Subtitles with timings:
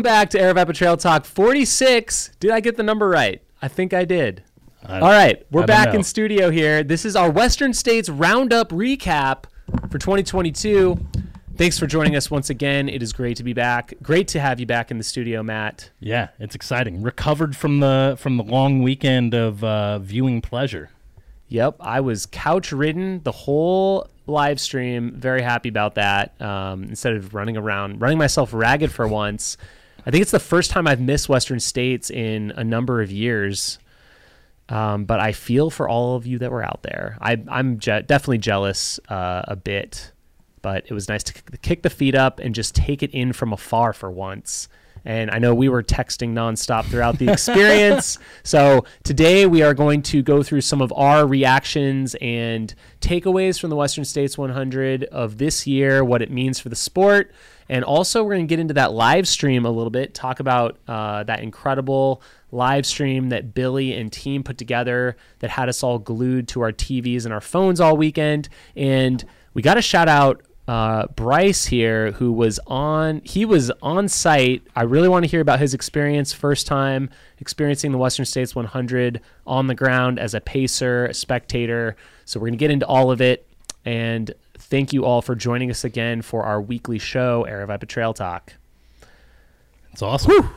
[0.00, 2.30] Welcome back to Aravaipa Trail Talk 46.
[2.40, 3.42] Did I get the number right?
[3.60, 4.42] I think I did.
[4.82, 5.96] I- All right, we're back know.
[5.96, 6.82] in studio here.
[6.82, 9.44] This is our Western States Roundup recap
[9.90, 10.98] for 2022.
[11.54, 12.88] Thanks for joining us once again.
[12.88, 13.92] It is great to be back.
[14.02, 15.90] Great to have you back in the studio, Matt.
[16.00, 17.02] Yeah, it's exciting.
[17.02, 20.88] Recovered from the from the long weekend of uh, viewing pleasure.
[21.48, 25.12] Yep, I was couch ridden the whole live stream.
[25.16, 26.40] Very happy about that.
[26.40, 29.58] Um, instead of running around, running myself ragged for once.
[30.06, 33.78] I think it's the first time I've missed Western States in a number of years.
[34.70, 37.18] Um, but I feel for all of you that were out there.
[37.20, 40.12] I, I'm je- definitely jealous uh, a bit,
[40.62, 43.52] but it was nice to kick the feet up and just take it in from
[43.52, 44.68] afar for once.
[45.04, 48.18] And I know we were texting nonstop throughout the experience.
[48.42, 53.70] so today we are going to go through some of our reactions and takeaways from
[53.70, 57.32] the Western States 100 of this year, what it means for the sport.
[57.70, 60.76] And also, we're going to get into that live stream a little bit, talk about
[60.88, 66.00] uh, that incredible live stream that Billy and team put together that had us all
[66.00, 68.48] glued to our TVs and our phones all weekend.
[68.74, 73.20] And we got to shout out uh, Bryce here, who was on.
[73.22, 74.66] He was on site.
[74.74, 79.20] I really want to hear about his experience, first time experiencing the Western States 100
[79.46, 81.94] on the ground as a pacer, a spectator.
[82.24, 83.46] So we're gonna get into all of it.
[83.84, 84.34] And
[84.70, 88.54] thank you all for joining us again for our weekly show, Aravaipa Trail Talk.
[89.92, 90.50] It's awesome.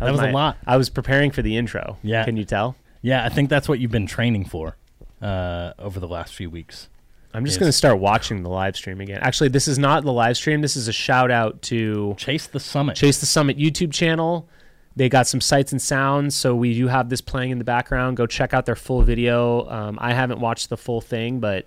[0.00, 0.58] That was a my- lot.
[0.66, 1.96] I was preparing for the intro.
[2.02, 2.24] Yeah.
[2.24, 2.76] Can you tell?
[3.00, 4.76] Yeah, I think that's what you've been training for
[5.20, 6.88] uh, over the last few weeks.
[7.34, 9.18] I'm just going to start watching the live stream again.
[9.22, 10.60] Actually, this is not the live stream.
[10.60, 12.94] This is a shout out to Chase the summit.
[12.94, 14.46] Chase the Summit YouTube channel.
[14.94, 18.18] They got some sights and sounds, so we do have this playing in the background.
[18.18, 19.66] Go check out their full video.
[19.70, 21.66] Um, I haven't watched the full thing, but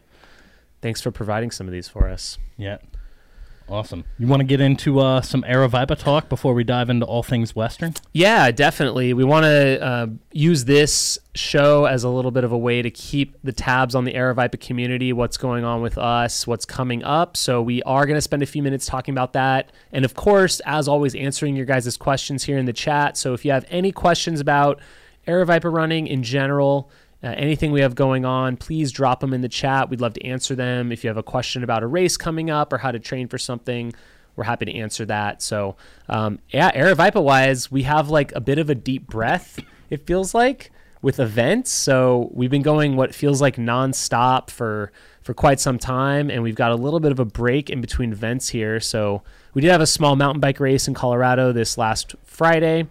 [0.85, 2.37] thanks for providing some of these for us.
[2.57, 2.77] Yeah.
[3.67, 4.05] Awesome.
[4.19, 7.55] You want to get into uh, some Aravaipa talk before we dive into all things
[7.55, 7.95] Western?
[8.13, 9.11] Yeah, definitely.
[9.15, 12.91] We want to uh, use this show as a little bit of a way to
[12.91, 17.35] keep the tabs on the Aravaipa community, what's going on with us, what's coming up.
[17.35, 19.71] So we are going to spend a few minutes talking about that.
[19.91, 23.17] And of course, as always, answering your guys' questions here in the chat.
[23.17, 24.79] So if you have any questions about
[25.27, 26.91] Aravaipa running in general,
[27.25, 29.89] uh, anything we have going on, please drop them in the chat.
[29.89, 30.91] We'd love to answer them.
[30.91, 33.39] If you have a question about a race coming up or how to train for
[33.39, 33.93] something,
[34.35, 35.41] we're happy to answer that.
[35.41, 35.75] So,
[36.07, 39.59] um, yeah, Aravaipa wise, we have like a bit of a deep breath,
[39.89, 40.71] it feels like,
[41.01, 41.71] with events.
[41.71, 44.91] So, we've been going what feels like nonstop for
[45.23, 48.11] for quite some time, and we've got a little bit of a break in between
[48.11, 48.79] events here.
[48.79, 49.23] So,
[49.55, 52.87] we did have a small mountain bike race in Colorado this last Friday,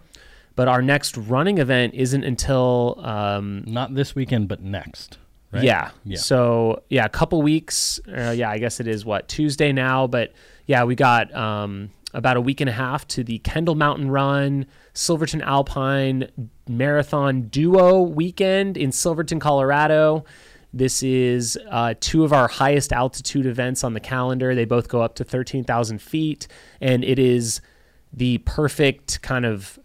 [0.55, 5.17] but our next running event isn't until um, Not this weekend, but next.
[5.51, 5.63] Right?
[5.63, 5.91] yeah.
[6.03, 6.17] Yeah.
[6.17, 7.99] So yeah, a couple weeks.
[8.07, 10.33] Uh, yeah, I guess it is what Tuesday now, but
[10.65, 14.65] yeah, we got um, about a week and a half to the Kendall Mountain Run,
[14.93, 16.29] Silverton Alpine
[16.67, 20.25] Marathon Duo weekend in Silverton, Colorado.
[20.73, 24.53] This is uh, two of our highest altitude events on the calendar.
[24.55, 26.47] They both go up to 13,000 feet,
[26.81, 27.61] and it is
[28.11, 29.79] the perfect kind of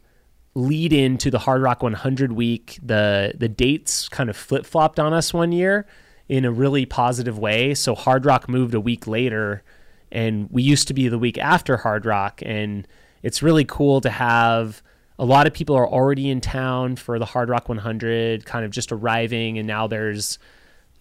[0.54, 2.78] lead into the Hardrock 100 week.
[2.82, 5.86] The the dates kind of flip flopped on us one year
[6.28, 7.74] in a really positive way.
[7.74, 9.62] So Hardrock moved a week later,
[10.10, 12.86] and we used to be the week after Hardrock, and
[13.22, 14.82] it's really cool to have.
[15.18, 18.90] A lot of people are already in town for the Hardrock 100, kind of just
[18.90, 20.38] arriving, and now there's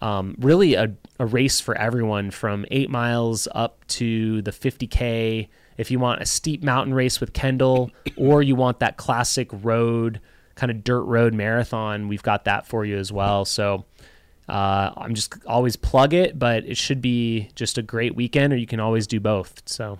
[0.02, 5.48] um, really a, a race for everyone from eight miles up to the 50K.
[5.80, 10.20] If you want a steep mountain race with Kendall, or you want that classic road,
[10.54, 13.44] kind of dirt road marathon, we've got that for you as well.
[13.44, 13.84] So
[14.48, 18.56] uh, I'm just always plug it, but it should be just a great weekend, or
[18.56, 19.62] you can always do both.
[19.66, 19.98] So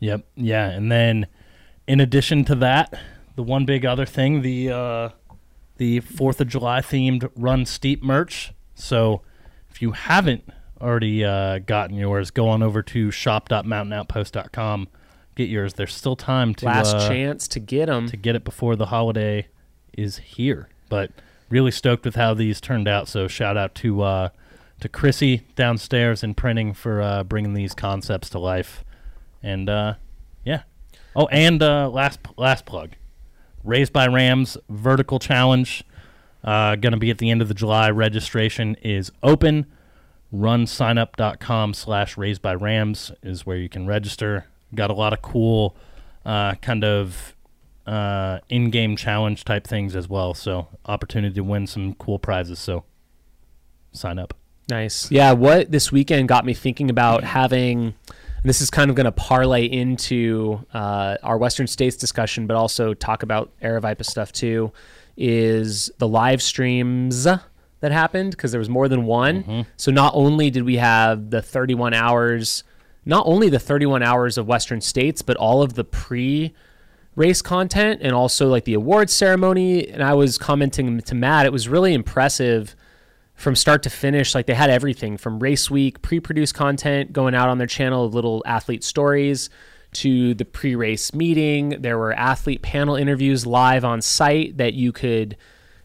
[0.00, 0.26] Yep.
[0.34, 0.68] Yeah.
[0.70, 1.26] And then,
[1.86, 2.98] in addition to that,
[3.36, 5.08] the one big other thing, the uh,
[5.76, 8.52] the Fourth of July themed Run Steep merch.
[8.74, 9.22] So,
[9.70, 10.44] if you haven't
[10.80, 14.88] already uh, gotten yours, go on over to shop.mountainoutpost.com.
[15.36, 15.74] Get yours.
[15.74, 18.08] There's still time to last uh, chance to get them.
[18.08, 19.46] to get it before the holiday
[19.96, 20.68] is here.
[20.88, 21.12] But
[21.48, 23.08] really stoked with how these turned out.
[23.08, 24.28] So shout out to uh,
[24.80, 28.84] to Chrissy downstairs in printing for uh, bringing these concepts to life.
[29.42, 29.94] And uh,
[30.44, 30.62] yeah.
[31.14, 32.92] Oh, and uh, last last plug,
[33.64, 35.84] Raised by Rams Vertical Challenge.
[36.42, 37.90] Uh, going to be at the end of the July.
[37.90, 39.66] Registration is open.
[40.34, 44.46] Runsignup.com slash raised by Rams is where you can register.
[44.74, 45.76] Got a lot of cool
[46.24, 47.34] uh, kind of
[47.86, 50.34] uh, in-game challenge type things as well.
[50.34, 52.58] So opportunity to win some cool prizes.
[52.58, 52.84] So
[53.92, 54.34] sign up.
[54.68, 55.10] Nice.
[55.10, 57.94] Yeah, what this weekend got me thinking about having
[58.42, 62.56] and this is kind of going to parlay into uh, our Western States discussion, but
[62.56, 64.72] also talk about Aravaipa stuff too,
[65.14, 67.26] is the live streams
[67.80, 69.42] that happened because there was more than one.
[69.42, 69.60] Mm-hmm.
[69.76, 72.64] So not only did we have the 31 hours,
[73.04, 76.54] not only the 31 hours of Western States, but all of the pre
[77.16, 79.88] race content and also like the awards ceremony.
[79.88, 82.76] And I was commenting to Matt, it was really impressive
[83.34, 84.34] from start to finish.
[84.34, 88.04] Like they had everything from race week, pre produced content going out on their channel
[88.04, 89.50] of little athlete stories
[89.92, 91.70] to the pre race meeting.
[91.80, 95.36] There were athlete panel interviews live on site that you could.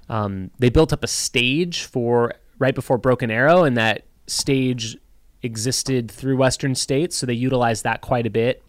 [0.10, 4.98] Um, they built up a stage for right before Broken Arrow, and that stage
[5.42, 8.64] existed through Western states, so they utilized that quite a bit.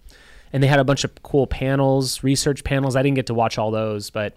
[0.53, 2.97] And they had a bunch of cool panels, research panels.
[2.97, 4.37] I didn't get to watch all those, but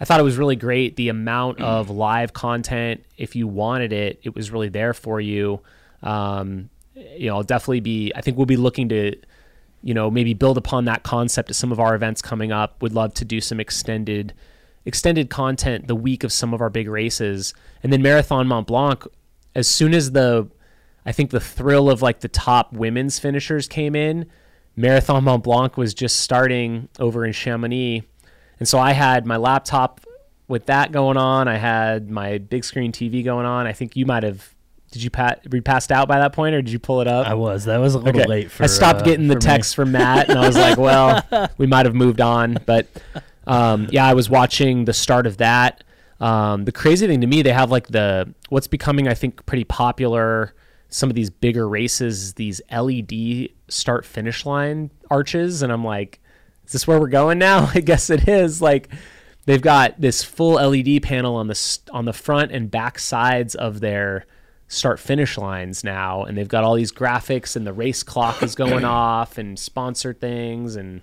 [0.00, 0.96] I thought it was really great.
[0.96, 5.60] The amount of live content, if you wanted it, it was really there for you.
[6.02, 8.12] Um, you know, I'll definitely be.
[8.14, 9.16] I think we'll be looking to,
[9.82, 12.82] you know, maybe build upon that concept at some of our events coming up.
[12.82, 14.32] Would love to do some extended,
[14.86, 19.04] extended content the week of some of our big races, and then Marathon Mont Blanc.
[19.54, 20.48] As soon as the,
[21.06, 24.26] I think the thrill of like the top women's finishers came in,
[24.76, 28.02] Marathon Mont Blanc was just starting over in Chamonix.
[28.58, 30.00] And so I had my laptop
[30.48, 31.48] with that going on.
[31.48, 33.66] I had my big screen TV going on.
[33.66, 34.50] I think you might have.
[34.90, 37.26] Did you pat, be passed out by that point, or did you pull it up?
[37.26, 37.64] I was.
[37.64, 38.28] That was a little Okay.
[38.28, 38.62] late for.
[38.62, 39.44] I stopped uh, getting the for me.
[39.44, 42.86] text from Matt, and I was like, "Well, we might have moved on." But
[43.46, 45.84] um, yeah, I was watching the start of that.
[46.20, 49.64] Um, the crazy thing to me, they have like the what's becoming, I think, pretty
[49.64, 50.54] popular.
[50.88, 56.20] Some of these bigger races, these LED start finish line arches, and I'm like,
[56.66, 58.62] "Is this where we're going now?" I guess it is.
[58.62, 58.88] Like,
[59.46, 63.80] they've got this full LED panel on the on the front and back sides of
[63.80, 64.26] their
[64.66, 68.54] start finish lines now and they've got all these graphics and the race clock is
[68.54, 71.02] going off and sponsor things and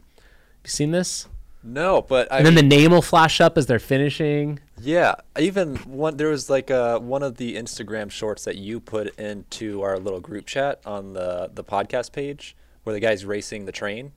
[0.64, 1.28] you seen this
[1.64, 5.14] No, but I and then mean, the name will flash up as they're finishing yeah,
[5.38, 9.84] even one there was like uh, one of the Instagram shorts that you put into
[9.84, 14.14] our little group chat on the the podcast page where the guy's racing the train.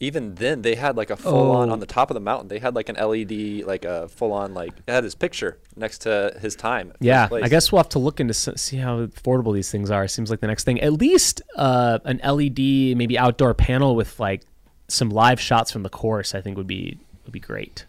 [0.00, 1.72] Even then, they had like a full on Oh.
[1.72, 2.46] on the top of the mountain.
[2.46, 5.98] They had like an LED, like a full on like it had his picture next
[6.02, 6.92] to his time.
[7.00, 10.30] yeah i guess we'll have to look into see how affordable these things are seems
[10.30, 14.42] like the next thing at least uh, an led maybe outdoor panel with like
[14.88, 17.84] some live shots from the course i think would be would be great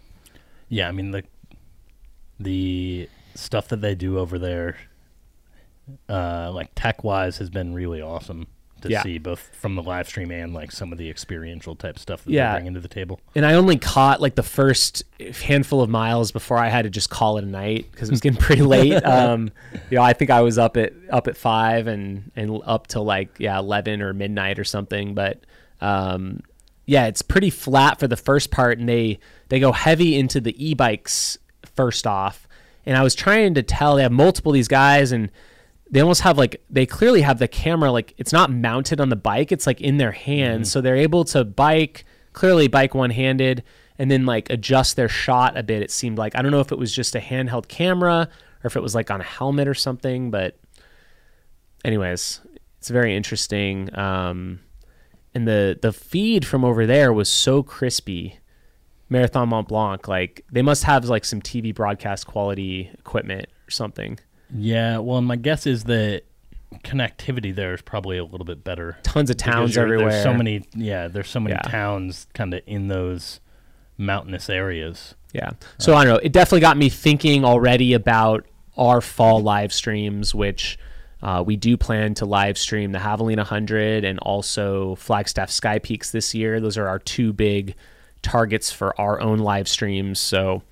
[0.69, 1.23] Yeah, I mean the
[2.39, 4.77] the stuff that they do over there,
[6.07, 8.47] uh, like tech wise, has been really awesome
[8.81, 9.03] to Yeah.
[9.03, 12.31] see both from the live stream and like some of the experiential type stuff that
[12.31, 12.51] Yeah.
[12.51, 13.19] they're bringing to the table.
[13.35, 15.03] and I only caught like the first
[15.43, 18.21] handful of miles before I had to just call it a night because it was
[18.21, 18.93] getting pretty late.
[19.03, 19.51] Um,
[19.89, 23.03] you know, I think I was up at up at five and and up till
[23.03, 25.13] like yeah eleven or midnight or something.
[25.13, 25.41] But
[25.81, 26.39] um,
[26.89, 29.19] yeah, it's pretty flat for the first part, and they
[29.49, 31.37] they go heavy into the e-bikes
[31.75, 32.47] first off.
[32.83, 35.29] And I was trying to tell they have multiple of these guys and
[35.91, 39.15] they almost have like they clearly have the camera like it's not mounted on the
[39.15, 40.71] bike it's like in their hands.
[40.71, 43.63] So they're able to bike clearly bike one-handed
[43.99, 46.35] and then like adjust their shot a bit it seemed like.
[46.35, 48.29] I don't know if it was just a handheld camera
[48.63, 50.57] or if it was like on a helmet or something but
[51.85, 52.41] anyways
[52.79, 54.61] it's very interesting um
[55.35, 58.39] and the the feed from over there was so crispy
[59.09, 64.19] marathon mont blanc like they must have like some tv broadcast quality equipment or something
[64.51, 66.23] Yeah, well, my guess is that
[66.83, 68.97] connectivity there is probably a little bit better.
[69.03, 71.07] tons of towns everywhere There's so many, yeah.
[71.07, 71.69] There's so many Yeah.
[71.69, 73.39] towns kind of in those
[73.97, 75.15] mountainous areas.
[75.33, 75.51] Yeah.
[75.77, 76.19] So I don't know.
[76.23, 78.45] It definitely got me thinking already about
[78.77, 80.77] our fall live streams, which
[81.21, 86.11] uh, we do plan to live stream the Javelina 100 and also Flagstaff Sky Peaks
[86.11, 86.59] this year.
[86.61, 87.75] Those are our two big
[88.21, 90.19] targets for our own live streams.
[90.19, 90.63] So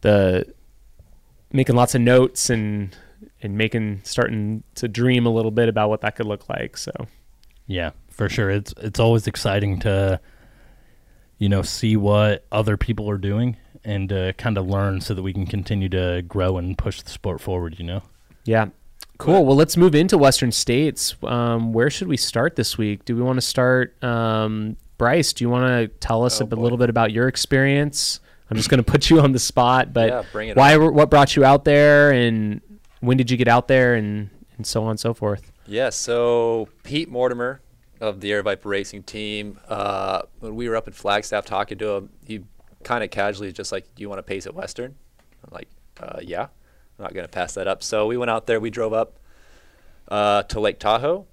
[0.00, 0.52] the
[1.52, 2.96] making lots of notes and
[3.42, 6.76] and making starting to dream a little bit about what that could look like.
[6.76, 6.90] So
[7.66, 8.50] Yeah, for sure.
[8.50, 10.20] It's it's always exciting to,
[11.38, 15.22] you know, see what other people are doing and uh, kind of learn so that
[15.22, 17.78] we can continue to grow and push the sport forward.
[17.78, 18.02] You know.
[18.44, 18.66] Yeah.
[19.18, 19.44] Cool.
[19.46, 21.16] Well, let's move into Western states.
[21.22, 23.04] Um, where should we start this week?
[23.04, 24.02] Do we want to start?
[24.04, 26.56] Um, Bryce, do you want to tell us Oh, a boy.
[26.60, 28.20] little bit about your experience?
[28.50, 30.76] I'm just going to put you on the spot, but Yeah, why?
[30.76, 32.60] What brought you out there, and
[33.00, 35.50] when did you get out there, and and so on and so forth.
[35.66, 37.60] Yeah, so Pete Mortimer
[38.00, 42.10] of the Aravaipa Racing team, uh, when we were up in Flagstaff talking to him,
[42.24, 42.44] he
[42.84, 44.94] kind of casually just like, "Do you want to pace at Western?"
[45.44, 45.68] I'm like,
[46.00, 46.46] uh, "Yeah,
[46.98, 48.60] I'm not gonna pass that up." So we went out there.
[48.60, 49.18] We drove up
[50.08, 51.26] uh, to Lake Tahoe,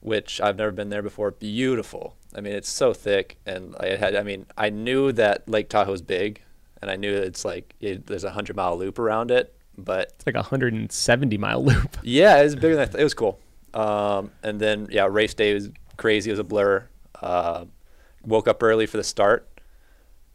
[0.00, 1.30] which I've never been there before.
[1.30, 2.16] Beautiful.
[2.34, 4.14] I mean, it's so thick, and I had.
[4.16, 6.40] I mean, I knew that Lake Tahoe is big,
[6.80, 10.26] and I knew it's like it, there's a hundred mile loop around it, but It's
[10.26, 11.98] like a 170 mile loop.
[12.02, 13.38] yeah, it was bigger than I th- it was cool.
[13.74, 16.30] Um, and then yeah, race day was crazy.
[16.30, 16.88] It was a blur.
[17.20, 17.66] Uh,
[18.24, 19.48] woke up early for the start,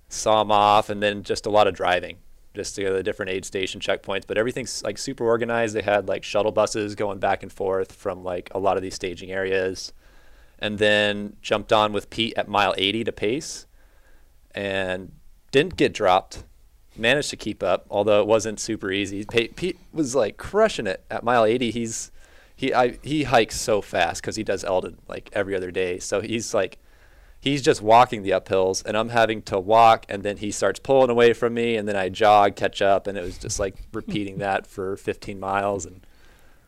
[0.10, 2.18] saw them off, and then just a lot of driving,
[2.58, 4.24] just to go to the different aid station checkpoints.
[4.28, 5.74] But everything's like super organized.
[5.76, 8.96] They had like shuttle buses going back and forth from like a lot of these
[8.96, 9.94] staging areas,
[10.60, 13.66] and then jumped on with Pete at mile 80 to pace,
[14.54, 15.14] and
[15.52, 16.44] didn't get dropped
[16.98, 19.24] managed to keep up, although it wasn't super easy.
[19.26, 21.72] Pete, was like crushing it at mile 80.
[21.72, 22.12] He's
[22.56, 26.00] he I he hikes so fast because he does Elden like every other day.
[26.00, 26.78] So he's like
[27.40, 31.10] he's just walking the uphills, and I'm having to walk, and then he starts pulling
[31.10, 34.38] away from me, and then I jog, catch up, and it was just like repeating
[34.40, 36.06] that for 15 miles, and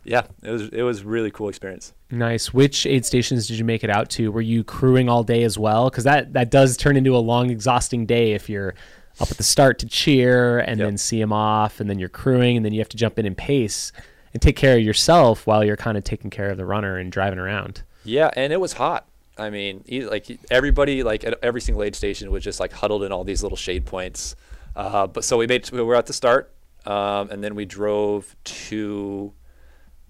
[0.03, 1.93] yeah, it was it was really cool experience.
[2.09, 2.53] Nice.
[2.53, 4.31] Which aid stations did you make it out to?
[4.31, 5.89] Were you crewing all day as well?
[5.89, 8.73] Because that that does turn into a long, exhausting day if you're
[9.19, 10.87] up at the start to cheer and Yep.
[10.87, 13.25] then see him off, and then you're crewing, and then you have to jump in
[13.25, 13.91] and pace
[14.33, 17.11] and take care of yourself while you're kind of taking care of the runner and
[17.11, 17.83] driving around.
[18.05, 19.08] Yeah, and it was hot.
[19.39, 23.03] I mean, e- like everybody, like at every single aid station was just like huddled
[23.03, 24.35] in all these little shade points.
[24.75, 26.53] Uh, but so we made we were at the start,
[26.85, 29.33] um, and then we drove to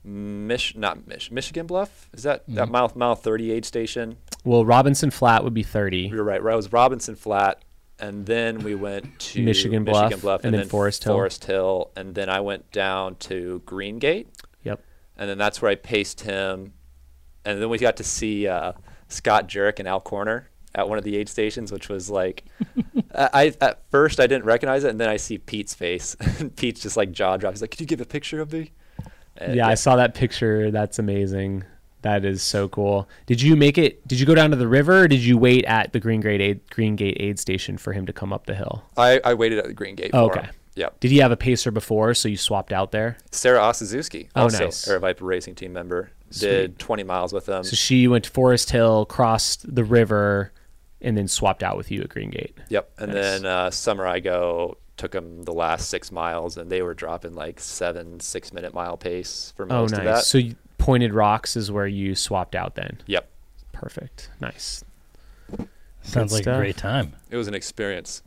[0.03, 2.09] Mich not Mich Michigan Bluff.
[2.13, 4.17] Is that that mile mile thirty aid station?
[4.45, 5.97] Well, Robinson Flat would be 30.
[6.13, 6.41] You're right.
[6.41, 7.61] Right, it was Robinson Flat,
[7.99, 11.13] and then we went to Michigan Bluff, and then Forest Hill.
[11.13, 14.29] Forest Hill, and then I went down to Green Gate
[14.63, 14.81] Yep.
[15.17, 16.71] and then that's where I paced him,
[17.43, 18.71] and then we got to see uh,
[19.09, 22.45] Scott Jurek and Al Corner at one of the aid stations, which was like,
[23.15, 23.29] I
[23.61, 26.81] I- at first I didn't recognize it, and then I see Pete's face, and Pete's
[26.81, 27.55] just like jaw drops.
[27.57, 28.71] He's like, "Could you give a picture of me?"
[29.37, 30.71] And yeah, I saw that picture.
[30.71, 31.63] That's amazing.
[32.01, 33.09] That is so cool.
[33.25, 34.07] Did you make it?
[34.07, 36.39] Did you go down to the river, or did you wait at the Green Gate
[36.39, 38.83] Aid, Green Gate Aid Station for him to come up the hill?
[38.95, 40.11] I, I waited at the Green Gate.
[40.13, 40.41] Oh, okay.
[40.43, 40.53] him.
[40.75, 40.99] Yep.
[41.01, 43.17] Did he have a pacer before, so you swapped out there?
[43.31, 44.87] Sarah Osazuski, Oh, also nice.
[44.87, 46.47] Aravaipa Racing team member, Sweet.
[46.49, 47.63] did 20 miles with them.
[47.63, 50.51] So she went to Forest Hill, crossed the river,
[51.01, 52.55] and then swapped out with you at Green Gate.
[52.69, 52.91] Yep.
[52.97, 53.15] And Nice.
[53.23, 57.33] then uh, Summer I go took them the last six miles, and they were dropping
[57.33, 60.23] like seven six minute mile pace for Oh, most of that.
[60.25, 60.39] So
[60.77, 62.99] Pointed Rocks is where you swapped out then.
[63.07, 63.29] Yep.
[63.71, 64.29] Perfect.
[64.41, 64.83] Nice.
[66.01, 66.55] Sounds Good like stuff.
[66.55, 67.13] a great time.
[67.29, 68.23] It was an experience.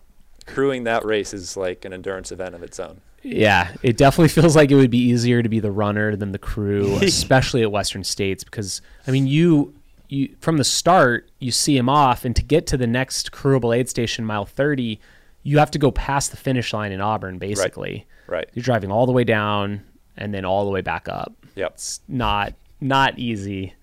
[0.47, 3.00] Crewing that race is like an endurance event of its own.
[3.23, 6.38] Yeah, it definitely feels like it would be easier to be the runner than the
[6.38, 9.75] crew, especially at Western States, because I mean, you
[10.09, 13.76] you from the start you see him off, and to get to the next crewable
[13.76, 15.00] aid station, mile thirty,
[15.43, 18.07] you have to go past the finish line in Auburn, basically.
[18.26, 18.49] Right.
[18.55, 19.83] You're driving all the way down
[20.17, 21.33] and then all the way back up.
[21.55, 21.73] Yep.
[21.75, 23.75] It's not not easy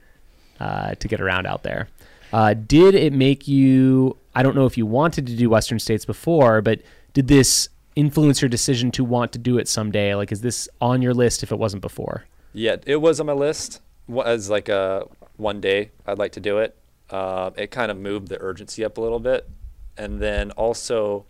[0.60, 1.88] uh, to get around out there.
[2.32, 4.18] Uh, did it make you?
[4.36, 6.82] I don't know if you wanted to do Western States before, but
[7.14, 10.16] did this influence your decision to want to do it someday?
[10.16, 12.26] Like, is this on your list if it wasn't before?
[12.54, 15.06] Yeah, it was on my list wa- as like a
[15.38, 16.76] one day I'd like to do it.
[17.10, 19.50] Uh, it kind of moved the urgency up a little bit,
[19.98, 21.26] and then also,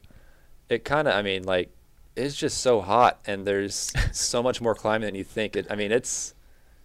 [0.69, 1.71] it kind of I mean like
[2.15, 5.55] it's just so hot and there's so much more climbing than you think.
[5.55, 6.33] It I mean it's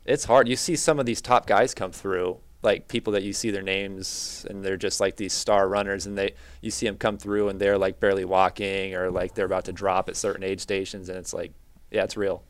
[0.04, 0.48] it's hard.
[0.48, 3.62] You see some of these top guys come through, like people that you see their
[3.62, 7.49] names and they're just like these star runners, and they you see them come through
[7.50, 11.09] and they're like barely walking or like they're about to drop at certain age stations,
[11.09, 11.52] and it's like
[11.90, 12.42] yeah, it's real.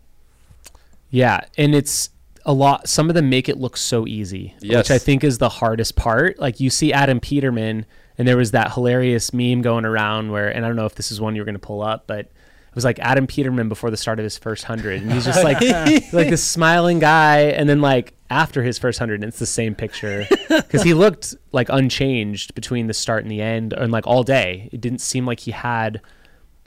[1.11, 2.11] Yeah, and it's
[2.45, 2.89] a lot.
[2.89, 4.77] Some of them make it look so easy, Yes.
[4.77, 6.39] which I think is the hardest part.
[6.39, 7.87] Like you see Adam Peterman,
[8.19, 11.11] and there was that hilarious meme going around where, and I don't know if this
[11.13, 13.91] is one you were going to pull up, but it was like Adam Peterman before
[13.91, 15.61] the start of his first hundred, and he's just like
[16.13, 19.77] like this smiling guy, and then like after his first hundred, and it's the same
[19.77, 24.25] picture because he looked like unchanged between the start and the end, and like all
[24.25, 24.69] day.
[24.73, 26.01] It didn't seem like he had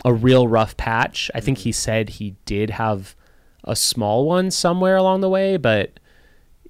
[0.06, 1.30] a real rough patch.
[1.36, 3.16] I think he said he did have
[3.66, 6.00] a small one somewhere along the way, but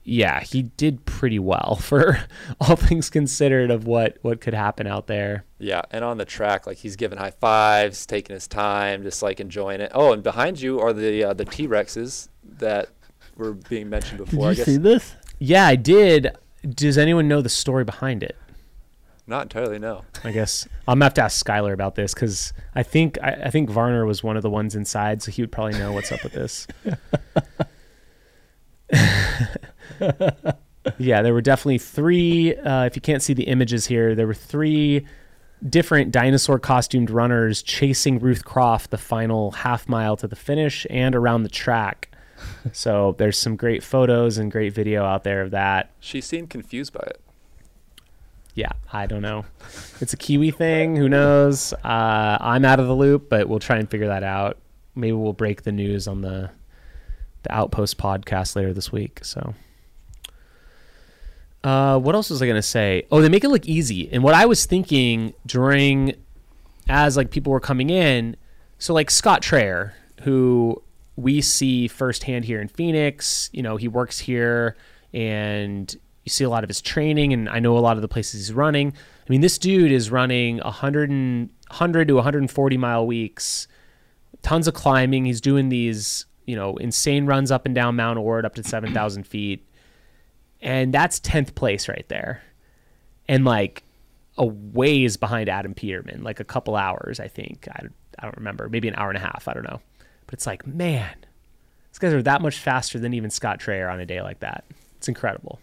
[0.04, 2.20] yeah, he did pretty well for
[2.60, 5.46] all things considered of what what could happen out there.
[5.60, 9.40] Yeah, and on the track, like he's giving high fives, taking his time, just like
[9.40, 9.92] enjoying it.
[9.94, 12.90] Oh, and behind you are the uh, the T Rexes that
[13.38, 14.26] were being mentioned before.
[14.26, 14.46] Did before.
[14.46, 15.16] you I guess see this?
[15.40, 16.36] Yeah, I did.
[16.68, 18.36] Does anyone know the story behind it?
[19.28, 19.78] not entirely.
[19.78, 20.04] No.
[20.24, 23.50] I guess I'm gonna have to ask Skylar about this because I think I, I
[23.50, 26.24] think Varner was one of the ones inside, so he would probably know what's up
[26.24, 26.66] with this.
[30.98, 32.56] yeah, there were definitely three.
[32.56, 35.06] Uh, if you can't see the images here, there were three
[35.68, 41.16] different dinosaur costumed runners chasing Ruth Croft the final half mile to the finish and
[41.16, 42.10] around the track.
[42.72, 45.92] So there's some great photos and great video out there of that.
[46.00, 47.22] She seemed confused by it.
[48.54, 49.46] Yeah, I don't know.
[50.02, 50.96] It's a Kiwi thing.
[50.96, 51.74] Who knows?
[51.74, 54.58] Uh, I'm out of the loop, but we'll try and figure that out.
[54.96, 56.50] Maybe we'll break the news on the
[57.44, 59.20] the Outpost podcast later this week.
[59.24, 59.54] So,
[61.64, 63.06] uh, what else was I gonna say?
[63.12, 64.10] Oh, they make it look easy.
[64.12, 66.16] And what I was thinking during,
[66.90, 68.38] as like people were coming in,
[68.80, 69.92] so like Scott Traer,
[70.22, 70.82] who
[71.18, 73.50] we see firsthand here in Phoenix.
[73.52, 74.78] You know, he works here
[75.14, 75.94] and
[76.24, 78.48] you see a lot of his training, and I know a lot of the places
[78.48, 78.90] he's running.
[78.90, 83.68] I mean, this dude is running 100, and, 100 to 140 mile weeks,
[84.42, 85.24] tons of climbing.
[85.24, 89.24] He's doing these, you know, insane runs up and down Mount Ord up to 7,000
[89.28, 89.66] feet.
[90.62, 92.44] And that's 10th place right there.
[93.30, 93.84] And like
[94.38, 97.70] a ways behind Adam Peterman, like a couple hours, I think.
[97.72, 97.86] I,
[98.20, 99.48] I don't remember, maybe an hour and a half.
[99.48, 99.80] I don't know.
[100.28, 101.16] But it's like, man,
[101.92, 104.66] these guys are that much faster than even Scott Traer on a day like that.
[104.98, 105.60] It's incredible.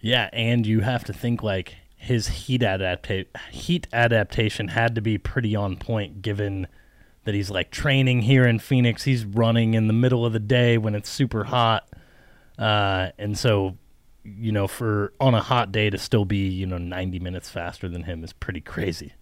[0.00, 5.18] Yeah, and you have to think like his heat adapta- heat adaptation had to be
[5.18, 6.66] pretty on point given
[7.24, 9.04] that he's like training here in Phoenix.
[9.04, 11.88] He's running in the middle of the day when it's super hot.
[12.58, 13.76] Uh, and so,
[14.22, 17.88] you know, for on a hot day to still be, you know, 90 minutes faster
[17.88, 19.14] than him is pretty crazy.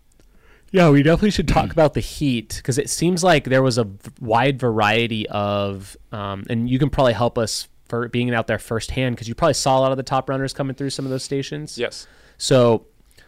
[0.72, 3.86] Yeah, we definitely should talk about the heat because it seems like there was a
[4.20, 9.14] wide variety of, um, and you can probably help us for being out there firsthand
[9.14, 11.22] because you probably saw a lot of the top runners coming through some of those
[11.22, 11.76] stations.
[11.76, 12.06] Yes.
[12.38, 12.86] So,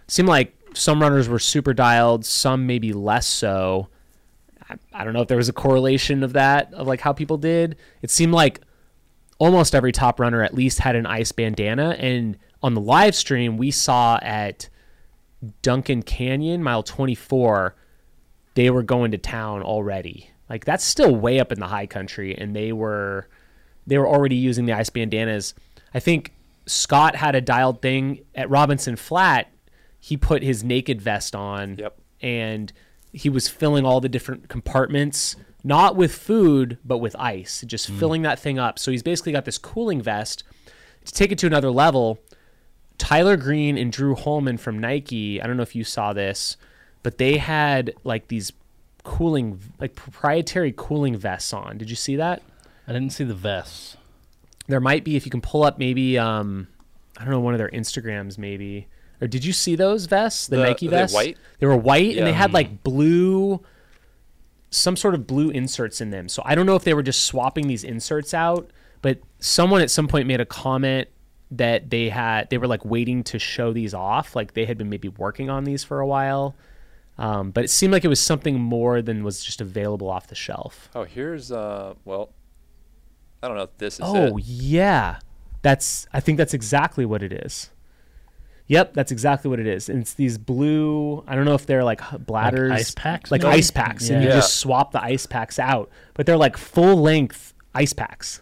[0.09, 3.89] seemed like some runners were super dialed, some maybe less so.
[4.69, 7.37] I, I don't know if there was a correlation of that of like how people
[7.37, 7.77] did.
[8.01, 8.63] It seemed like
[9.39, 13.59] almost every top runner at least had an ice bandana, and on the live stream
[13.59, 14.71] we saw at
[15.63, 17.75] Duncan Canyon, mile 24,
[18.55, 20.31] they were going to town already.
[20.49, 23.29] Like that's still way up in the high country, and they were
[23.87, 25.55] they were already using the ice bandanas.
[25.93, 26.33] I think
[26.67, 29.51] Scott had a dialed thing at Robinson Flat.
[30.01, 31.99] He put his naked vest on, Yep.
[32.21, 32.73] and
[33.13, 37.99] he was filling all the different compartments, not with food, but with ice, just mm.
[37.99, 38.79] filling that thing up.
[38.79, 40.45] So he's basically got this cooling vest.
[41.07, 42.19] To take it to another level,
[42.99, 46.57] Tyler Green and Drew Holman from Nike, I don't know if you saw this,
[47.03, 48.53] but they had like these
[49.03, 51.77] cooling, like proprietary cooling vests on.
[51.79, 52.43] Did you see that?
[52.87, 53.97] I didn't see the vests.
[54.67, 56.69] There might be if you can pull up maybe um
[57.19, 58.89] I don't know one of their Instagrams maybe.
[59.21, 60.49] Or did you see those vests?
[60.49, 61.15] The, The- Nike are they vests?
[61.15, 61.37] white?
[61.59, 63.61] They were white and they had like blue
[64.71, 66.29] some sort of blue inserts in them.
[66.29, 68.71] So I don't know if they were just swapping these inserts out,
[69.03, 71.09] but someone at some point made a comment
[71.51, 74.89] that they had they were like waiting to show these off, like they had been
[74.91, 76.55] maybe working on these for a while.
[77.17, 80.35] Um, but it seemed like it was something more than was just available off the
[80.35, 80.89] shelf.
[80.95, 81.95] Oh, here's uh.
[82.05, 82.31] Well,
[83.43, 84.45] I don't know if this is Oh it.
[84.45, 85.19] yeah,
[85.63, 86.07] that's.
[86.13, 87.71] I think that's exactly what it is.
[88.67, 89.91] Yep, that's exactly what it is.
[89.91, 91.23] And it's these blue.
[91.29, 93.59] I don't know if they're like h- bladders, ice packs, like maybe?
[93.59, 94.37] ice packs, and you Yeah.
[94.37, 95.91] just swap the ice packs out.
[96.15, 98.39] But they're like full length ice packs.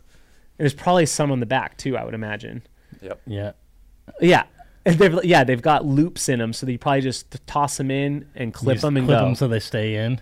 [0.59, 1.97] And there's probably some on the back too.
[1.97, 2.63] I would imagine.
[3.03, 3.21] Yep.
[3.27, 3.53] Yeah.
[4.21, 4.45] Yeah.
[4.85, 8.53] They've, yeah, they've got loops in them, so you probably just toss them in and
[8.53, 10.21] clip them and clip them so they stay in.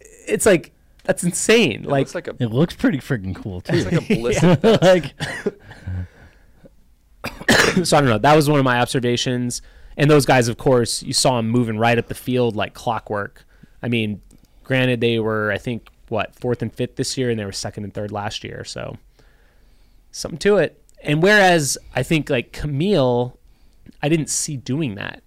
[0.00, 1.82] it's like that's insane.
[1.84, 3.74] It like looks like a It looks pretty freaking cool too.
[3.74, 4.62] it's like a ballistic.
[4.82, 5.14] like
[7.84, 8.18] so I don't know.
[8.18, 9.60] That was one of my observations.
[9.96, 13.44] And those guys, of course, you saw them moving right up the field like clockwork.
[13.82, 14.22] I mean,
[14.62, 17.84] granted, they were I think what fourth and fifth this year, and they were second
[17.84, 18.64] and third last year.
[18.64, 18.98] So
[20.12, 20.79] something to it.
[21.02, 23.38] And whereas I think like Camille,
[24.02, 25.22] I didn't see doing that.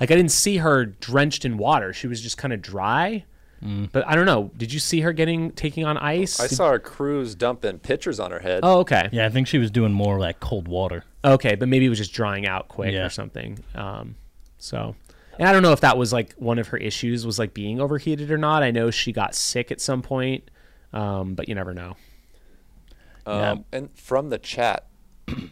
[0.00, 1.92] Like I didn't see her drenched in water.
[1.92, 3.24] She was just kind of dry.
[3.60, 4.52] But I don't know.
[4.56, 6.38] Did you see her getting taking on ice?
[6.38, 8.60] I Did- saw her crews dumping pitchers on her head.
[8.62, 9.08] Oh, okay.
[9.10, 11.02] yeah, I think she was doing more like cold water.
[11.24, 13.06] Okay, but maybe it was just drying out quick Yeah.
[13.06, 13.58] or something.
[13.74, 14.14] Um,
[14.58, 14.94] so,
[15.40, 17.80] and I don't know if that was like one of her issues was like being
[17.80, 18.62] overheated or not.
[18.62, 20.48] I know she got sick at some point,
[20.92, 21.96] um, but you never know.
[23.26, 23.50] Yeah.
[23.50, 24.86] Um, and from the chat,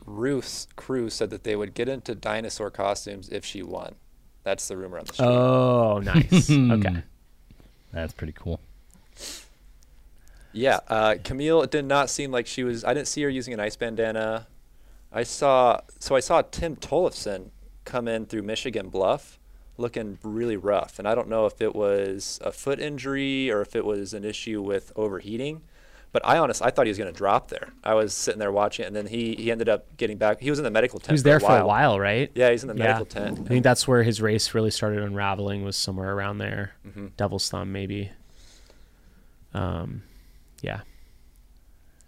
[0.05, 3.95] Ruth's crew said that they would get into dinosaur costumes if she won.
[4.43, 5.27] That's the rumor on the street.
[5.27, 6.51] Oh, nice.
[6.51, 7.03] okay.
[7.93, 8.61] That's pretty cool.
[10.53, 11.63] Yeah, uh, Camille.
[11.63, 12.85] It did not seem like she was.
[12.85, 14.47] I didn't see her using an ice bandana.
[15.13, 15.81] I saw.
[15.99, 17.51] So I saw Tim Tollefson
[17.85, 19.39] come in through Michigan Bluff,
[19.77, 20.99] looking really rough.
[20.99, 24.25] And I don't know if it was a foot injury or if it was an
[24.25, 25.63] issue with overheating.
[26.17, 27.75] But I honestly, I thought he was going to drop there.
[27.85, 30.41] I was sitting there watching, and then he he ended up getting back.
[30.41, 31.09] He was in the medical tent.
[31.09, 31.63] He was for there a for while.
[31.65, 32.33] a while, right?
[32.35, 32.85] Yeah, he's in the Yeah.
[32.85, 33.41] medical tent.
[33.45, 36.73] I think that's where his race really started unraveling was somewhere around there.
[36.89, 37.09] Mm-hmm.
[37.19, 38.13] Devil's Thumb, maybe.
[39.53, 40.05] Um,
[40.63, 40.81] yeah.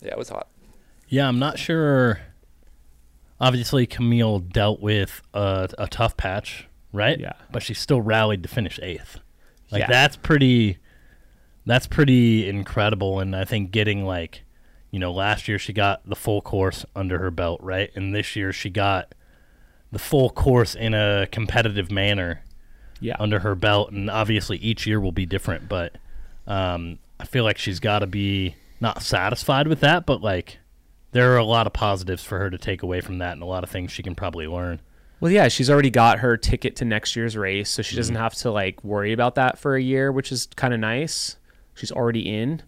[0.01, 0.49] Yeah, it was hot.
[1.09, 2.21] Yeah, I'm not sure.
[3.39, 7.21] Obviously, Camille dealt with a, a tough patch, right?
[7.21, 7.35] Yeah.
[7.53, 9.19] But she still rallied to finish eighth.
[9.71, 9.89] Like Yeah.
[9.89, 10.79] that's pretty.
[11.69, 14.43] That's pretty incredible, and I think getting like,
[14.91, 17.91] you know, last year she got the full course under her belt, right?
[17.95, 19.15] And this year she got
[19.93, 22.43] the full course in a competitive manner
[23.01, 23.17] Yeah.
[23.21, 25.69] under her belt, and obviously each year will be different.
[25.69, 25.97] But
[26.47, 30.59] um, I feel like she's got to be not satisfied with that, but like
[31.13, 33.47] there are a lot of positives for her to take away from that, and a
[33.47, 34.81] lot of things she can probably learn.
[35.21, 38.23] Well, yeah, she's already got her ticket to next year's race, so she doesn't Mm-hmm.
[38.23, 41.37] have to like worry about that for a year, which is kind of nice.
[41.79, 42.63] She's already in,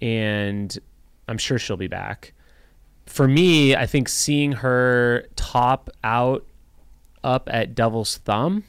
[0.00, 0.76] and
[1.28, 2.32] I'm sure she'll be back.
[3.06, 6.44] For me, I think seeing her top out
[7.22, 8.64] up at Devil's Thumb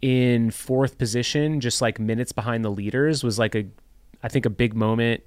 [0.00, 3.66] in fourth position, just like minutes behind the leaders, was like a,
[4.22, 5.22] I think a big moment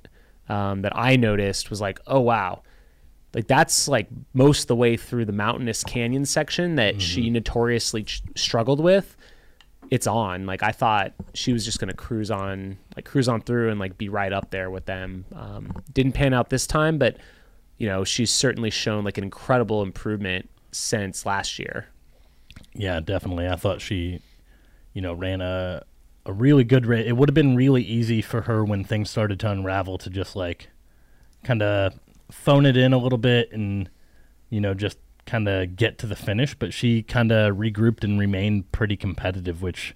[0.49, 2.61] um, that I noticed was like, oh wow,
[3.33, 8.03] like that's like most of the way through the mountainous canyon section that she notoriously
[8.03, 9.15] ch- struggled with
[9.91, 13.69] it's on like i thought she was just to cruise on like cruise on through
[13.69, 17.17] and like be right up there with them um, didn't pan out this time but
[17.77, 21.87] you know she's certainly shown like an incredible improvement since last year
[22.73, 23.47] Yeah, definitely.
[23.47, 24.21] I thought she,
[24.93, 25.83] you know, ran a
[26.25, 27.05] a really good race.
[27.07, 30.35] It would have been really easy for her when things started to unravel to just
[30.35, 30.69] like
[31.43, 31.99] kind of
[32.31, 33.89] phone it in a little bit and
[34.49, 36.55] you know just kind of get to the finish.
[36.55, 39.95] But she kind of regrouped and remained pretty competitive, which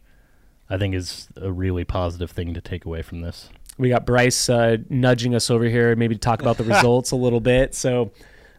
[0.69, 3.49] I think is a really positive thing to take away from this.
[3.77, 7.15] we got Bryce uh, nudging us over here, maybe to talk about the results a
[7.15, 7.73] little bit.
[7.75, 8.11] So,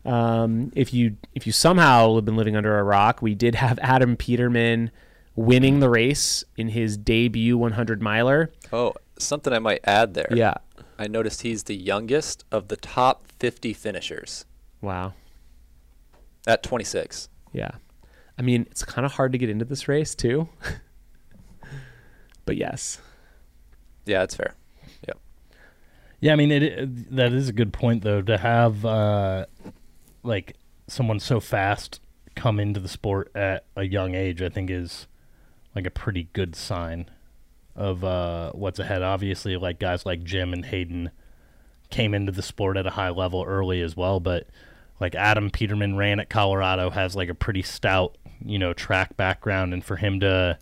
[0.05, 3.79] um, if you if you somehow have been living under a rock, we did have
[3.81, 4.91] Adam Peterman
[5.37, 8.51] winning the race in his debut 100 miler.
[8.73, 10.29] Oh, something I might add there.
[10.33, 10.55] Yeah.
[10.99, 14.45] I noticed he's the youngest of the top 50 finishers
[14.83, 15.15] Wow.
[16.47, 17.29] At 26.
[17.53, 17.71] Yeah.
[18.39, 20.49] I mean, it's kind of hard to get into this race too.
[22.45, 22.99] but yes.
[24.07, 24.55] Yeah, that's fair.
[25.07, 25.19] Yep.
[26.21, 27.17] Yeah, I mean it, it.
[27.17, 29.47] That is a good point, though, to have uh,
[30.23, 32.01] like someone so fast
[32.35, 34.43] come into the sport at a young age.
[34.43, 35.07] I think is
[35.75, 37.11] like a pretty good sign
[37.77, 39.03] of uh, what's ahead.
[39.03, 41.11] Obviously, like guys like Jim and Hayden
[41.91, 44.47] came into the sport at a high level early as well, but
[45.01, 49.73] like Adam Peterman ran at Colorado has like a pretty stout, you know, track background,
[49.73, 50.59] and for him to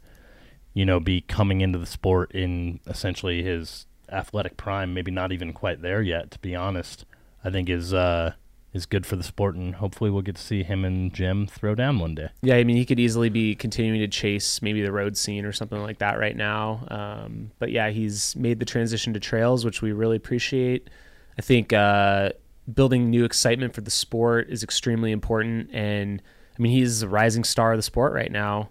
[0.78, 5.52] you know, be coming into the sport in essentially his athletic prime, maybe not even
[5.52, 7.04] quite there yet, to be honest,
[7.44, 8.34] I think is uh,
[8.72, 11.74] is good for the sport, and hopefully we'll get to see him and Jim throw
[11.74, 12.28] down one day.
[12.42, 15.50] Yeah, I mean, he could easily be continuing to chase maybe the road scene or
[15.50, 16.86] something like that right now.
[16.88, 20.90] Um, but yeah, he's made the transition to trails, which we really appreciate.
[21.36, 22.30] I think uh,
[22.72, 25.70] building new excitement for the sport is extremely important.
[25.72, 26.22] And
[26.58, 28.70] I mean, he's a rising star of the sport right now.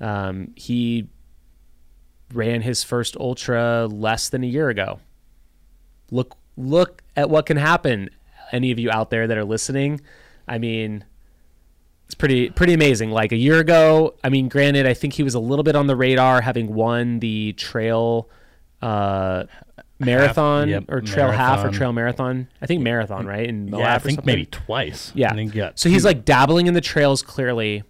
[0.00, 1.08] Um, he
[2.32, 5.00] ran his first ultra less than a year ago.
[6.10, 8.10] Look, look at what can happen.
[8.52, 10.00] Any of you out there that are listening,
[10.46, 11.04] I mean,
[12.06, 13.10] it's pretty pretty amazing.
[13.10, 15.86] Like a year ago, I mean, granted, I think he was a little bit on
[15.86, 18.28] the radar, having won the trail
[18.82, 19.44] uh,
[19.98, 22.48] marathon yep, or trail half or trail marathon.
[22.60, 23.48] I think marathon, right?
[23.48, 25.12] In Moab yeah, I think maybe twice.
[25.14, 25.32] Yeah.
[25.32, 27.84] I think he got So he's like dabbling in the trails clearly,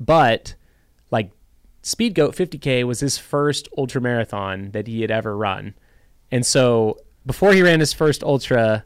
[0.00, 0.54] but
[1.10, 1.30] like
[1.82, 5.74] Speedgoat 50K was his first ultra marathon that he had ever run.
[6.30, 8.84] And so before he ran his first ultra,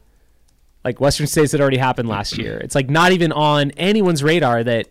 [0.83, 2.57] like Western States had already happened last year.
[2.57, 4.87] It's like not even on anyone's radar that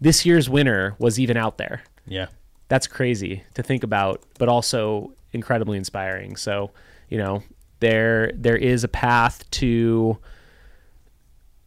[0.00, 1.82] this year's winner was even out there.
[2.06, 2.26] yeah,
[2.68, 6.36] That's crazy to think about, but also incredibly inspiring.
[6.36, 6.70] So,
[7.08, 7.42] you know,
[7.80, 10.18] there there is a path to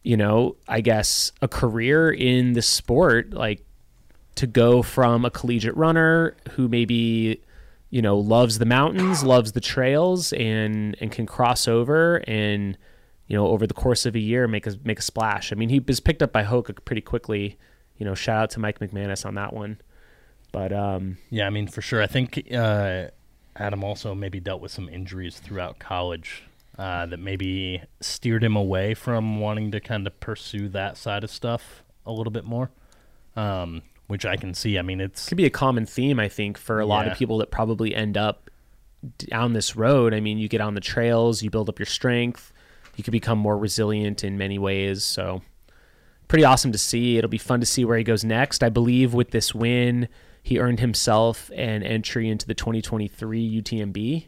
[0.02, 3.64] you know, I guess a career in the sport like
[4.34, 7.40] to go from a collegiate runner who maybe
[7.90, 12.76] you know loves the mountains, loves the trails and and can cross over and
[13.28, 15.52] you know over the course of a year make a make a splash.
[15.52, 17.58] I mean, he was picked up by Hoka pretty quickly.
[17.96, 19.80] You know, shout out to Mike McManus on that one.
[20.50, 21.46] But um yeah.
[21.46, 22.02] I mean, for sure.
[22.02, 23.06] I think uh,
[23.56, 26.44] Adam also maybe dealt with some injuries throughout college
[26.78, 31.30] uh, that maybe steered him away from wanting to kind of pursue that side of
[31.30, 32.70] stuff a little bit more.
[33.36, 34.78] Um, which I can see.
[34.78, 37.38] I mean, it's could be a common theme I think for a lot of people
[37.38, 38.50] that probably end up
[39.16, 40.12] down this road.
[40.12, 42.52] I mean, you get on the trails, you build up your strength,
[42.96, 45.02] you can become more resilient in many ways.
[45.02, 45.40] So
[46.28, 47.16] pretty awesome to see.
[47.16, 48.62] It'll be fun to see where he goes next.
[48.62, 50.08] I believe with this win,
[50.42, 54.26] he earned himself an entry into the 2023 UTMB.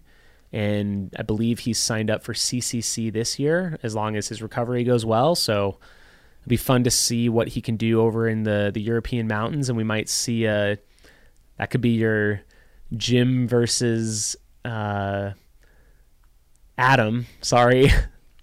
[0.52, 4.84] and I believe he's signed up for CCC this year as long as his recovery
[4.84, 5.34] goes well.
[5.34, 5.78] So
[6.40, 9.68] it'll be fun to see what he can do over in the the European mountains,
[9.68, 10.78] and we might see a
[11.58, 12.42] that could be your
[12.96, 15.32] Jim versus uh,
[16.78, 17.26] Adam.
[17.40, 17.90] Sorry,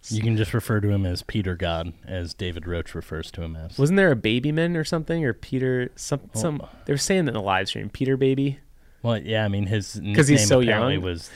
[0.10, 3.56] You can just refer to him as Peter God, as David Roche refers to him
[3.56, 3.78] as.
[3.78, 6.62] wasn't there a Babyman or something or Peter some some?
[6.86, 8.60] They were saying that in the live stream, Peter Baby.
[9.04, 11.02] Well, yeah, I mean his 'Cause nickname he's so young?
[11.02, 11.30] was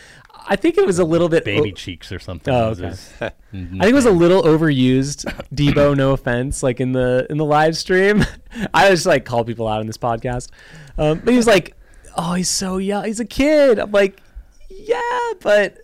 [0.47, 2.53] I think it was a little bit Baby Cheeks or something.
[2.53, 2.93] Oh, okay.
[3.21, 5.25] I think it was a little overused.
[5.55, 8.23] Debo, no offense, like in the in the live stream.
[8.73, 10.49] I just like call people out on this podcast.
[10.97, 11.75] Um, but he was like,
[12.15, 13.05] "Oh, he's so young.
[13.05, 14.21] He's a kid." I'm like,
[14.69, 14.99] "Yeah,
[15.41, 15.79] but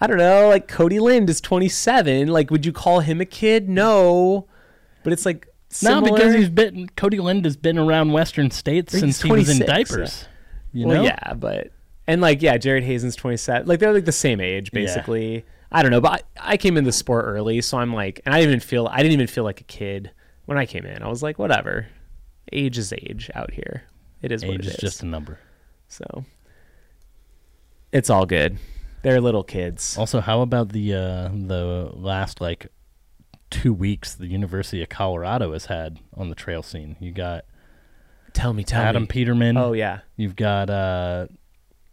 [0.00, 0.48] I don't know.
[0.48, 2.28] Like Cody Lind is 27.
[2.28, 3.68] Like, would you call him a kid?
[3.68, 4.46] No,
[5.04, 5.46] but it's like
[5.82, 9.48] No, because he's been Cody Lind has been around Western states He's since he was
[9.50, 10.28] in 26, diapers.
[10.72, 11.72] You well, yeah, but
[12.06, 13.66] and like yeah, Jared Hazen's 27.
[13.68, 14.80] Like they're like the same age Yeah.
[14.80, 15.44] basically.
[15.72, 18.34] I don't know, but I, I came in the sport early, so I'm like, and
[18.34, 20.10] I didn't even feel I didn't even feel like a kid
[20.46, 21.02] when I came in.
[21.02, 21.86] I was like, whatever,
[22.52, 23.82] age is age out here.
[24.22, 24.80] It is what Age it is is.
[24.80, 25.38] just a number.
[25.88, 26.24] so
[27.92, 28.58] it's all good.
[29.02, 29.96] They're little kids.
[29.98, 32.66] Also, how about the uh, the last like
[33.50, 36.96] two weeks the University of Colorado has had on the trail scene?
[37.00, 37.44] You got
[38.32, 39.06] Tell me, tell Adam me.
[39.08, 39.56] Peterman.
[39.56, 41.26] Oh yeah, You've got uh,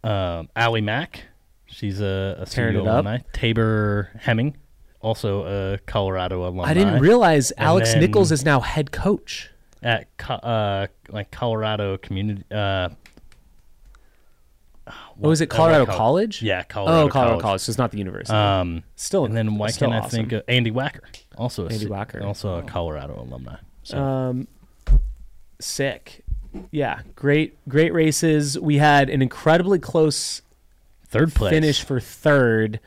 [0.04, 1.24] um Allie Mack.
[1.66, 2.92] She's a, a Tearing CU it up.
[3.04, 3.18] alumni.
[3.32, 4.56] Tabor Hemming,
[5.00, 5.44] also
[5.74, 6.64] a Colorado alumni.
[6.70, 9.50] I didn't realize And Alex Nichols is now head coach.
[9.82, 12.44] at co- uh, like Colorado Community.
[12.50, 12.88] Uh,
[15.22, 16.42] Oh, is it Colorado what College?
[16.42, 17.02] Yeah, Colorado.
[17.02, 17.42] oh, Colorado College.
[17.42, 17.60] College.
[17.62, 18.36] So it's not the university.
[18.36, 21.00] Um, still, and then why still can't I think of Andy Wacker?
[21.36, 22.22] Also, Andy C- Wacker.
[22.22, 22.58] also Oh.
[22.58, 23.56] a Colorado alumni.
[23.82, 24.48] So Um,
[25.60, 26.24] sick.
[26.70, 28.58] Yeah, great, great races.
[28.58, 30.42] We had an incredibly close
[31.06, 32.80] third place finish for third,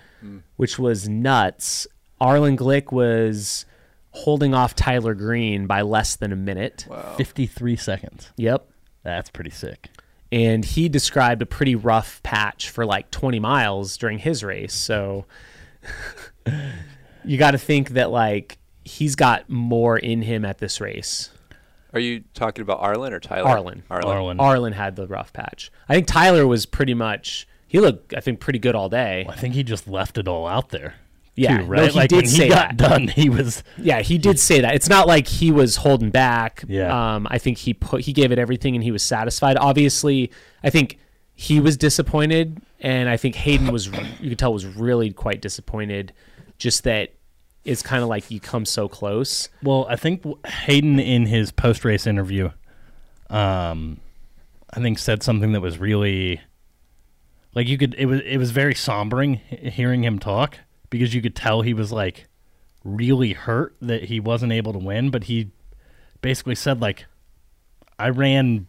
[0.56, 1.88] which was nuts.
[2.20, 3.66] Arlen Glick was
[4.12, 6.86] holding off Tyler Green by less than a minute.
[6.90, 7.16] Wow.
[7.18, 8.32] fifty-three seconds.
[8.38, 8.68] Yep.
[9.04, 9.90] That's pretty sick.
[10.32, 14.74] And he described a pretty rough patch for like 20 miles during his race.
[14.74, 15.26] So
[17.26, 21.30] you got to think that like he's got more in him at this race.
[21.94, 23.50] Are you talking about Arlen or Tyler?
[23.50, 23.84] Arlen.
[23.90, 24.08] Arlen.
[24.08, 24.40] Arlen.
[24.40, 25.72] Arlen had the rough patch.
[25.90, 29.26] I think Tyler was pretty much he looked I think pretty good all day.
[29.28, 30.96] I think he just left it all out there.
[31.36, 31.92] Yeah, too, no, right.
[31.92, 32.90] he like did say he got that.
[32.90, 34.76] done, he was Yeah, he did say that.
[34.76, 36.64] It's not like he was holding back.
[36.68, 37.16] Yeah.
[37.16, 39.58] Um, I think he put he gave it everything and he was satisfied.
[39.58, 40.32] Obviously,
[40.64, 40.98] I think
[41.34, 43.88] he was disappointed, and I think Hayden was
[44.20, 46.14] you could tell was really quite disappointed.
[46.58, 47.14] Just that
[47.64, 49.50] it's kind of like you come so close.
[49.64, 52.50] Well, I think Hayden in his post race interview,
[53.30, 54.00] um,
[54.72, 56.42] I think said something that was really,
[57.56, 60.60] like you could it was it was very sombering hearing him talk
[60.92, 62.28] because you could tell he was like
[62.84, 65.50] really hurt that he wasn't able to win, but he
[66.22, 67.06] basically said like,
[67.98, 68.68] I ran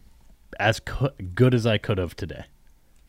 [0.59, 2.45] as co- good as I could have today,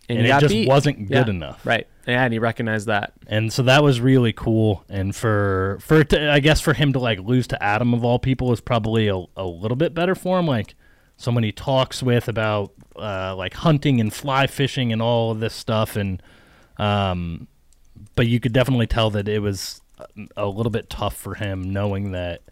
[0.08, 0.68] and, you it just beat.
[0.68, 1.86] wasn't good Yeah, enough, Right.
[2.06, 3.14] Yeah, and he recognized that.
[3.26, 4.84] and so that was really cool.
[4.90, 8.18] And for for to, I guess for him to like lose to Adam of all
[8.18, 10.46] people is probably a, a little bit better for him.
[10.46, 10.74] Like
[11.16, 15.54] someone he talks with about uh, like hunting and fly fishing and all of this
[15.54, 15.96] stuff.
[15.96, 16.22] And
[16.78, 17.48] um,
[18.14, 19.80] but you could definitely tell that it was
[20.36, 22.42] a- little bit tough for him knowing that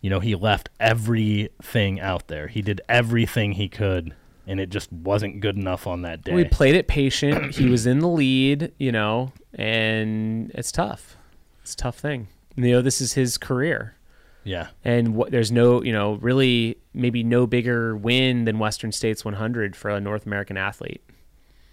[0.00, 2.48] you know he left everything out there.
[2.48, 4.14] He did everything he could.
[4.48, 6.32] And it just wasn't good enough on that day.
[6.32, 7.56] We played it patient.
[7.56, 11.16] he was in the lead, you know, and it's tough.
[11.62, 12.28] It's a tough thing.
[12.54, 13.96] You know, this is his career.
[14.44, 14.68] yeah.
[14.84, 19.74] and what, there's no you know really maybe no bigger win than Western States 100
[19.74, 21.02] for a North American athlete.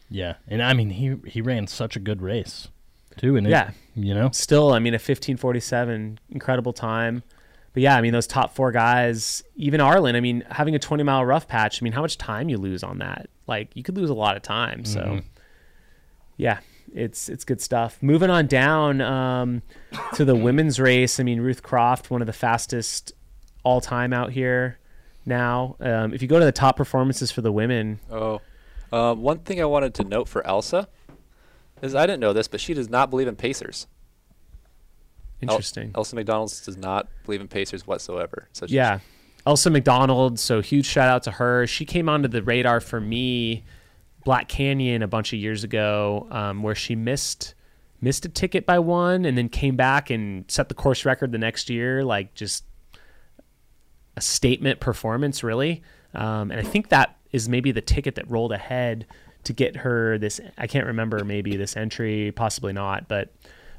[0.09, 2.69] Yeah, and I mean he he ran such a good race,
[3.17, 3.36] too.
[3.38, 3.71] And it- Yeah.
[3.95, 7.23] you know, Still, I mean a 15:47, incredible time.
[7.73, 10.15] But yeah, I mean those top four guys, even Arlen.
[10.15, 11.82] I mean having a 20 mile rough patch.
[11.82, 13.30] I mean how much time you lose on that?
[13.47, 14.86] Like you could lose a lot of time.
[14.86, 15.19] So Mm-hmm.
[16.38, 16.60] yeah,
[16.93, 17.97] it's it's good stuff.
[18.02, 19.62] Moving on down um,
[20.13, 21.19] to the women's race.
[21.19, 23.12] I mean Ruth Croft, one of the fastest
[23.63, 24.78] all time out here
[25.26, 25.76] now.
[25.80, 28.41] Um, if you go to the top performances for the women, Oh,
[28.91, 30.88] uh, one thing I wanted to note for Elsa
[31.84, 33.88] is I didn't know this, but she does not believe in Pacers.
[35.41, 35.91] El- interesting.
[35.96, 38.48] Elsa McDonald's does not believe in Pacers whatsoever.
[38.54, 39.00] So Yeah.
[39.46, 41.67] Elsa McDonald, so huge shout out to her.
[41.67, 43.65] She came onto the radar for me,
[44.24, 47.54] Black Canyon, a bunch of years ago, um, where she missed
[48.00, 51.38] missed a ticket by one and then came back and set the course record the
[51.38, 52.04] next year.
[52.04, 52.65] Like just
[54.15, 55.84] a statement performance, really.
[56.13, 59.08] Um, and I think that is maybe the ticket that rolled ahead
[59.45, 60.39] to get her this.
[60.58, 63.34] I can't remember, maybe this entry, possibly not, but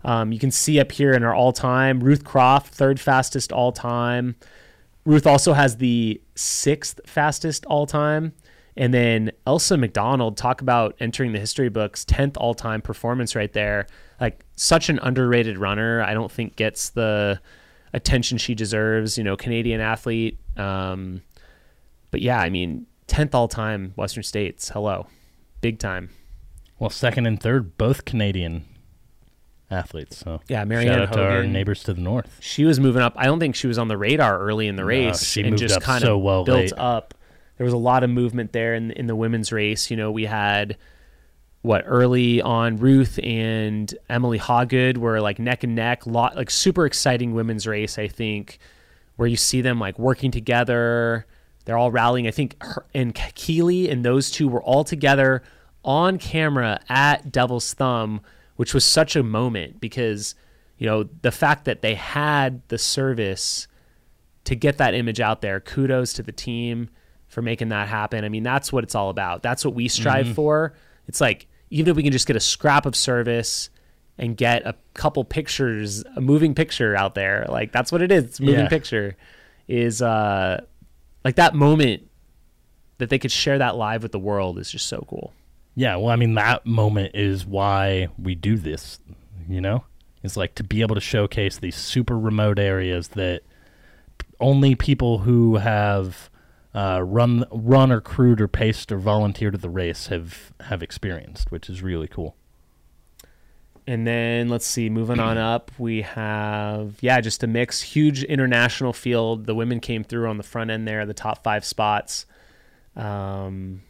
[0.04, 3.72] um, you can see up here in our all time Ruth Croft, third fastest all
[3.72, 4.36] time.
[5.04, 8.32] Ruth also has the sixth fastest all time.
[8.76, 13.52] And then Ailsa MacDonald, talk about entering the history books, 10th all time performance right
[13.52, 13.86] there.
[14.20, 16.02] Like, such an underrated runner.
[16.02, 17.40] I don't think gets the
[17.92, 20.38] attention she deserves, you know, Canadian athlete.
[20.56, 21.22] Um,
[22.10, 24.70] but yeah, I mean, 10th all time Western States.
[24.70, 25.06] Hello.
[25.64, 26.10] Big time.
[26.78, 28.64] Well, second and third, both Canadian
[29.70, 30.18] athletes.
[30.18, 32.36] So Yeah, Marianne shout out to our neighbors to the north.
[32.40, 33.14] she was moving up.
[33.16, 35.24] I don't think she was on the radar early in the No, race.
[35.24, 36.72] she and moved just up kind so of well built late.
[36.76, 37.14] up.
[37.56, 39.90] There was a lot of movement there in in the women's race.
[39.90, 40.76] You know, we had
[41.62, 46.06] what early on Ruth and Emily Hawgood were like neck and neck.
[46.06, 47.98] Lot like super exciting women's race.
[47.98, 48.58] I think
[49.16, 51.24] where you see them like working together.
[51.64, 52.26] They're all rallying.
[52.26, 55.42] I think her, and Keeley and those two were all together
[55.84, 58.20] on camera at Devil's Thumb,
[58.56, 60.34] which was such a moment because
[60.78, 63.66] you know the fact that they had the service
[64.44, 65.58] to get that image out there.
[65.60, 66.90] Kudos to the team
[67.28, 68.24] for making that happen.
[68.24, 69.42] I mean, that's what it's all about.
[69.42, 70.74] That's what we strive for.
[71.08, 73.70] It's like even if we can just get a scrap of service
[74.18, 78.24] and get a couple pictures, a moving picture out there, like that's what it is.
[78.24, 78.68] It's a moving Yeah.
[78.68, 79.16] picture.
[79.66, 80.60] Is uh
[81.24, 82.08] like that moment
[82.98, 85.32] that they could share that live with the world is just so cool.
[85.74, 89.00] Yeah, well, I mean, that moment is why we do this,
[89.48, 89.84] you know?
[90.22, 93.42] It's like to be able to showcase these super remote areas that
[94.40, 96.30] only people who have
[96.74, 101.50] uh, run, run or crewed or paced or volunteered at the race have have experienced,
[101.50, 102.36] which is really cool.
[103.86, 108.94] And then let's see, moving on up, we have yeah, just a mix, huge international
[108.94, 109.44] field.
[109.44, 112.24] The women came through on the front end there, the top five spots.
[112.96, 113.82] Um,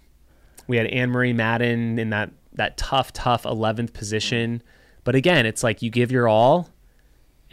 [0.66, 4.62] we had Anne Marie Madden in that that tough, tough eleventh position.
[5.04, 6.70] But again, it's like you give your all,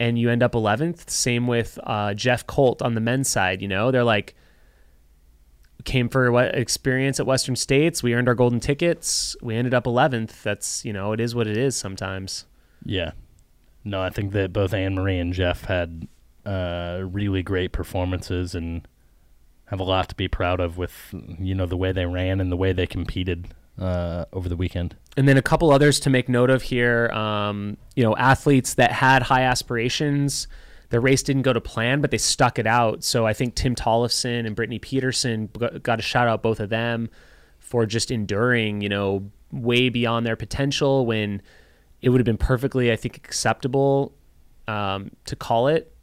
[0.00, 1.10] and you end up eleventh.
[1.10, 3.62] Same with uh, Jeff Colt on the men's side.
[3.62, 4.34] You know, they're like
[5.84, 8.02] came for what experience at Western States.
[8.02, 9.36] We earned our golden tickets.
[9.42, 10.42] We ended up 11th.
[10.42, 12.46] That's, you know, it is what it is sometimes.
[12.84, 13.12] Yeah.
[13.84, 16.06] No, I think that both Anne Marie and Jeff had
[16.46, 18.86] uh, really great performances and
[19.66, 20.92] have a lot to be proud of with
[21.40, 24.96] you know the way they ran and the way they competed uh, over the weekend.
[25.16, 27.08] And then a couple others to make note of here.
[27.08, 30.46] Um, you know, athletes that had high aspirations.
[30.92, 33.02] The race didn't go to plan, but they stuck it out.
[33.02, 35.48] So I think Tim Tollefson and Brittany Peterson
[35.82, 37.08] got a shout out both of them
[37.60, 41.40] for just enduring, you know, way beyond their potential when
[42.02, 44.12] it would have been perfectly, I think, acceptable
[44.68, 45.96] um, to call it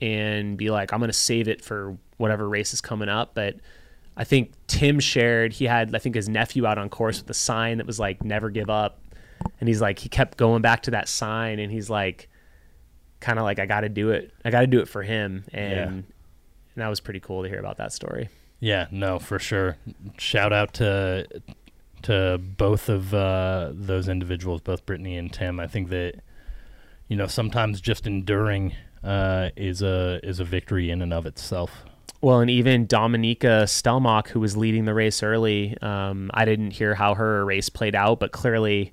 [0.00, 3.34] and be like, I'm going to save it for whatever race is coming up.
[3.34, 3.56] But
[4.16, 7.34] I think Tim shared, he had, I think, his nephew out on course with a
[7.34, 9.00] sign that was like, never give up.
[9.58, 12.28] And he's like, he kept going back to that sign and he's like,
[13.26, 14.32] kind of like, I got to do it.
[14.44, 15.44] I got to do it for him.
[15.52, 15.82] And, Yeah.
[15.88, 16.04] and
[16.76, 18.28] that was pretty cool to hear about that story.
[18.60, 19.76] Yeah, no, for sure.
[20.16, 21.26] Shout out to
[22.02, 25.58] to both of uh, those individuals, both Brittany and Tim.
[25.60, 26.20] I think that
[27.08, 31.84] you know sometimes just enduring uh, is a is a victory in and of itself.
[32.22, 36.94] Well, and even Dominika Stelmach, who was leading the race early, um, I didn't hear
[36.94, 38.92] how her race played out, but clearly,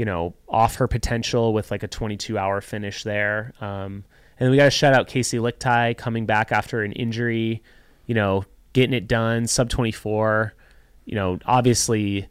[0.00, 3.52] you know, off her potential with like a 22 hour finish there.
[3.60, 4.02] Um,
[4.38, 7.62] and then we got to shout out Kaci Lickteig coming back after an injury,
[8.06, 10.54] you know, getting it done, sub 24.
[11.04, 12.30] You know, obviously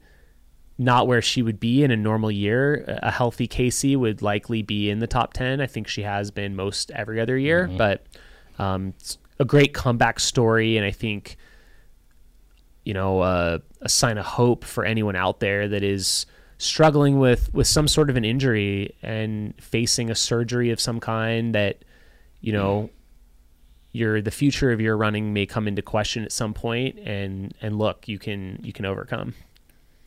[0.79, 2.85] not where she would be in a normal year.
[3.03, 5.61] A healthy Kaci would likely be in the top 10.
[5.61, 8.03] I think she has been most every other year, but
[8.57, 10.75] um, it's a great comeback story.
[10.75, 11.37] And I think,
[12.83, 16.25] you know, uh, a sign of hope for anyone out there that is
[16.59, 21.55] struggling with, with some sort of an injury and facing a surgery of some kind
[21.55, 21.83] that,
[22.41, 22.91] you know,
[23.91, 27.75] your the future of your running may come into question at some point and and
[27.79, 29.33] look you can you can overcome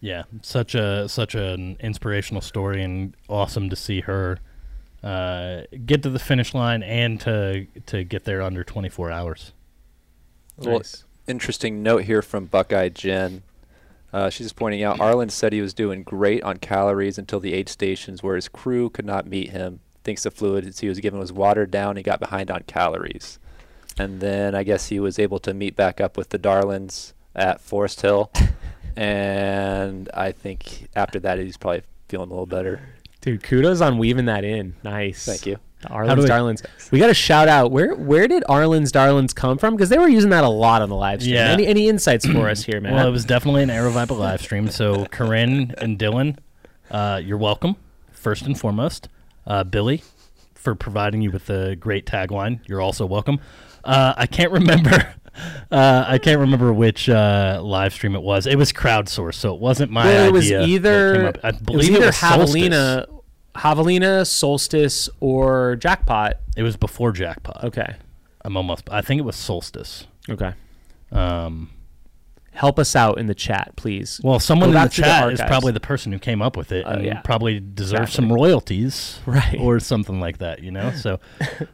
[0.01, 4.39] Yeah, such a such an inspirational story, and awesome to see her
[5.03, 9.53] uh, get to the finish line and to to get there under 24 hours.
[10.59, 11.03] Well, Nice.
[11.27, 13.43] interesting note here from Buckeye Jen.
[14.13, 17.55] Uh, she's just pointing out Arlen said he was doing great on calories until the
[17.55, 19.81] aid stations where his crew could not meet him.
[20.05, 21.97] Thinks the fluids he was given was watered down.
[21.97, 23.39] He got behind on calories.
[23.99, 27.61] And then I guess he was able to meet back up with the Darlins at
[27.61, 28.31] Forest Hill.
[28.97, 32.81] and I think after that he's probably feeling a little better.
[33.21, 34.75] Dude, kudos on weaving that in.
[34.83, 35.25] Nice.
[35.25, 35.59] Thank you.
[35.91, 36.63] Arlen's I- Darlings.
[36.91, 39.75] We got to shout out where where did Arlen's Darlings come from?
[39.75, 41.37] Because they were using that a lot on the live stream.
[41.37, 41.49] Yeah.
[41.49, 42.95] Any any insights for us here, man?
[42.95, 44.69] Well, it was definitely an Aravaipa live stream.
[44.69, 46.37] So Corinne and Dylan,
[46.91, 47.77] uh, you're welcome.
[48.13, 49.09] First and foremost,
[49.47, 50.03] uh, Billy,
[50.55, 52.61] for providing you with the great tagline.
[52.69, 53.41] You're also welcome.
[53.85, 55.15] Uh, I can't remember.
[55.71, 58.47] Uh, I can't remember which uh, live stream it was.
[58.47, 60.29] It was crowdsourced, so it wasn't my well, idea.
[60.29, 61.39] it was either up.
[61.43, 62.55] I it was believe either it was Solstice.
[62.55, 63.22] Javelina,
[63.55, 66.35] Javelina, Solstice, or Jackpot.
[66.57, 67.65] It was before Jackpot.
[67.65, 67.97] Okay,
[68.45, 68.89] I'm almost.
[68.91, 70.07] I think it was Solstice.
[70.31, 70.53] okay.
[71.11, 71.71] Um,
[72.55, 74.21] Help us out in the chat, please.
[74.23, 76.55] well, someone Go in the to the chat is probably the person who came up
[76.57, 77.21] with it, Uh, and yeah.
[77.23, 78.15] probably deserves Exactly.
[78.29, 79.57] some royalties, Right.
[79.59, 80.63] or something like that.
[80.63, 81.19] You know, so.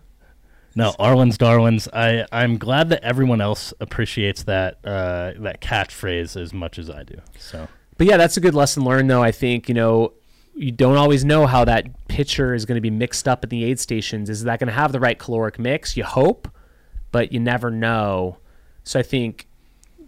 [0.75, 1.89] No, Arlen's Darlings.
[1.93, 7.03] I I'm glad that everyone else appreciates that uh, that catchphrase as much as I
[7.03, 7.17] do.
[7.37, 7.67] So
[7.97, 9.23] But yeah, that's a good lesson learned, though.
[9.23, 10.13] I think you know
[10.59, 13.65] you don't always know how that pitcher is going to be mixed up at the
[13.65, 14.29] aid stations.
[14.29, 15.97] Is that going to have the right caloric mix?
[15.97, 16.49] You hope,
[17.13, 18.39] but you never know.
[18.83, 19.47] So I think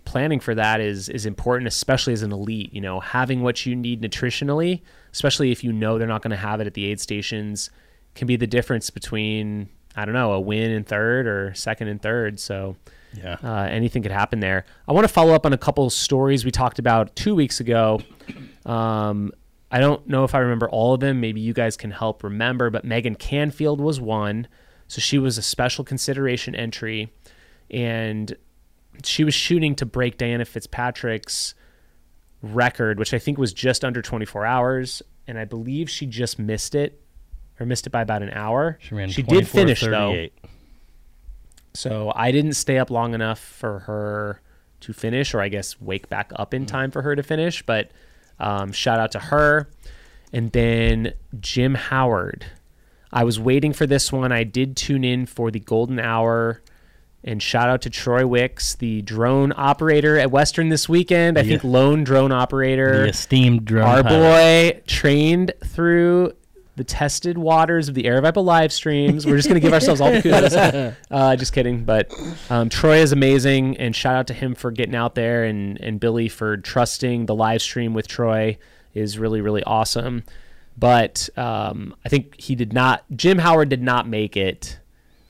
[0.05, 2.75] planning for that is is important, especially as an elite.
[2.75, 4.83] You know, having what you need nutritionally,
[5.13, 7.71] especially if you know they're not going to have it at the aid stations,
[8.17, 12.03] can be the difference between I don't know a win in third or second and
[12.03, 12.41] third.
[12.41, 12.75] So
[13.15, 14.65] yeah, uh, anything could happen there.
[14.89, 17.61] I want to follow up on a couple of stories we talked about two weeks
[17.61, 18.01] ago.
[18.67, 19.33] Um,
[19.71, 21.21] I don't know if I remember all of them.
[21.21, 24.49] Maybe you guys can help remember, but Megan Canfield was one.
[24.89, 27.13] So she was a special consideration entry,
[27.71, 28.37] and
[29.05, 31.55] she was shooting to break Diana Fitzpatrick's
[32.43, 35.03] record, which I think was just under 24 hours.
[35.29, 37.01] And I believe she just missed it,
[37.61, 38.79] or missed it by about an hour.
[38.81, 39.09] she ran.
[39.11, 40.27] She did finish though.
[41.75, 44.41] So I didn't stay up long enough for her
[44.81, 46.69] to finish, or I guess wake back up in mm.
[46.69, 47.63] time for her to finish.
[47.65, 47.93] But
[48.41, 49.69] um, shout out to her.
[50.33, 52.47] And then Jim Howard.
[53.13, 54.31] I was waiting for this one.
[54.33, 56.63] I did tune in for the golden hour.
[57.23, 61.37] And shout out to Troy Wicks, the drone operator at Western this weekend.
[61.39, 64.77] I The- think lone drone operator The esteemed drone our pilot.
[64.77, 66.33] boy trained through
[66.81, 69.27] the tested waters of the Aravaipa live streams.
[69.27, 70.97] We're just going to give ourselves all the kudos.
[71.11, 71.85] Uh, just kidding.
[71.85, 72.11] But
[72.49, 76.01] um, Troy is amazing, and shout out to him for getting out there, and, and
[76.01, 78.57] Billy for trusting the live stream with Troy
[78.95, 80.25] is really, really awesome.
[80.79, 84.79] But um, I think he did not, Jim Howard did not make it.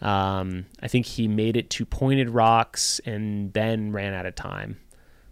[0.00, 4.78] Um, I think he made it to Pointed Rocks and then ran out of time.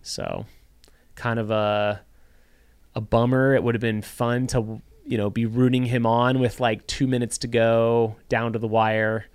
[0.03, 0.47] So
[1.15, 2.01] kind of a
[2.97, 3.55] a bummer.
[3.55, 7.07] It would have been fun to you know be rooting him on with like two
[7.07, 9.27] minutes to go down to the wire.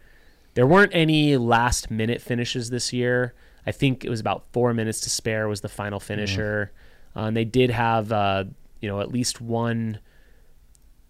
[0.54, 3.34] There weren't any last minute finishes this year.
[3.66, 6.72] I think it was about four minutes to spare was the final finisher,
[7.16, 8.46] uh, and they did have uh,
[8.82, 10.00] you know at least one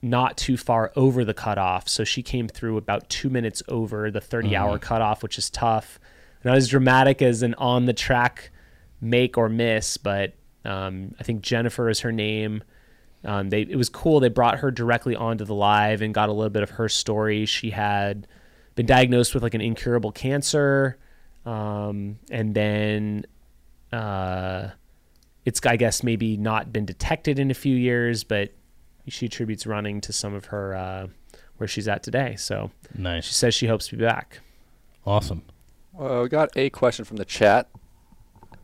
[0.02, 1.88] not too far over the cutoff.
[1.88, 5.98] So she came through about two minutes over the 30 hour cutoff, which is tough.
[6.44, 8.52] Not as dramatic as an on the track
[9.00, 10.34] make or miss, but
[10.66, 12.64] um, I think Jennifer is her name.
[13.26, 14.20] Um, they it was cool.
[14.20, 17.46] They brought her directly onto the live and got a little bit of her story.
[17.46, 18.28] She had
[18.76, 20.98] been diagnosed with like an incurable cancer,
[21.46, 23.26] um, and then
[23.92, 24.70] uh,
[25.46, 28.54] it's I guess maybe not been detected in a few years, but
[29.08, 31.08] she attributes running to some of her uh,
[31.58, 32.36] where she's at today.
[32.38, 32.72] So
[33.22, 34.40] she says she hopes to be back.
[35.06, 35.44] awesome.
[35.94, 37.70] Well, we got a question from the chat.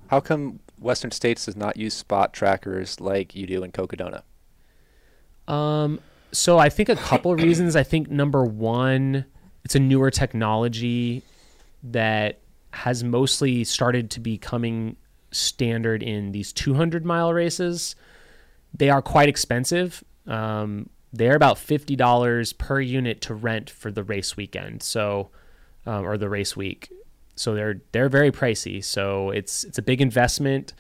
[0.07, 4.23] How come Western States does not use spot trackers like you do in Cocodona?
[5.49, 5.99] Um,
[6.31, 7.75] so I think a couple of reasons.
[7.75, 9.25] I think number one,
[9.65, 11.23] it's a newer technology
[11.83, 12.39] that
[12.71, 14.95] has mostly started to becoming
[15.31, 17.95] standard in these 200 mile races.
[18.73, 20.03] They are quite expensive.
[20.27, 24.83] Um, they're about fifty dollars per unit to rent for the race weekend.
[24.83, 25.29] So,
[25.85, 26.91] um, or the race week.
[27.35, 28.83] So they're they're very pricey.
[28.83, 30.73] So it's it's a big investment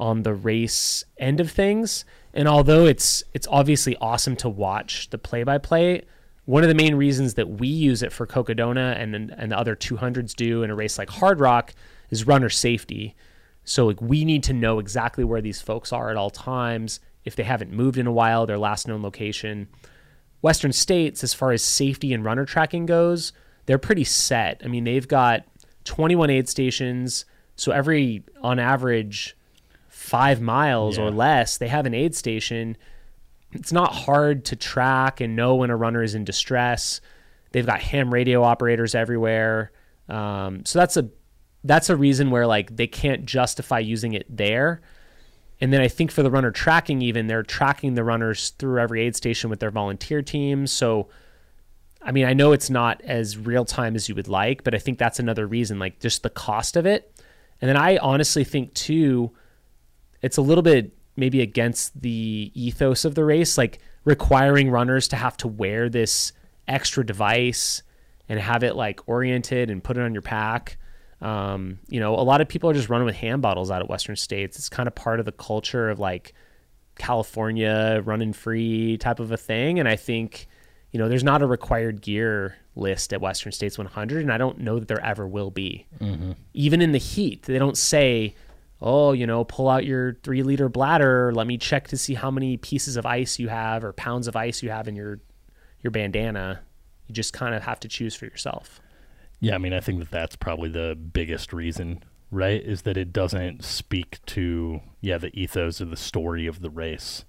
[0.00, 2.04] on the race end of things.
[2.36, 6.02] And although it's it's obviously awesome to watch the play by play,
[6.44, 9.74] one of the main reasons that we use it for Cocodona and and the other
[9.74, 11.70] 200s do in a race like Hardrock
[12.10, 13.16] is runner safety.
[13.64, 17.00] So like we need to know exactly where these folks are at all times.
[17.24, 19.68] If they haven't moved in a while, their last known location.
[20.42, 23.32] Western states, as far as safety and runner tracking goes,
[23.64, 24.60] they're pretty set.
[24.62, 25.44] I mean, they've got
[25.84, 27.24] 21 aid stations.
[27.56, 29.35] So every, on average,
[30.06, 32.76] five miles or less, they have an aid station.
[33.52, 37.00] It's not hard to track and know when a runner is in distress.
[37.50, 39.72] They've got ham radio operators everywhere.
[40.08, 41.08] Um, so that's a
[41.64, 44.80] that's a reason where like they can't justify using it there.
[45.60, 49.02] And then I think for the runner tracking, even they're tracking the runners through every
[49.02, 50.70] aid station with their volunteer teams.
[50.70, 51.08] So
[52.00, 54.78] I mean, I know it's not as real time as you would like, but I
[54.78, 57.12] think that's another reason, like just the cost of it.
[57.60, 59.32] And then I honestly think too,
[60.22, 65.16] it's a little bit maybe against the ethos of the race, like requiring runners to
[65.16, 66.32] have to wear this
[66.68, 67.82] extra device
[68.28, 70.78] and have it like oriented and put it on your pack.
[71.20, 73.88] Um, you know, a lot of people are just running with hand bottles out at
[73.88, 74.58] Western States.
[74.58, 76.34] It's kind of part of the culture of like
[76.98, 79.78] California running free type of a thing.
[79.78, 80.46] And I think,
[80.92, 84.58] you know, there's not a required gear list at Western States 100, and I don't
[84.58, 85.86] know that there ever will be.
[86.52, 88.34] Even in the heat, they don't say,
[88.80, 91.32] oh, you know, pull out your three liter bladder.
[91.32, 94.36] Let me check to see how many pieces of ice you have or pounds of
[94.36, 95.20] ice you have in your
[95.82, 96.60] your bandana.
[97.06, 98.80] You just kind of have to choose for yourself.
[99.40, 102.62] Yeah, I mean, I think that that's probably the biggest reason, right?
[102.62, 107.24] Is that it doesn't speak to yeah the ethos of the story of the race,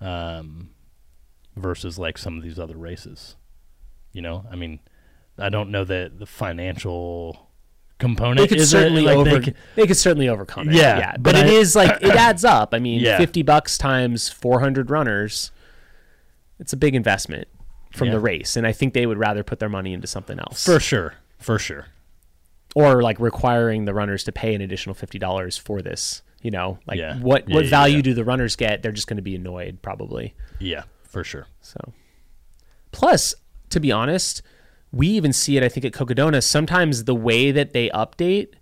[0.00, 0.70] um,
[1.56, 3.36] versus like some of these other races.
[4.12, 4.80] You know, I mean,
[5.38, 7.45] I don't know that the financial
[7.98, 9.30] component They could is certainly it, like, over.
[9.30, 10.74] they They could- could, certainly overcome it.
[10.74, 11.12] Yeah, yeah.
[11.12, 12.74] but But, I- is like it adds up.
[12.74, 13.16] I mean, Yeah.
[13.18, 15.50] fifty bucks times four hundred runners.
[16.58, 17.48] It's a big investment
[17.92, 18.14] from Yeah.
[18.14, 20.78] the race, and I think they would rather put their money into something else, for
[20.80, 21.86] sure, for sure.
[22.74, 26.22] or like requiring the runners to pay an additional fifty dollars for this.
[26.42, 28.82] You know, like what what value do the runners get?
[28.82, 30.34] They're just going to be annoyed, probably.
[30.60, 31.46] Yeah, for sure.
[31.62, 31.92] So,
[32.92, 33.34] plus,
[33.70, 34.42] to be honest,
[34.96, 35.62] we even see it.
[35.62, 38.54] I think at Cocodona, sometimes the way that they update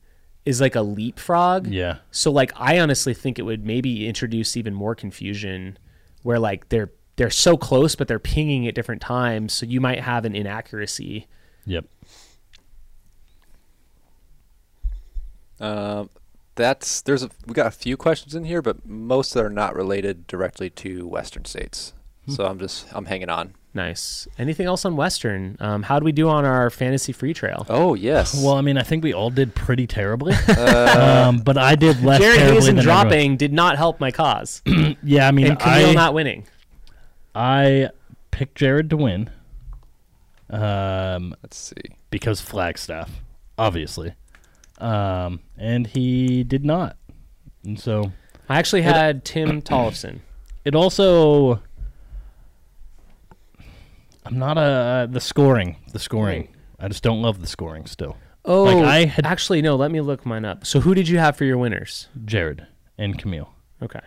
[0.44, 1.66] is like a leapfrog.
[1.68, 5.78] Yeah, So like I honestly think it would maybe introduce even more confusion
[6.22, 10.00] where like they're they're so close but they're pinging at different times so you might
[10.00, 11.26] have an inaccuracy.
[11.64, 11.84] yep.
[15.60, 16.10] Um,
[16.56, 19.74] that's there's a we got a few questions in here, but most that are not
[19.74, 21.94] related directly to Western states.
[22.28, 23.54] So I'm just I'm hanging on.
[23.74, 24.28] Nice.
[24.38, 25.56] Anything else on Western?
[25.58, 27.66] Um, how do we do on our fantasy free trail?
[27.68, 28.40] Oh yes.
[28.40, 32.20] Well, I mean, I think we all did pretty terribly, um, but I did less
[32.20, 33.06] Jared terribly Hazen than everyone.
[33.06, 34.62] dropping did not help my cause,
[35.02, 36.46] Yeah, I mean, and Camille I, not winning.
[37.34, 37.90] I
[38.30, 39.28] picked Jared to win
[40.50, 41.96] um, let's see.
[42.10, 43.10] because Flagstaff,
[43.58, 44.14] obviously.
[44.78, 46.96] Um, and he did not.
[47.64, 48.12] And so
[48.48, 50.20] I actually had Tim Tollefson.
[50.64, 51.60] it also.
[54.24, 55.06] I'm not a.
[55.10, 55.76] The scoring.
[55.92, 56.48] The scoring.
[56.78, 58.16] I just don't love the scoring still.
[58.44, 59.74] Oh, Like, I had- actually no.
[59.76, 60.66] Let me look mine up.
[60.66, 62.08] So who did you have for your winners?
[62.24, 62.66] Jared
[62.98, 63.50] and Camille.
[63.82, 64.00] Okay.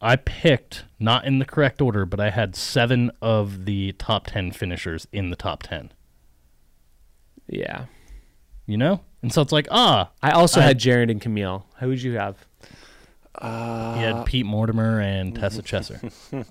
[0.00, 4.52] I picked, not in the correct order, but I had seven of the top 10
[4.52, 5.90] finishers in the top 10.
[7.48, 7.86] Yeah.
[8.66, 9.00] You know?
[9.22, 11.66] And so it's like, ah, I also I- had Jared and Camille.
[11.80, 12.36] Who would you have?
[13.34, 16.12] Uh, he had Pete Mortimer and Tessa Chesser.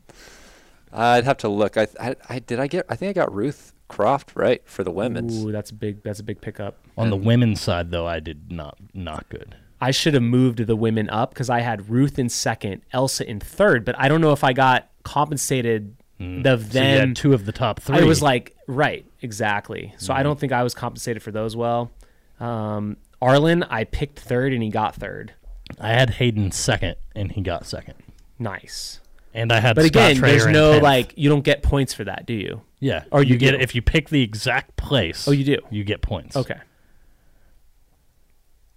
[0.91, 1.77] I'd have to look.
[1.77, 4.91] I, I I did I get I think I got Ruth Croft right for the
[4.91, 5.43] women's.
[5.43, 6.03] Ooh, that's a big.
[6.03, 6.77] That's a big pickup.
[6.97, 9.55] On the women's side, though, I did not not good.
[9.79, 13.39] I should have moved the women up because I had Ruth in second, Ailsa in
[13.39, 17.07] third, but I don't know if I got compensated the then So you them.
[17.09, 17.97] had two of the top three.
[17.99, 19.93] I was like, right, exactly.
[19.97, 20.19] So Mm-hmm.
[20.19, 21.91] I don't think I was compensated for those well.
[22.39, 25.33] Um, Arlen, I picked third and he got third.
[25.79, 27.95] I had Hayden second, and he got second.
[28.39, 28.99] Nice.
[29.37, 30.81] And I had But Scott again, Trayer there's no 10th.
[30.81, 32.61] like you don't get points for that, do you?
[32.79, 33.57] yeah, or you, you get do.
[33.59, 35.27] if you pick the exact place.
[35.27, 35.59] Oh, you do?
[35.69, 36.35] You get points.
[36.35, 36.57] Okay.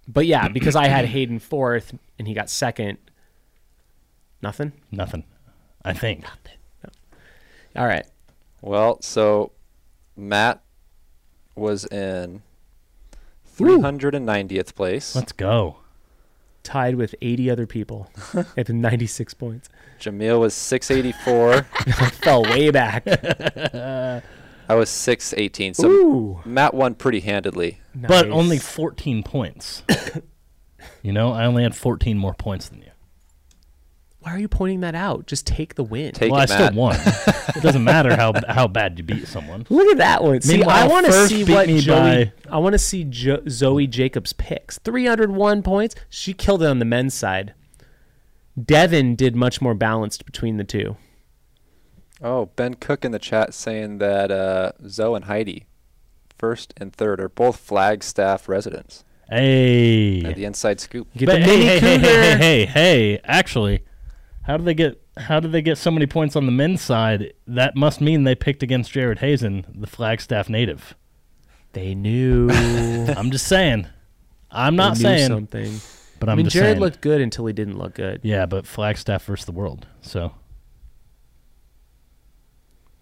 [0.06, 2.98] But yeah, because I had Hayden fourth and he got second.
[4.42, 4.72] Nothing.
[4.90, 5.24] nothing.
[5.82, 6.24] I think.
[7.74, 8.06] All right.
[8.61, 9.52] Well, so
[10.16, 10.62] Matt
[11.54, 12.42] was in
[13.58, 15.14] 390th place.
[15.14, 15.78] Let's go.
[16.62, 18.11] Tied with 80 other people
[18.56, 19.68] at 96 points.
[20.01, 21.62] Jamil was 684.
[22.22, 23.07] Fell way back.
[24.68, 25.74] I was 618.
[25.74, 26.40] So Ooh.
[26.44, 27.80] Matt won pretty handedly.
[27.94, 29.82] But only 14 points.
[31.03, 32.90] you know, I only had 14 more points than you.
[34.20, 35.26] Why are you pointing that out?
[35.26, 36.12] Just take the win.
[36.12, 36.72] Take well, I Matt.
[36.72, 36.94] still won.
[37.57, 39.66] it doesn't matter how how bad you beat someone.
[39.70, 40.42] Look at that one.
[40.42, 42.26] See, I want to see what me Joey.
[42.26, 44.78] by- I want to see jo- Zoe Jacobs picks.
[44.78, 45.94] 301 points.
[46.11, 47.55] She killed it on the men's side.
[48.62, 50.96] Devin did much more balanced between the two.
[52.22, 55.66] Oh, Ben Cook in the chat saying that uh, Zoe and Heidi,
[56.36, 59.05] first and third, are both Flagstaff residents.
[59.28, 60.22] Hey.
[60.24, 61.09] At the inside scoop.
[61.16, 63.84] Get But the hey, hey, hey, hey, hey, hey, actually,
[64.42, 67.32] how do they get how do they get so many points on the men's side?
[67.46, 70.94] That must mean they picked against Jared Hazen, the Flagstaff native.
[71.72, 72.51] They knew.
[72.51, 73.86] I'm just saying.
[74.51, 75.80] I'm not They knew saying, something.
[76.20, 76.80] But i I'm mean, just Jared saying.
[76.80, 78.20] looked good until he didn't look good.
[78.22, 79.86] yeah, but Flagstaff versus the world.
[80.02, 80.32] So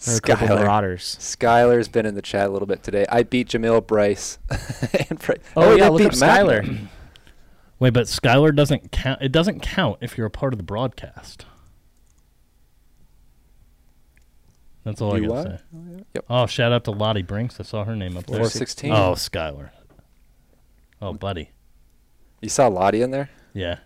[0.06, 0.60] Or a couple Skylar.
[0.60, 1.16] Marauders.
[1.20, 3.04] Skylar's been in the chat a little bit today.
[3.10, 4.38] I beat Jamil Bryce.
[5.10, 5.38] and Bryce.
[5.56, 6.62] Oh, oh, they yeah, look beat up Skylar.
[6.66, 6.88] Magna.
[7.80, 9.20] Wait, but Skylar doesn't count.
[9.22, 11.44] It doesn't count if you're a part of the broadcast.
[14.84, 15.64] That's all You I gotta say.
[15.76, 16.24] Oh, yep.
[16.30, 17.60] Oh, shout out to Lottie Brinks.
[17.60, 18.36] I saw her name up there.
[18.36, 18.90] 416.
[18.90, 19.70] Oh, Skylar.
[21.02, 21.50] Oh, buddy.
[22.40, 23.30] You saw Lottie in there?
[23.52, 23.78] Yeah.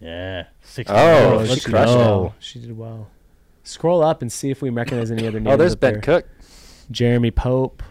[0.00, 0.46] Yeah.
[0.62, 2.32] 60 Oh, Let's she crushed it.
[2.38, 3.10] She did well.
[3.62, 5.54] Scroll up and see if we recognize any other oh, names.
[5.54, 6.02] Oh, there's Ben there.
[6.02, 6.28] Cook.
[6.90, 7.82] Jeremy Pope.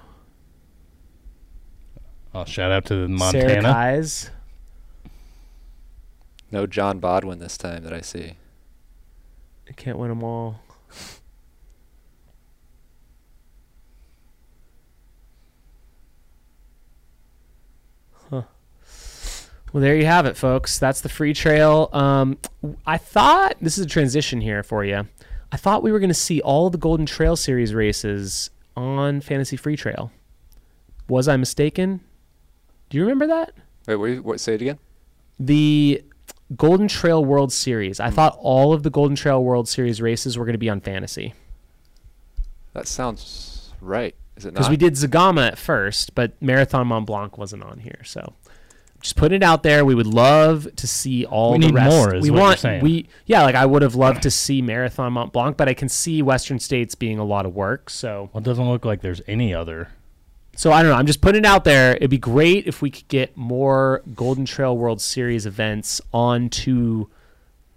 [2.33, 3.61] Oh, shout out to the Montana.
[3.61, 4.29] Kies.
[6.51, 8.35] No John Bodwin this time that I see.
[9.69, 10.59] I can't win them all.
[19.75, 20.79] Well, there you have it, folks.
[20.79, 21.89] That's the free trail.
[21.91, 22.37] Um,
[22.87, 25.05] I thought this is a transition here for you.
[25.51, 29.57] I thought we were going to see all the Golden Trail Series races on Fantasy
[29.57, 30.13] Free Trail.
[31.09, 31.99] Was I mistaken?
[32.89, 33.51] Do you remember that?
[33.85, 34.79] Wait, what, what, say it again?
[35.37, 36.01] the
[36.55, 37.99] Golden Trail World Series.
[37.99, 40.79] I thought all of the Golden Trail World Series races were going to be on
[40.79, 41.33] fantasy
[42.71, 44.15] That sounds right.
[44.37, 44.59] Is it not?
[44.59, 47.99] because we did Zegama at first, but Marathon Mont Blanc wasn't on here.
[48.05, 48.35] So
[49.05, 49.85] just putting it out there.
[49.85, 51.89] We would love to see all We the need rest.
[51.95, 55.55] more, we want we yeah, like I would have loved to see Marathon Mont Blanc,
[55.57, 57.89] but I can see Western States being a lot of work.
[57.89, 59.89] So Well, it doesn't look like there's any other.
[60.57, 60.97] So I don't know.
[60.97, 61.95] I'm just putting it out there.
[61.97, 67.07] It'd be great if we could get more Golden Trail World Series events onto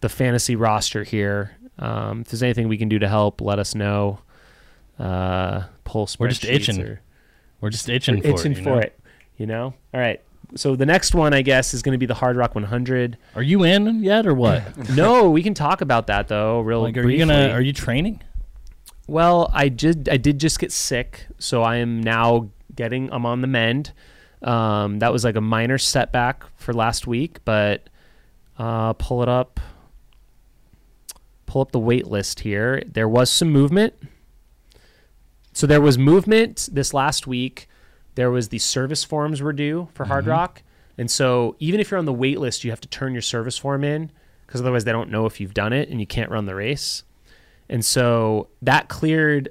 [0.00, 1.56] the fantasy roster here.
[1.78, 4.20] Um, if there's anything we can do to help, let us know.
[4.98, 7.00] Uh, pull We're just itching or-
[7.60, 8.58] We're just itching we're for itching it.
[8.58, 8.78] for know?
[8.78, 8.98] it.
[9.36, 9.74] You know.
[9.92, 10.20] All right.
[10.54, 13.18] So the next one, I guess, is going to be the Hardrock 100.
[13.34, 14.90] Are you in yet or what?
[14.96, 16.60] no, we can talk about that though.
[16.60, 17.20] Real like, are briefly.
[17.20, 17.50] you gonna?
[17.50, 18.22] Are you training?
[19.06, 20.08] Well, I did.
[20.08, 23.12] I did just get sick, so I am now getting.
[23.12, 23.92] I'm on the mend.
[24.42, 27.88] Um, that was like a minor setback for last week, but
[28.58, 29.60] uh, pull it up.
[31.46, 32.82] Pull up the wait list here.
[32.86, 33.94] There was some movement.
[35.52, 37.67] So there was movement this last week.
[38.18, 40.32] There was the service forms were due for Hard mm-hmm.
[40.32, 40.62] Rock,
[40.98, 43.56] and so even if you're on the wait list, you have to turn your service
[43.56, 44.10] form in
[44.44, 47.04] because otherwise they don't know if you've done it and you can't run the race.
[47.68, 49.50] And so that cleared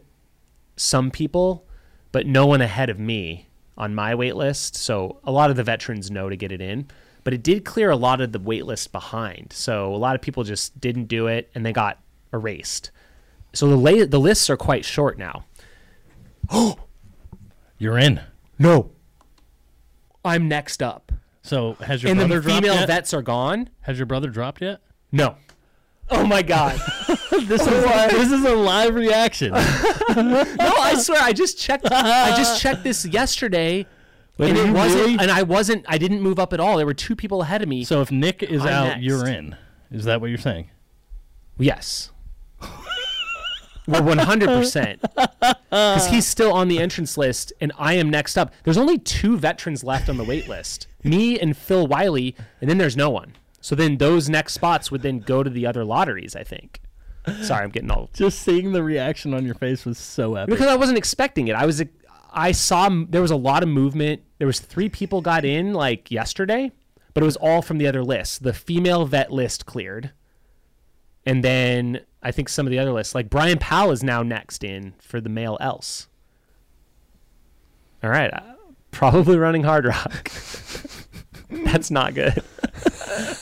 [0.76, 1.66] some people,
[2.12, 3.48] but no one ahead of me
[3.78, 4.76] on my wait list.
[4.76, 6.88] So a lot of the veterans know to get it in,
[7.24, 9.54] but it did clear a lot of the wait list behind.
[9.54, 12.02] So a lot of people just didn't do it and they got
[12.34, 12.92] erased.
[13.54, 15.46] So the la- the lists are quite short now.
[16.50, 16.76] Oh,
[17.78, 18.20] you're in.
[18.60, 18.92] No.
[20.26, 21.12] I'm next up.
[21.42, 22.88] So has your And brother the dropped female yet?
[22.88, 23.70] vets are gone?
[23.82, 24.82] Has your brother dropped yet?
[25.12, 25.36] No.
[26.10, 26.80] Oh my god.
[27.08, 29.52] this is this is a live reaction.
[29.52, 33.86] no, I swear I just checked I just checked this yesterday
[34.38, 35.18] Wait, and are it you wasn't really?
[35.20, 36.78] and I wasn't I didn't move up at all.
[36.78, 37.84] There were two people ahead of me.
[37.84, 39.04] so if Nick is I'm out, next.
[39.04, 39.56] you're in.
[39.92, 40.70] Is that what you're saying?
[41.58, 42.12] Yes.
[43.88, 48.38] Well, one hundred percent, because he's still on the entrance list, and I am next
[48.38, 48.54] up.
[48.64, 52.78] There's only two veterans left on the wait list: me and Phil Wiley, and then
[52.78, 53.34] there's no one.
[53.62, 56.36] So then those next spots would then go to the other lotteries.
[56.36, 56.82] I think.
[57.42, 58.14] Sorry, I'm getting old.
[58.14, 60.50] Just seeing the reaction on your face was so epic.
[60.56, 61.56] because I wasn't expecting it.
[61.56, 61.84] I was
[62.32, 64.22] I saw there was a lot of movement.
[64.38, 66.72] There was three people got in like yesterday,
[67.14, 68.44] but it was all from the other list.
[68.44, 70.12] The female vet list cleared,
[71.26, 74.64] and then I think some of the other lists, like Brian Powell, is now next
[74.64, 76.08] in for the male else.
[78.04, 78.42] All right, uh,
[78.92, 81.06] probably running Hardrock.
[81.50, 82.44] That's not good.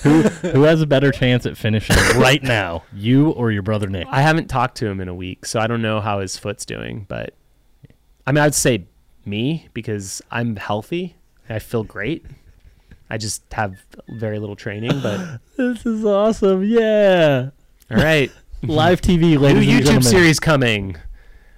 [0.04, 4.08] Who has a better chance at finishing right now, you or your brother Nick?
[4.10, 6.66] I haven't talked to him in a week, so I don't know how his foot's
[6.66, 7.06] doing.
[7.10, 7.34] But
[8.28, 8.86] I mean, I'd say
[9.26, 11.16] me because I'm healthy.
[11.50, 12.26] I feel great.
[13.10, 15.02] I just have very little training.
[15.02, 16.64] But This is awesome.
[16.64, 17.50] Yeah.
[17.92, 18.32] all right,
[18.68, 20.02] Live TV, new ladies and YouTube gentlemen.
[20.04, 20.98] series coming.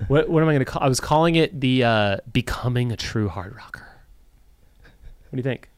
[0.08, 0.84] What what am I going to call?
[0.84, 3.86] I was calling it the uh, becoming a true Hardrocker.
[4.84, 5.70] What do you think?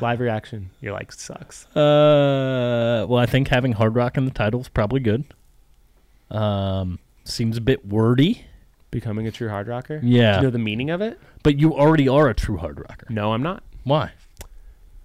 [0.00, 0.70] Live reaction.
[0.80, 1.66] You're like sucks.
[1.76, 5.24] Uh, well, I think having Hardrock in the title is probably good.
[6.30, 8.46] Um, seems a bit wordy,
[8.90, 10.00] Becoming a true Hardrocker.
[10.02, 10.32] Yeah.
[10.32, 11.18] Do you know the meaning of it?
[11.42, 13.10] but you already are a true Hardrocker.
[13.10, 13.62] No, I'm not.
[13.84, 14.12] Why?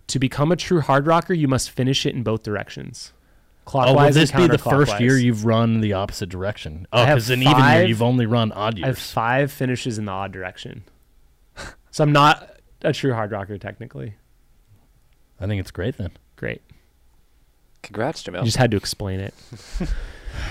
[0.08, 3.12] To become a true Hardrocker, you must finish it in both directions.
[3.74, 6.88] Oh, will this and be the first year you've run the opposite direction?
[6.93, 8.86] Oh, I have because in even year you've only run odd years.
[8.86, 10.84] I have five finishes in the odd direction.
[11.91, 14.15] so I'm not a true Hardrocker technically.
[15.39, 16.11] I think it's great then.
[16.36, 16.61] Great.
[17.84, 18.39] Congrats, Jamil.
[18.39, 19.34] You just had to explain it.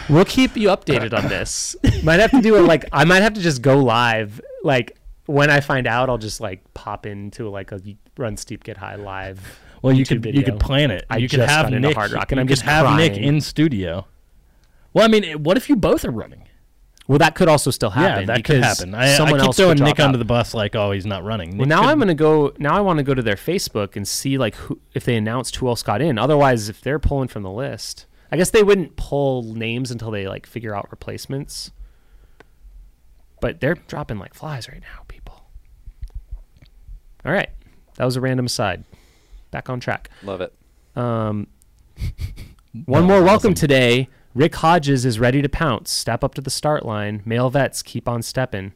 [0.08, 1.74] We'll keep you updated on this.
[2.02, 4.40] might have to do it like I might have to just go live.
[4.62, 4.96] Like
[5.26, 7.80] when I find out, I'll just like pop into like a
[8.16, 9.60] run steep get high live.
[9.86, 11.06] Well, you YouTube could you could plan it.
[11.08, 11.96] I you could have Nick.
[11.96, 14.06] Hardrock, and you I'm just have Nick in studio.
[14.92, 16.48] Well, I mean, what if you both are running?
[17.06, 18.22] Well, that could also still happen.
[18.26, 18.92] yeah, that could happen.
[18.94, 21.22] I, I someone keep else could throwing Nick under the bus like, oh, he's not
[21.22, 21.56] running.
[21.56, 22.52] Well, now could- I'm gonna go.
[22.58, 25.54] Now I want to go to their Facebook and see like who if they announced
[25.56, 26.18] who else got in.
[26.18, 30.26] Otherwise, if they're pulling from the list, I guess they wouldn't pull names until they
[30.26, 31.70] like figure out replacements.
[33.40, 35.44] But they're dropping like flies right now, people.
[37.24, 37.50] All right,
[37.96, 38.82] that was a random aside.
[39.50, 40.10] Back on track.
[40.22, 40.52] Love it.
[40.94, 41.46] Um,
[42.86, 44.08] one more welcome today.
[44.34, 45.90] Rick Hodges is ready to pounce.
[45.90, 47.22] Step up to the start line.
[47.24, 48.72] Male vets keep on stepping.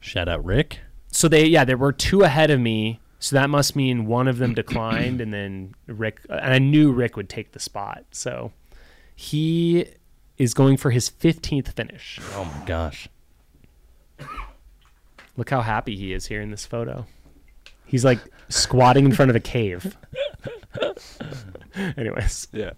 [0.00, 0.80] shout out Rick.
[1.10, 3.00] So they yeah, there were two ahead of me.
[3.18, 6.20] So that must mean one of them declined, and then Rick.
[6.28, 8.04] And I knew Rick would take the spot.
[8.12, 8.52] So
[9.16, 9.86] he
[10.36, 12.20] is going for his 15th finish.
[12.34, 13.08] Oh my gosh.
[15.36, 17.06] Look how happy he is here in this photo.
[17.88, 19.96] He's like squatting in front of a cave.
[21.96, 22.72] Anyways, Yeah.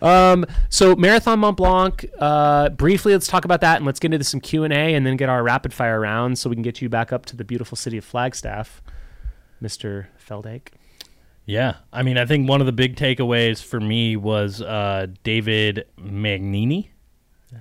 [0.00, 2.06] um, so Marathon Mont Blanc.
[2.18, 5.04] Uh, briefly, let's talk about that, and let's get into some Q and A, and
[5.06, 7.44] then get our rapid fire round, so we can get you back up to the
[7.44, 8.82] beautiful city of Flagstaff,
[9.60, 10.68] Mister Feldake.
[11.44, 15.86] Yeah, I mean, I think one of the big takeaways for me was uh, David
[15.98, 16.88] Magnini.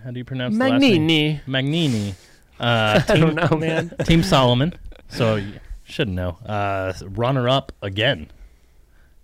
[0.03, 1.07] How do you pronounce the last name?
[1.07, 1.41] Magnini.
[1.45, 2.13] Magnini.
[2.59, 3.91] Uh, I don't know, man.
[4.05, 4.73] Team Salomon.
[5.09, 5.43] So
[5.89, 6.37] you should know.
[6.45, 8.27] Uh, runner up again.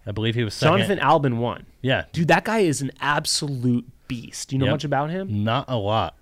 [0.08, 0.80] I believe he was second.
[0.80, 1.66] Jonathan Albon won.
[1.82, 4.50] Yeah, Dude, that guy is an absolute beast.
[4.50, 4.74] Do you know Yep.
[4.74, 5.44] much about him?
[5.44, 6.16] not a lot.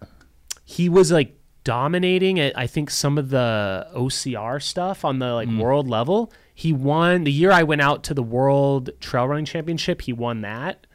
[0.65, 5.49] He was like dominating at I think some of the OCR stuff on the like
[5.49, 6.31] world level.
[6.53, 10.01] He won the year I went out to the World Trail Running Championship.
[10.01, 10.85] He won that.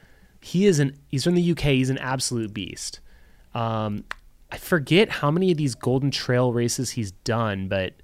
[0.41, 1.61] He is an he's from the UK.
[1.75, 3.01] He's an absolute beast.
[3.55, 4.05] Um,
[4.53, 7.95] I forget how many of these Golden Trail races he's done, but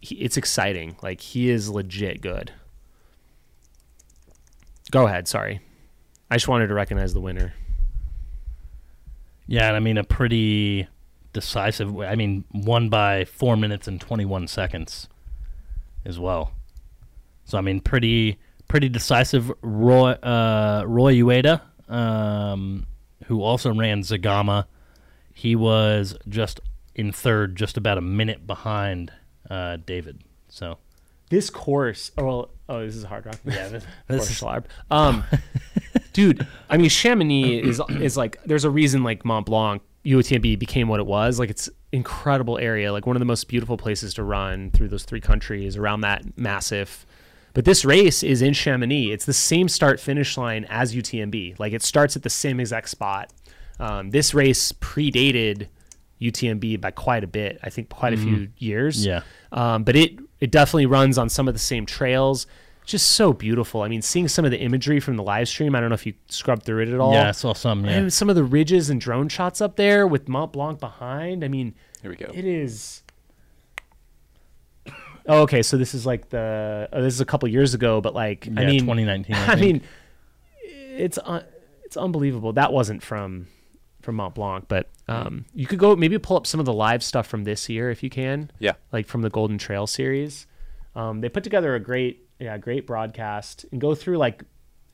[0.00, 0.96] he, it's exciting.
[1.02, 2.52] Like he is legit good.
[4.90, 5.28] Go ahead.
[5.28, 5.60] Sorry,
[6.30, 7.54] I just wanted to recognize the winner.
[9.46, 10.88] Yeah, and I mean a pretty
[11.32, 11.96] decisive.
[11.98, 15.08] I mean, won by four minutes and twenty-one seconds,
[16.04, 16.52] as well.
[17.44, 18.38] So I mean, pretty
[18.68, 19.52] pretty decisive.
[19.62, 22.86] Ruy uh, Ruy Ueda, um,
[23.26, 24.66] who also ran Zegama,
[25.34, 26.60] he was just
[26.94, 29.12] in third, just about a minute behind
[29.50, 30.22] uh, David.
[30.48, 30.78] So
[31.28, 33.36] This course, oh, well, oh, this is hard rock.
[33.44, 33.84] Yeah, this,
[34.30, 34.44] is- is
[34.90, 35.24] Um,
[36.12, 40.88] dude, I mean, Chamonix is is like there's a reason like Mont Blanc UTMB became
[40.88, 41.38] what it was.
[41.38, 45.04] Like it's incredible area, like one of the most beautiful places to run through those
[45.04, 47.04] three countries around that massive.
[47.52, 49.10] But this race is in Chamonix.
[49.10, 51.58] It's the same start finish line as UTMB.
[51.58, 53.32] Like it starts at the same exact spot.
[53.80, 55.66] Um, this race predated
[56.20, 57.58] UTMB by quite a bit.
[57.62, 59.04] I think quite a few years.
[59.06, 59.22] Yeah.
[59.52, 62.46] Um, but it it definitely runs on some of the same trails.
[62.86, 63.82] Just so beautiful.
[63.82, 65.74] I mean, seeing some of the imagery from the live stream.
[65.74, 67.12] I don't know if you scrubbed through it at all.
[67.12, 67.84] yeah, I saw some.
[67.84, 71.44] Yeah, And some of the ridges and drone shots up there with Mont Blanc behind.
[71.44, 72.30] I mean, Here we go.
[72.34, 73.02] it is.
[75.26, 75.62] Oh, okay.
[75.62, 76.88] So this is like the.
[76.92, 79.82] Oh, this is a couple years ago, but like I mean, 2019, I I, mean,
[80.64, 81.44] it's un,
[81.84, 82.54] it's unbelievable.
[82.54, 83.46] That wasn't from
[84.00, 87.02] from Mont Blanc, but um, you could go maybe pull up some of the live
[87.02, 88.72] stuff from this year if you can Yeah.
[88.92, 90.46] like from the Golden Trail series.
[90.94, 94.42] Um, they put together a great, yeah, great broadcast and go through like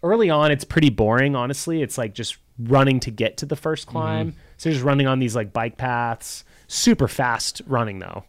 [0.02, 0.50] early on.
[0.50, 1.82] It's pretty boring, honestly.
[1.82, 4.34] It's like just running to get to the first climb.
[4.56, 8.24] So just running on these like bike paths, super fast running though.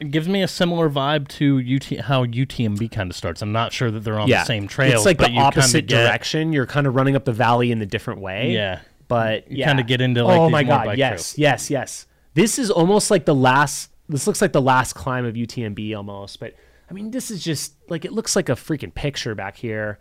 [0.00, 3.40] it gives me a similar vibe to UT how UTMB kind of starts.
[3.40, 4.94] I'm not sure that they're on yeah, the same trails.
[4.94, 6.52] It's like the opposite get- direction.
[6.52, 8.52] You're kind of running up the valley in a different way.
[8.52, 8.80] Yeah,
[9.12, 9.66] but You yeah.
[9.68, 11.38] kinda get into, like, oh my god, yes, trails.
[11.38, 12.06] yes, yes.
[12.34, 13.90] This is almost like the last.
[14.08, 16.54] This looks like the last climb of UTMB almost, but
[16.90, 19.98] I mean, this is just like it looks like a freaking picture back here.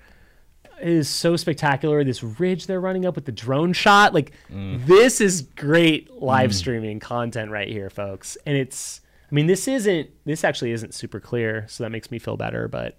[0.82, 2.04] It is so spectacular.
[2.04, 4.86] This ridge they're running up with the drone shot, like Mm.
[4.88, 8.36] this is great live streaming content right here, folks.
[8.48, 9.02] And it's,
[9.32, 10.10] I mean, this isn't.
[10.26, 12.68] This actually isn't super clear, so that makes me feel better.
[12.68, 12.98] But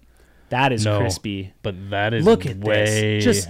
[0.49, 0.99] that is No.
[0.99, 1.53] crispy.
[1.61, 3.23] but that is Look at way this.
[3.25, 3.49] Just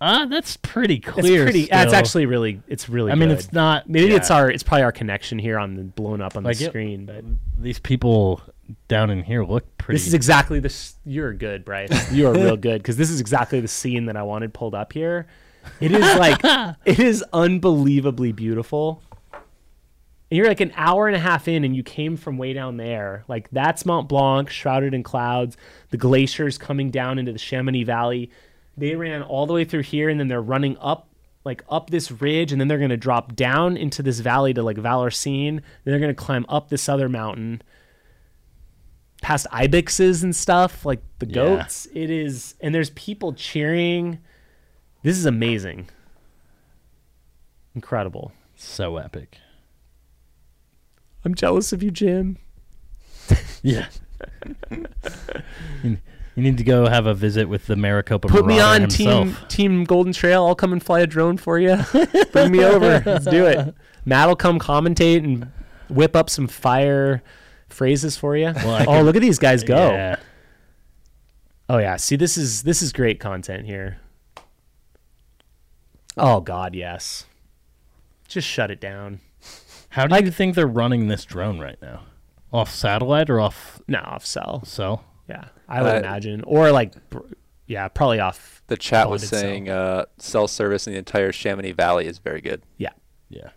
[0.00, 1.44] ah, that's pretty It's clear.
[1.44, 1.66] pretty.
[1.66, 1.98] That's still.
[1.98, 2.60] actually really.
[2.68, 3.12] It's really.
[3.12, 3.38] I mean, good.
[3.38, 3.88] it's not.
[3.88, 4.50] Maybe it's our.
[4.50, 7.06] It's probably our connection here on the blown up on Like the it- screen.
[7.06, 7.24] But
[7.58, 8.40] these people
[8.88, 9.96] down in here look pretty.
[9.98, 10.94] this is exactly this.
[11.04, 12.10] You're good, Bryce.
[12.12, 14.92] You are real good because this is exactly the scene that I wanted pulled up
[14.92, 15.26] here.
[15.80, 16.40] It is like
[16.84, 19.02] it is unbelievably beautiful.
[20.30, 22.76] And you're like an hour and a half in, and you came from way down
[22.78, 23.24] there.
[23.28, 25.56] Like that's Mont Blanc, shrouded in clouds.
[25.90, 28.30] The glaciers coming down into the Chamonix Valley.
[28.76, 31.08] They ran all the way through here, and then they're running up
[31.44, 34.76] like up this ridge, and then they're gonna drop down into this valley to like
[34.78, 35.56] Vallorcine.
[35.84, 37.60] Then they're gonna climb up this other mountain,
[39.22, 41.34] past ibexes and stuff, like the Yeah.
[41.34, 41.86] goats.
[41.94, 44.18] It is, and there's people cheering.
[45.02, 45.88] This is amazing.
[47.74, 48.32] Incredible.
[48.56, 49.38] So epic.
[51.24, 52.38] I'm jealous of you, Jim.
[53.62, 53.88] Yeah.
[56.34, 59.48] you, need to go have a visit with the Maricopa Put me on team himself.
[59.48, 60.44] team Golden Trail.
[60.46, 61.76] I'll come and fly a drone for you.
[62.32, 63.02] Bring me over.
[63.04, 63.74] Let's do it.
[64.04, 65.50] Matt will come commentate and
[65.88, 67.22] whip up some fire
[67.68, 68.52] phrases for you.
[68.54, 69.92] Well, oh, could- look at these guys go.
[69.92, 70.16] Yeah.
[71.68, 71.96] Oh yeah.
[71.96, 73.98] See, this is this is great content here.
[76.16, 77.26] Oh God, yes.
[78.28, 79.20] Just shut it down.
[79.90, 82.02] How do you think they're running this drone right now?
[82.52, 84.64] Off satellite or off No, off cell.
[84.64, 85.04] cell?
[85.28, 86.92] Yeah, I would Uh, imagine, or like,
[87.66, 88.62] yeah, probably off.
[88.66, 89.40] The chat was Bonded cell.
[89.40, 92.62] saying uh, cell service in the entire Chamonix Valley is very good.
[92.78, 92.90] Yeah.
[93.30, 93.50] Yeah.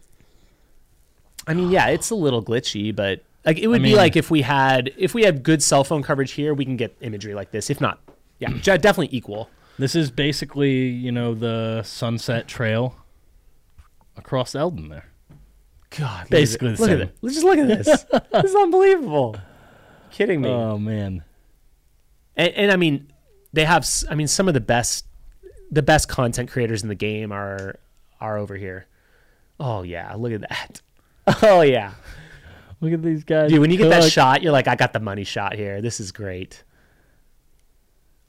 [1.46, 4.30] I mean, yeah, it's a little glitchy, but like it would be mean- like if
[4.32, 7.52] we had if we had good cell phone coverage here, we can get imagery like
[7.52, 7.70] this.
[7.70, 8.00] If not,
[8.40, 9.50] yeah, definitely equal.
[9.80, 12.96] This is basically, you know, the Sunset Trail
[14.18, 15.06] across Elden there.
[15.92, 17.08] God, Basically the look at same.
[17.08, 17.18] it.
[17.22, 17.86] Let's just look at this.
[18.32, 19.38] this is unbelievable.
[20.12, 20.50] Kidding me?
[20.50, 21.24] Oh man.
[22.38, 23.12] And, and I mean,
[23.52, 23.86] they have.
[24.10, 25.06] I mean, some of the best,
[25.72, 27.80] the best content creators in the game are
[28.22, 28.88] are over here.
[29.60, 30.82] Oh yeah, look at that.
[31.44, 31.92] Oh yeah,
[32.80, 33.50] Look at these guys.
[33.50, 33.60] dude.
[33.60, 35.82] When you get that shot, you're like, I got the money shot here.
[35.82, 36.64] This is great.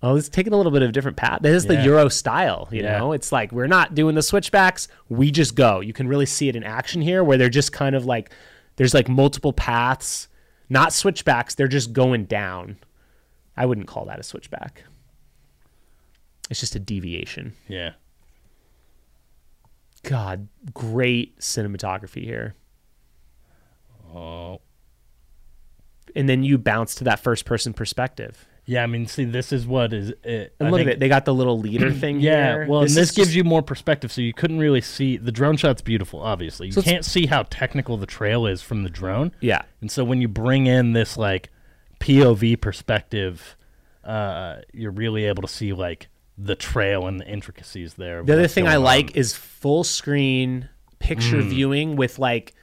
[0.02, 1.40] Oh, it's taking a little bit of a different path.
[1.42, 2.98] This is the Euro style, you Yeah.
[2.98, 3.12] know?
[3.12, 4.86] It's like we're not doing the switchbacks.
[5.08, 5.80] We just go.
[5.80, 8.30] You can really see it in action here where they're just kind of like
[8.76, 10.28] there's like multiple paths,
[10.68, 12.76] not switchbacks, they're just going down.
[13.58, 14.84] I wouldn't call that a switchback.
[16.48, 17.54] It's just a deviation.
[17.66, 17.92] Yeah.
[20.04, 22.54] God, great cinematography here.
[24.14, 24.60] Oh.
[26.14, 28.46] And then you bounce to that first person perspective.
[28.64, 30.54] Yeah, I mean, see, this is what is uh, it.
[30.60, 31.00] And I look think- at it.
[31.00, 32.66] They got the little leader thing Yeah, here.
[32.68, 35.56] well, and this gives just- you more perspective, so you couldn't really see the drone
[35.56, 36.20] shot's beautiful.
[36.20, 39.62] Obviously, you So can't see how technical the trail is from the drone, Yeah.
[39.80, 41.50] and so when you bring in this like
[42.00, 43.56] POV perspective,
[44.04, 48.22] uh, you're really able to see like the trail and the intricacies there.
[48.22, 50.68] The other thing I going like is full screen
[50.98, 51.48] picture Mm.
[51.48, 52.54] viewing with like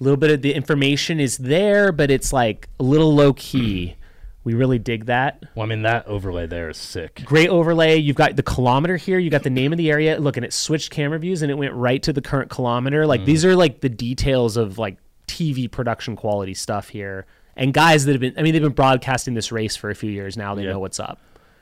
[0.00, 3.96] a little bit of the information is there, but it's like a little low key.
[4.44, 5.42] We really dig that.
[5.54, 7.22] Well, I mean, that overlay there is sick.
[7.24, 7.96] Great overlay.
[7.96, 9.18] You've got the kilometer here.
[9.18, 10.20] You got the name of the area.
[10.20, 13.04] Look, and it switched camera views and it went right to the current kilometer.
[13.04, 13.08] Mm.
[13.08, 17.24] Like these are like the details of like TV production quality stuff here.
[17.56, 20.10] And guys that have been, I mean, they've been broadcasting this race for a few
[20.10, 20.54] years now.
[20.54, 20.70] They Yeah.
[20.72, 21.20] know what's up.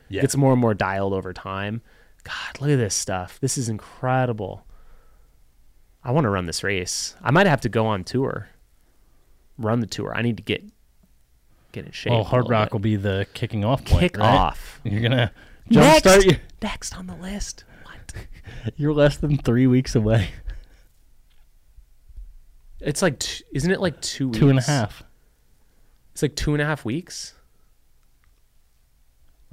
[0.09, 0.23] Yeah.
[0.23, 1.83] Gets more and more dialed over time.
[2.25, 3.39] God, look at this stuff.
[3.41, 4.65] This is incredible.
[6.05, 7.15] I want to run this race.
[7.23, 8.49] I might have to go on tour.
[9.59, 10.15] Run the tour.
[10.15, 10.65] I need to get
[11.73, 12.11] get in shape.
[12.13, 12.73] Well, Hardrock bit.
[12.73, 14.01] will be the kicking off point.
[14.01, 14.27] kick right?
[14.35, 14.81] off.
[14.85, 15.33] You're gonna
[15.69, 16.25] Next, jumpstart.
[16.25, 17.65] Your, next on the list.
[17.85, 18.15] What?
[18.77, 20.31] you're less than three weeks away.
[22.81, 23.23] It's like,
[23.53, 24.39] isn't it like two weeks?
[24.39, 25.03] Two and a half.
[26.13, 27.35] It's like two and a half weeks.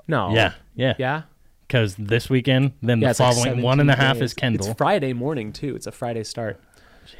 [0.08, 0.34] No.
[0.34, 0.94] Yeah, yeah.
[0.98, 1.22] Yeah.
[1.68, 3.08] Because this weekend, then Yeah.
[3.08, 4.24] the it's like following one and a 17 half days.
[4.24, 4.68] is Kendall.
[4.70, 5.76] It's Friday morning too.
[5.76, 6.60] It's a Friday start.
[7.06, 7.14] Jeez.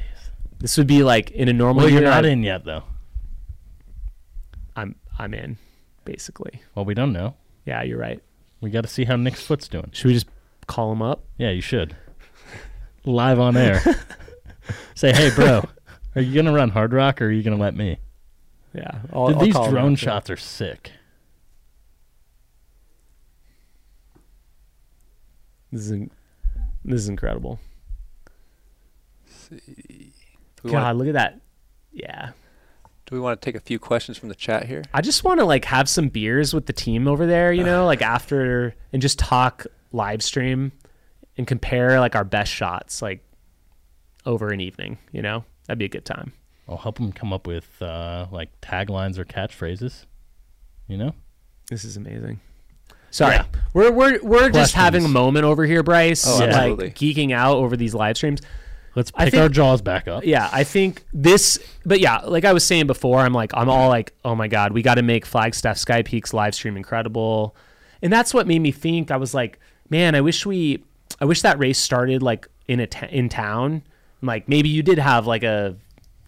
[0.58, 2.82] This would be like in a normal well, you're not in yet, though.
[4.76, 5.56] I'm I'm in,
[6.04, 6.62] basically.
[6.74, 7.34] Well, we don't know.
[7.64, 8.20] Yeah, you're right.
[8.60, 9.90] We got to see how Nick's foot's doing.
[9.92, 10.26] Should we just
[10.66, 11.24] call him up?
[11.38, 11.96] Yeah, you should.
[13.04, 13.80] Live on air.
[14.94, 15.64] Say, hey, bro,
[16.14, 17.98] are you gonna run Hardrock or are you gonna let me?
[18.72, 19.00] Yeah.
[19.12, 20.92] I'll, Dude, I'll these drone shots are sick.
[25.72, 26.10] This is in-
[26.84, 27.60] this is incredible.
[29.50, 29.58] Do
[30.64, 31.40] we, God, want, look at that.
[31.92, 32.30] Yeah.
[33.06, 34.82] do we want to take a few questions from the chat here?
[34.94, 37.84] I just want to like have some beers with the team over there, you know,
[37.86, 40.72] like after and just talk live stream
[41.36, 43.24] and compare like our best shots like
[44.26, 45.44] over an evening, you know?
[45.66, 46.32] That'd be a good time.
[46.70, 50.06] I'll help them come up with uh, like taglines or catchphrases.
[50.86, 51.14] You know?
[51.68, 52.40] This is amazing.
[53.10, 53.34] Sorry.
[53.34, 53.44] Yeah.
[53.74, 56.26] We're we're we're just having a moment over here, Bryce.
[56.26, 56.90] Oh, like absolutely.
[56.92, 58.40] geeking out over these live streams.
[58.94, 60.24] Let's pick think- our jaws back up.
[60.24, 63.88] Yeah, I think this, but yeah, like I was saying before, I'm like, I'm all
[63.88, 67.54] like, oh my god, we got to make Flagstaff Sky Peaks live stream incredible,
[68.02, 69.10] and that's what made me think.
[69.10, 70.82] I was like, man, I wish we,
[71.20, 73.82] I wish that race started like in a in town.
[74.22, 75.76] Like maybe you did have like a,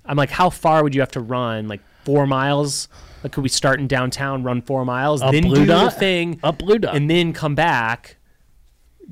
[0.05, 1.69] I'm like, how far would you have to run?
[1.69, 2.89] Like four miles?
[3.23, 5.93] Like could we start in downtown, run four miles, Up then Blue do Dot?
[5.93, 6.97] the thing, Up Blue Dot.
[6.97, 8.17] and then come back,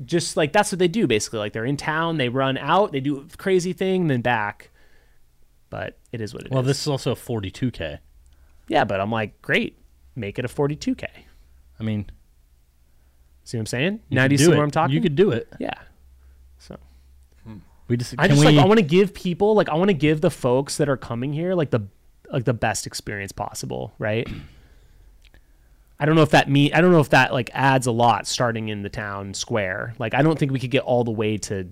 [0.03, 1.39] just like that's what they do basically.
[1.39, 4.69] Like they're in town, they run out, they do a crazy thing, then back.
[5.69, 6.51] But it is what it is.
[6.51, 7.99] Well, this is also a 42k.
[8.67, 9.77] yeah, but I'm like, great,
[10.15, 11.05] make it a 42k.
[11.79, 12.09] I mean,
[13.43, 13.99] See what I'm saying?
[14.09, 14.49] Now do you see it.
[14.55, 14.93] where I'm talking?
[14.93, 15.47] You could do it.
[15.59, 15.73] yeah.
[17.91, 19.93] We just I just we, like I want to give people like I want to
[19.93, 21.81] give the folks that are coming here like the
[22.31, 24.25] like the best experience possible, right?
[25.99, 28.27] I don't know if that mean I don't know if that like adds a lot
[28.27, 29.93] starting in the town square.
[29.99, 31.67] Like I don't think we could get all the way to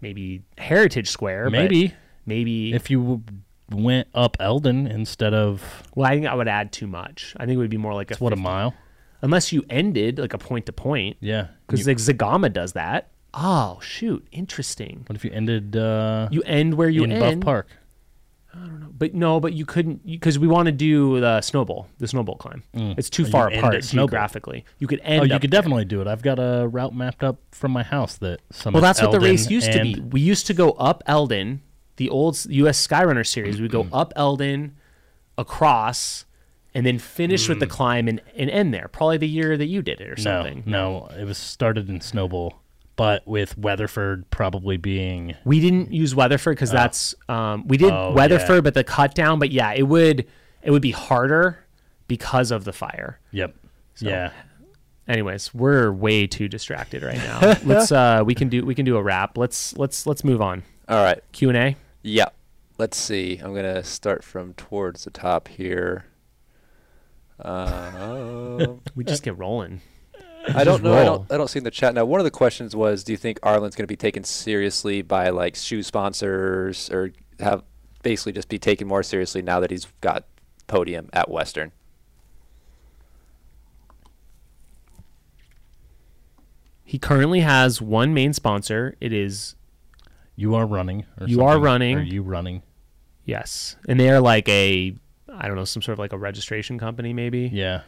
[0.00, 1.50] maybe Heritage Square.
[1.50, 1.92] maybe
[2.24, 3.22] maybe if you
[3.70, 7.34] went up Elden instead of well, I think I would add too much.
[7.36, 8.72] I think it would be more like a what a mile.
[9.20, 11.48] unless you ended like a point to point Yeah.
[11.66, 13.10] because like Zegama does that.
[13.32, 15.04] Oh shoot, interesting.
[15.06, 17.40] what if you ended uh, You end where you in end.
[17.40, 17.68] Buff Park?
[18.52, 21.86] I don't know, but no, but you couldn't because we want to do the Snowbowl,
[21.98, 22.64] the Snowbowl climb.
[22.74, 24.64] It's too Oh, you far apart geographically.
[24.80, 25.20] You could end.
[25.20, 25.60] Oh, you could there.
[25.60, 26.08] definitely do it.
[26.08, 28.72] I've got a route mapped up from my house that some.
[28.72, 30.00] Well, that's what the race used to be.
[30.00, 31.62] We used to go up Elden,
[31.96, 32.84] the old U.S.
[32.84, 33.60] Skyrunner series.
[33.60, 34.74] We go up Elden,
[35.38, 36.24] across,
[36.74, 38.88] and then finish with the climb and, and end there.
[38.88, 40.22] Probably the year that you did it or Hmm.
[40.24, 40.62] No, something.
[40.66, 42.52] no, it was started in Snowbowl,
[43.00, 48.12] but with Weatherford probably being We didn't use Weatherford because that's um, we did Oh,
[48.12, 48.60] Weatherford, yeah.
[48.60, 49.38] but the cut down.
[49.38, 50.26] But yeah, it would
[50.62, 51.64] it would be harder
[52.08, 53.18] because of the fire.
[53.30, 53.54] yep,
[54.00, 54.32] yeah.
[55.08, 58.98] anyways we're way too distracted right now let's uh we can do we can do
[58.98, 61.22] a wrap let's let's let's move on All right.
[61.32, 62.28] q&a Yeah.
[62.76, 63.38] Let's see.
[63.42, 66.04] I'm gonna start from towards the top here.
[67.42, 69.80] Um, we just get rolling
[70.48, 70.94] I don't Just know.
[70.94, 71.30] I don't.
[71.32, 72.04] I don't see in the chat now.
[72.04, 75.28] One of the questions was, do you think Arlen's going to be taken seriously by
[75.30, 77.62] like shoe sponsors, or have
[78.02, 80.24] basically just be taken more seriously now that he's got
[80.66, 81.72] podium at Western?
[86.84, 89.54] he currently has one main sponsor it is
[90.36, 91.06] You are running.
[91.20, 91.98] Or You are running.
[91.98, 92.62] Are you running?
[93.24, 94.92] yes and they are like a
[95.28, 97.82] i don't know some sort of like a registration company maybe Yeah.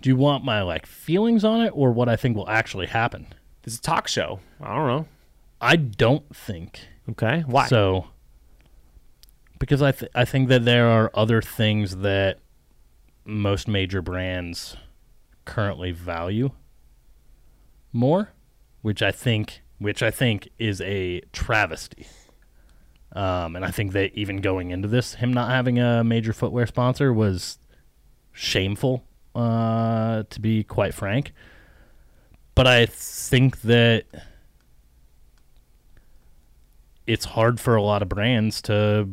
[0.00, 3.26] Do you want my like feelings on it or what I think will actually happen?
[3.62, 5.06] it's a talk show i don't know
[5.60, 6.80] I don't think
[7.10, 8.06] okay why so.
[9.58, 12.38] Because I th- I think that there are other things that
[13.26, 14.76] most major brands
[15.44, 16.52] currently value
[17.92, 18.32] more,
[18.80, 22.06] which I think which I think is a travesty.
[23.12, 26.66] Um, and I think that even going into this, him not having a major footwear
[26.66, 27.58] sponsor was
[28.32, 29.04] shameful,
[29.34, 31.32] uh, to be quite frank.
[32.54, 34.04] But I think that
[37.06, 39.08] it's hard for a lot of brands to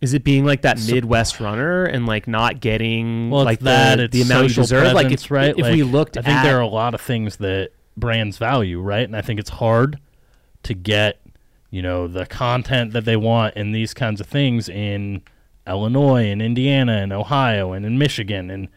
[0.00, 4.08] is it being like that midwest runner and like not getting well, like that the,
[4.08, 5.58] the amount you deserve like if, right?
[5.58, 8.38] if we Like, looked I think at there are a lot of things that brands
[8.38, 9.02] value, right?
[9.02, 9.98] And I think it's hard
[10.62, 11.20] to get,
[11.70, 15.22] you know, the content that they want and these kinds of things in
[15.68, 18.68] Illinois and Indiana and Ohio and in Michigan and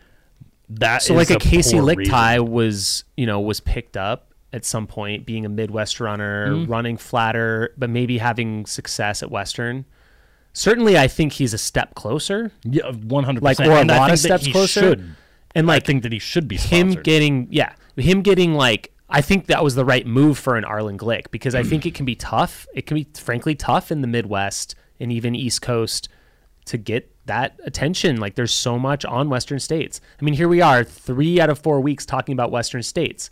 [0.70, 4.88] that so like a Kaci poor Lickteig was, you know, was picked up at some
[4.88, 6.72] point being a Midwest runner, Mm-hmm.
[6.72, 9.86] running flatter, but maybe having success at Western.
[10.54, 13.98] Certainly, I think he's a step closer, Yeah, one hundred like or a and I
[13.98, 14.82] lot think of steps closer.
[14.82, 15.16] Should.
[15.56, 19.48] And I think that he should be him getting, yeah, him getting like, I think
[19.48, 22.16] that was the right move for an Arlen Glick because I think it can be
[22.16, 22.66] tough.
[22.74, 26.08] It can be frankly tough in the Midwest and even East Coast
[26.72, 28.18] to get that attention.
[28.18, 30.02] Like there's so much on Western states.
[30.20, 33.30] I mean, here we are, three out of four weeks talking about Western states.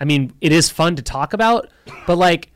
[0.00, 1.68] I mean, it is fun to talk about,
[2.06, 2.50] but like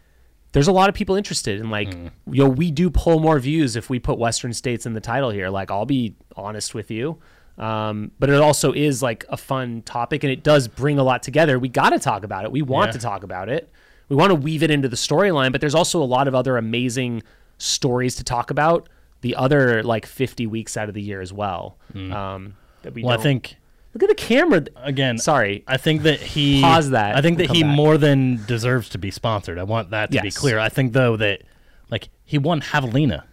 [0.52, 3.74] there's a lot of people interested and like you know we do pull more views
[3.74, 7.18] if we put western states in the title here like i'll be honest with you
[7.58, 11.24] um, but it also is like a fun topic and it does bring a lot
[11.24, 12.92] together we got to talk about it we want Yeah.
[12.92, 13.68] to talk about it
[14.08, 16.56] we want to weave it into the storyline but there's also a lot of other
[16.56, 17.24] amazing
[17.58, 18.88] stories to talk about
[19.24, 23.18] the other like 50 weeks out of the year as well um, that we well,
[23.18, 23.56] I think
[23.94, 25.16] look at the camera again.
[25.16, 27.74] sorry I think that he Pause that I think that he back.
[27.74, 29.58] more than deserves to be sponsored.
[29.58, 30.58] I want that to be clear.
[30.58, 31.42] I think though that
[31.90, 33.24] like he won Javelina.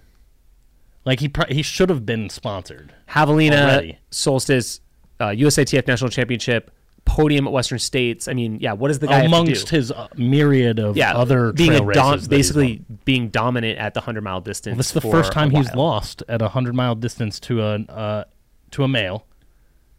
[1.04, 2.94] Like he pro- he should have been sponsored.
[3.10, 4.00] Javelina, already.
[4.12, 4.80] Solstice,
[5.20, 6.72] uh, USATF National Championship,
[7.06, 8.28] podium at Western States.
[8.28, 11.74] I mean, yeah, what does the guy amongst his uh, myriad of yeah, other being
[11.74, 12.28] a dom- races.
[12.28, 14.78] basically being dominant at the hundred mile distance.
[14.78, 18.24] this is the first time he's lost at a hundred mile distance to a uh,
[18.72, 19.26] to a male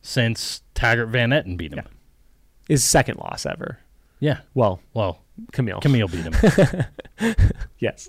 [0.00, 1.86] since Taggart Van Etten beat him.
[2.68, 3.78] His second loss ever.
[4.20, 4.40] Yeah.
[4.54, 5.20] Well, Well,
[5.52, 5.80] Camille.
[5.80, 6.84] Camille beat him.
[7.78, 8.08] Yes.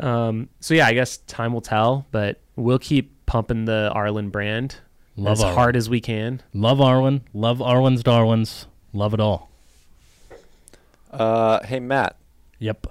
[0.00, 4.76] Um, so yeah, I guess time will tell, but we'll keep pumping the Arlen brand
[5.18, 5.54] Love as Arlen.
[5.56, 6.42] hard as we can.
[6.54, 7.22] Love Arwen.
[7.34, 8.66] Love Arwen's Darwins.
[8.92, 9.50] Love it all.
[11.10, 12.16] Uh, hey Matt,
[12.58, 12.86] Yep.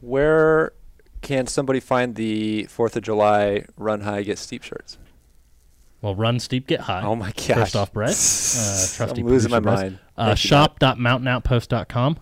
[0.00, 0.72] where
[1.20, 4.98] can somebody find the Fourth of July Run High Get Steep shirts?
[6.00, 7.02] Well, run steep, get high.
[7.02, 7.46] Oh my gosh!
[7.46, 8.10] First off, Brett.
[8.10, 8.12] Uh,
[8.96, 9.76] trusty I'm losing my Brett.
[9.78, 9.98] mind.
[10.18, 10.70] Uh, Thank you, Matt.
[10.80, 12.18] shop.mountainoutpost.com.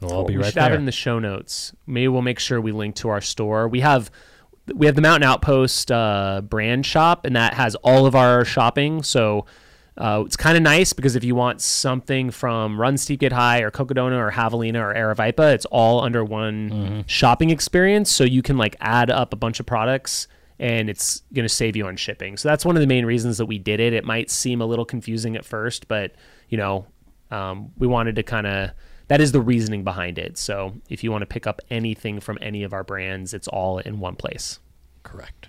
[0.00, 0.76] It'll all be we right should have there.
[0.76, 1.74] it in the show notes.
[1.86, 3.68] Maybe we'll make sure we link to our store.
[3.68, 4.10] We have
[4.74, 9.02] we have the Mountain Outpost uh, brand shop, and that has all of our shopping.
[9.02, 9.46] So
[9.96, 13.60] uh, it's kind of nice because if you want something from Run Steep Get High
[13.60, 18.10] or Cocodona or Javelina or Aravaipa, it's all under one shopping experience.
[18.10, 20.28] So you can like add up a bunch of products.
[20.58, 22.36] And it's going to save you on shipping.
[22.36, 23.92] So that's one of the main reasons that we did it.
[23.94, 26.14] It might seem a little confusing at first, but
[26.50, 26.86] you know,
[27.32, 28.70] um, we wanted to kind of
[29.12, 30.38] that is the reasoning behind it.
[30.38, 33.76] So if you want to pick up anything from any of our brands, it's all
[33.76, 34.58] in one place.
[35.02, 35.48] Correct.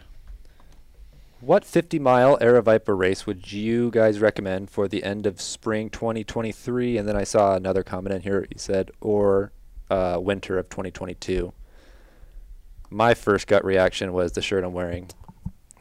[1.39, 6.97] What 50 mile Aravaipa race would you guys recommend for the end of spring 2023?
[6.97, 8.45] And then I saw another comment in here.
[8.51, 9.53] He said, or
[9.89, 11.53] uh, winter of 2022.
[12.89, 15.07] My first gut reaction was the shirt I'm wearing.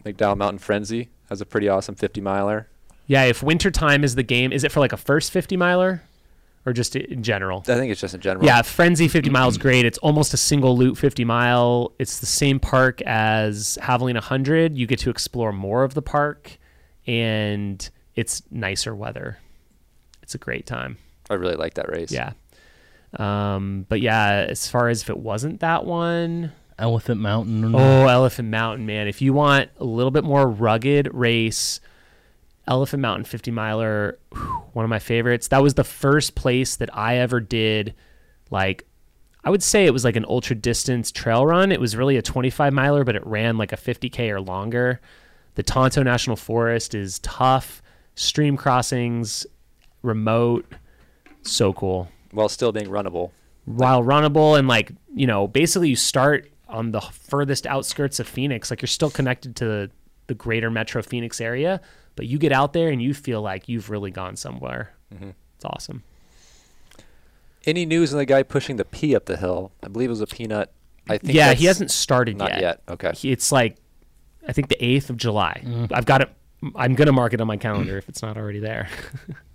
[0.05, 2.68] McDowell Mountain Frenzy has a pretty awesome 50 miler.
[3.09, 6.03] Yeah, if winter time is the game, is it for like a first 50 miler
[6.64, 7.60] or just in general?
[7.60, 8.44] I think it's just in general.
[8.44, 9.84] Yeah, Frenzy 50 miles great.
[9.84, 11.92] It's almost a single loop 50 mile.
[11.98, 14.76] It's the same park as Javelina 100.
[14.76, 16.58] You get to explore more of the park
[17.06, 19.38] and it's nicer weather.
[20.22, 20.98] It's a great time.
[21.30, 22.12] I really like that race.
[22.12, 22.32] Yeah.
[23.16, 27.74] Um, but yeah, as far as if it wasn't that one, Elephant Mountain.
[27.74, 29.06] Oh, Elephant Mountain, man.
[29.06, 31.80] If you want a little bit more rugged race,
[32.66, 35.48] Elephant Mountain 50 miler, whew, one of my favorites.
[35.48, 37.94] That was the first place that I ever did
[38.50, 38.86] like
[39.44, 41.72] I would say it was like an ultra distance trail run.
[41.72, 45.00] It was really a 25 miler, but it ran like a 50k or longer.
[45.56, 47.82] The Tonto National Forest is tough,
[48.14, 49.44] stream crossings,
[50.02, 50.64] remote,
[51.42, 53.32] so cool While still being runnable.
[53.64, 58.70] while runnable and like you know basically you start on the furthest outskirts of phoenix
[58.70, 59.90] like you're still connected to
[60.26, 61.80] the, the greater metro phoenix area
[62.16, 65.30] but you get out there and you feel like you've really gone somewhere mm-hmm.
[65.56, 66.02] it's awesome
[67.64, 69.70] Any news on the guy pushing the P up the hill?
[69.84, 70.72] I believe it was a peanut.
[71.08, 72.60] I think yeah he hasn't started not yet.
[72.60, 72.82] yet.
[72.88, 73.12] Okay.
[73.14, 73.76] He- it's like
[74.48, 75.94] i think the 8th of july mm-hmm.
[75.94, 76.28] i've got it
[76.74, 78.88] i'm gonna mark it on my calendar if it's not already there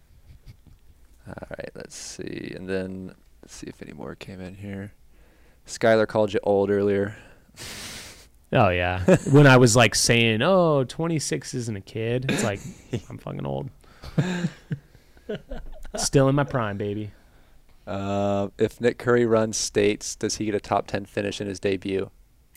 [1.28, 2.54] All right, let's see.
[2.56, 4.94] And then let's see if any more came in here.
[5.66, 7.16] Skylar called you old earlier.
[8.54, 12.60] oh yeah when i was like saying oh 26 isn't a kid it's like
[13.10, 13.70] i'm fucking old
[15.96, 17.12] still in my prime baby
[17.86, 21.58] Uh, if Nick Coury runs states, does he get a top 10 finish in his
[21.58, 22.10] debut?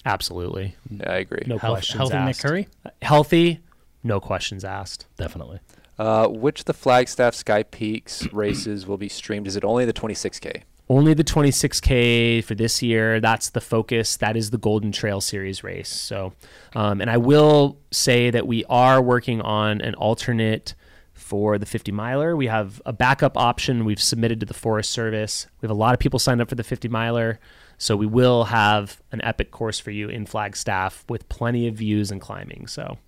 [0.05, 0.74] Absolutely.
[0.91, 1.45] Yeah, I agree.
[1.47, 2.38] No Health- questions healthy Nick.
[2.38, 2.68] Coury?
[3.03, 3.61] Healthy,
[4.03, 5.07] no questions asked.
[5.16, 5.61] Definitely.
[6.01, 9.47] Uh, which of the Flagstaff Sky Peaks races will be streamed?
[9.47, 10.62] Is it only the 26K?
[10.91, 13.20] Only the 26K for this year.
[13.20, 14.16] That's the focus.
[14.16, 15.88] That is the Golden Trail Series race.
[15.88, 16.32] So,
[16.74, 20.74] um, and I will say that we are working on an alternate
[21.12, 22.34] for the 50 miler.
[22.34, 25.47] We have a backup option we've submitted to the Forest Service.
[25.61, 27.38] We have a lot of people signed up for the 50 miler.
[27.78, 32.11] So we will have an epic course for you in Flagstaff with plenty of views
[32.11, 32.66] and climbing.
[32.66, 32.99] So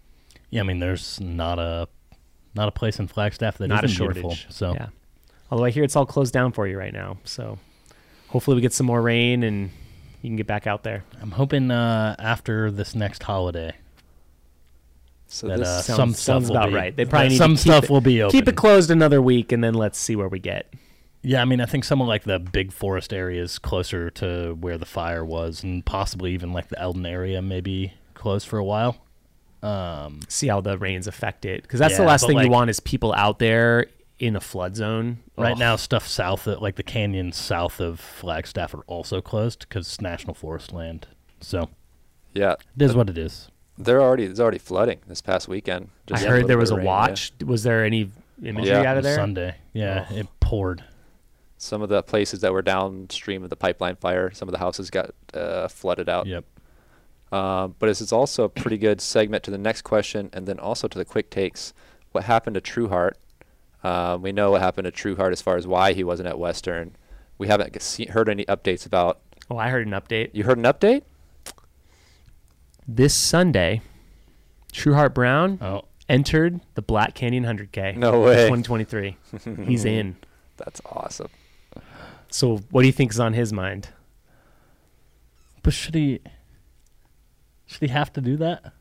[0.50, 1.88] Yeah, I mean, there's not a
[2.54, 4.22] not a place in Flagstaff that not a isn't shortage.
[4.22, 4.52] beautiful.
[4.52, 4.88] So yeah.
[5.50, 7.18] Although I hear it's all closed down for you right now.
[7.24, 7.58] So
[8.32, 9.70] hopefully we get some more rain and
[10.22, 11.04] you can get back out there.
[11.20, 13.74] I'm hoping uh, after this next holiday
[15.26, 16.96] So that this uh, sounds- some stuff sounds will about be, right.
[16.96, 18.32] They probably need some keep stuff it- will be open.
[18.32, 20.72] Keep it closed another week and then let's see where we get.
[21.24, 24.76] Yeah, I mean, I think some of like the big forest areas closer to where
[24.76, 28.96] the fire was, and possibly even like the Elden area, maybe closed for a while.
[29.62, 31.62] Um, See how the rains affect it.
[31.62, 33.86] Because that's the last but thing you want is people out there
[34.22, 35.18] in a flood zone.
[35.36, 35.58] right Ugh.
[35.58, 40.00] now, stuff south of like the canyons south of Flagstaff are also closed because it's
[40.00, 41.08] national forest land.
[41.40, 41.68] So
[42.32, 43.48] yeah, it is what it is.
[43.76, 45.88] they're already there's already flooding this past weekend.
[46.08, 46.92] I Just heard there was a of rain, yeah.
[46.92, 47.32] watch.
[47.44, 48.10] Was there any
[48.42, 48.80] imagery Yeah.
[48.80, 49.14] out It of was there?
[49.16, 50.14] Sunday, yeah, Oh.
[50.16, 50.84] it poured.
[51.58, 54.88] Some of the places that were downstream of the pipeline fire, some of the houses
[54.90, 56.26] got uh, flooded out.
[56.26, 56.44] Yep.
[57.32, 60.58] Um, but this is also a pretty good segment to the next question, and then
[60.60, 61.72] also to the quick takes.
[62.12, 63.12] What happened to Trueheart?
[63.84, 66.96] Um, we know what happened to Trueheart as far as why he wasn't at Western.
[67.38, 69.20] We haven't see, heard any updates about.
[69.50, 70.30] Oh, I heard an update.
[70.32, 71.02] You heard an update?
[72.86, 73.82] This Sunday,
[74.72, 77.96] Trueheart Brown Oh, entered the Black Canyon 100K.
[77.96, 78.48] No way.
[78.48, 79.16] 2023.
[79.64, 80.16] He's in.
[80.56, 81.28] That's awesome.
[82.28, 83.88] So, what do you think is on his mind?
[85.62, 86.20] but should he?
[87.66, 88.72] Should he have to do that?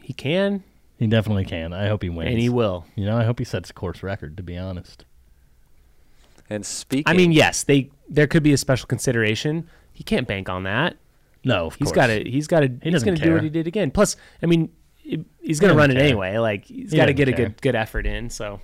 [0.00, 0.62] He can.
[0.98, 1.72] He definitely can.
[1.72, 2.30] I hope he wins.
[2.30, 2.86] and he will.
[2.94, 4.36] You know, I hope he sets a course record.
[4.36, 5.04] To be honest.
[6.48, 9.68] And speaking, I mean, yes, they there could be a special consideration.
[9.92, 10.96] He can't bank on that.
[11.44, 11.94] No, of He's course.
[11.96, 12.24] got to.
[12.28, 12.68] He's got to.
[12.82, 13.90] He's doesn't going to do what he did again.
[13.90, 14.70] Plus, I mean,
[15.02, 16.38] he's going to doesn't run it anyway.
[16.38, 18.30] Like he's He got to doesn't get a good good effort in.
[18.30, 18.60] So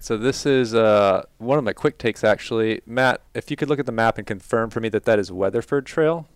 [0.00, 2.80] so this is uh, one of my quick takes actually.
[2.86, 5.30] Matt, if you could look at the map and confirm for me that that is
[5.32, 6.28] Weatherford Trail.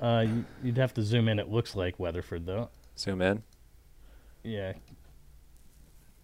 [0.00, 0.26] Uh,
[0.62, 1.38] you'd have to zoom in.
[1.38, 2.70] It looks like Weatherford, though.
[2.98, 3.42] Zoom in.
[4.44, 4.72] Yeah,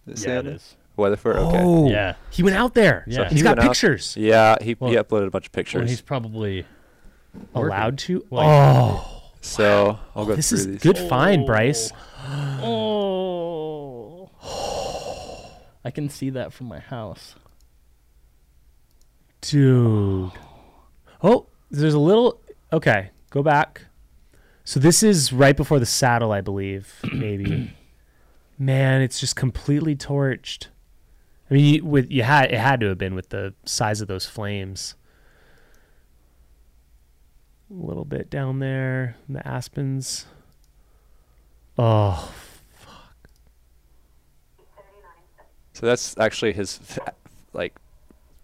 [0.07, 0.75] Is yeah, it is.
[0.97, 1.37] Weatherford.
[1.37, 1.59] Oh, okay.
[1.61, 2.15] Oh, Yeah.
[2.29, 3.05] he went out there.
[3.09, 4.17] So he's he got went out- pictures.
[4.17, 5.89] Yeah, he, Well- he uploaded a bunch of Well, pictures.
[5.89, 6.65] he's probably
[7.55, 8.25] Allowed to.
[8.31, 10.81] Like- oh, so I'll go this through is these.
[10.81, 11.91] good find, Bryce.
[12.61, 14.29] Oh.
[14.43, 15.51] oh.
[15.85, 17.35] I can see that from my house.
[19.41, 20.31] Dude.
[21.23, 22.41] Oh, there's a little.
[22.73, 23.83] Okay, go back.
[24.65, 26.93] So this is right before the saddle, I believe.
[27.13, 27.73] Maybe.
[28.61, 30.67] Man, it's just completely torched.
[31.49, 34.09] I mean, you, with you had it had to have been with the size of
[34.09, 34.95] those flames.
[37.71, 40.25] A little bit down there, in the aspens.
[41.77, 42.33] Oh,
[42.75, 43.29] fuck.
[45.71, 46.79] So that's actually his
[47.53, 47.79] like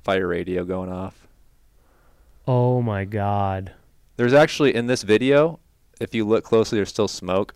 [0.03, 1.27] fire radio going off.
[2.47, 3.73] oh my God.
[4.15, 5.59] There's actually in this video,
[5.99, 7.53] if you look closely, there's still smoke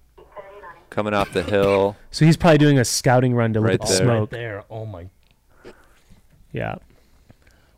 [0.99, 1.95] coming off the hill.
[2.11, 4.03] So he's probably doing a scouting run to Right look at the there.
[4.03, 4.31] smoke.
[4.31, 4.63] Right there.
[4.69, 5.07] Oh my.
[6.51, 6.75] Yeah.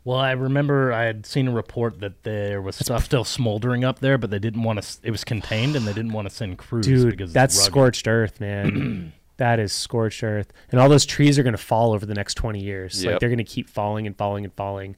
[0.04, 4.00] Well, I remember I had seen a report that there was stuff still smoldering up
[4.00, 4.98] there, but they didn't want to.
[5.04, 7.72] It was contained, and they didn't want to send crews Dude, because it's that's rugged.
[7.72, 9.12] scorched earth, man.
[9.36, 12.34] that is scorched earth, and all those trees are going to fall over the next
[12.34, 13.04] twenty years.
[13.04, 13.20] Like Yep.
[13.20, 14.96] they're going to keep falling and falling and falling.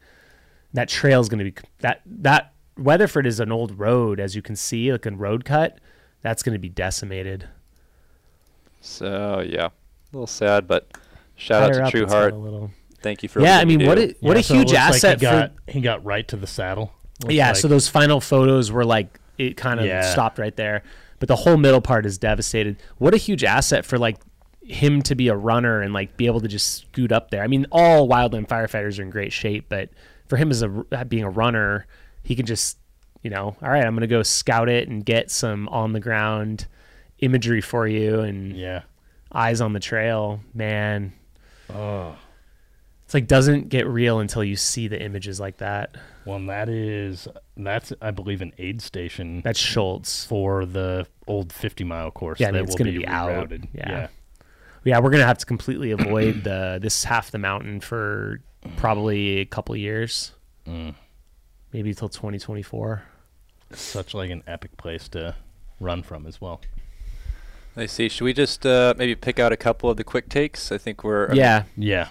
[0.72, 4.40] That trail is going to be that that Weatherford is an old road, as you
[4.40, 5.80] can see, like a road cut.
[6.22, 7.46] That's going to be decimated.
[8.84, 9.70] So yeah, a
[10.12, 10.86] little sad, but
[11.36, 12.70] shout Higher out to Trueheart.
[13.00, 14.02] Thank you for Yeah, I mean, what do.
[14.02, 16.26] a what Yeah, a so huge looks like asset he got, for He got right
[16.28, 16.92] to the saddle.
[17.22, 17.48] Looks yeah.
[17.48, 20.02] like- So those final photos were like it kind of Yeah.
[20.12, 20.82] stopped right there,
[21.18, 22.76] but the whole middle part is devastated.
[22.98, 24.16] What a huge asset for like
[24.62, 27.42] him to be a runner and like be able to just scoot up there.
[27.42, 29.90] I mean, all wildland firefighters are in great shape, but
[30.28, 31.86] for him as a uh, being a runner,
[32.22, 32.78] he can just
[33.22, 36.66] you know, all right, I'm gonna go scout it and get some on the ground
[37.24, 38.82] imagery for you and yeah.
[39.32, 40.40] eyes on the trail.
[40.52, 41.12] Man,
[41.72, 42.16] Oh.
[43.04, 45.96] it's like doesn't get real until you see the images like that.
[46.24, 47.26] Well, and that is
[47.56, 50.24] that's I believe an aid station That's Schultz.
[50.24, 52.40] for the old 50 mile course.
[52.40, 53.50] Yeah, I mean, that it's will gonna be, be out.
[53.50, 53.58] Yeah.
[53.74, 54.06] yeah.
[54.84, 58.40] Yeah, we're gonna have to completely avoid the this half the mountain for
[58.76, 60.32] probably a couple years,
[60.66, 60.94] Mm.
[61.72, 63.02] maybe till 2024.
[63.72, 65.34] Such like an epic place to
[65.80, 66.60] run from as well.
[67.76, 68.08] I see.
[68.08, 70.70] Should we just uh, maybe pick out a couple of the quick takes?
[70.70, 72.08] I think we're I yeah, Yeah,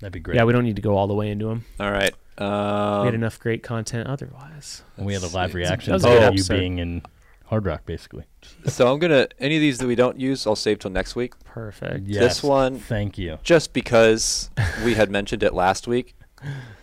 [0.00, 0.36] that'd be great.
[0.36, 1.64] yeah, we don't need to go all the way into them.
[1.80, 2.12] all right.
[2.38, 4.82] Um, we had enough great content otherwise.
[4.96, 7.02] And we had a live reaction That to a good you being in
[7.50, 8.24] Hardrock, basically.
[8.66, 11.34] So I'm gonna any of these that we don't use, I'll save till next week.
[11.44, 12.06] Perfect.
[12.08, 13.38] Yes, one- Thank you.
[13.42, 14.50] Just because
[14.84, 16.16] we had mentioned it last week.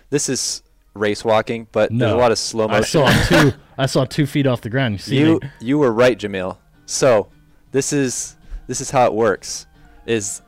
[0.10, 0.62] This is
[0.94, 3.02] race walking, but there's a lot of slow motion.
[3.02, 3.24] I motion.
[3.24, 3.58] saw two.
[3.78, 4.94] I saw two feet off the ground.
[4.94, 5.50] You see you me?
[5.60, 6.58] you were right, Jamil.
[6.86, 7.28] So
[7.72, 8.36] this is
[8.68, 9.66] this is how it works.
[10.06, 10.42] Is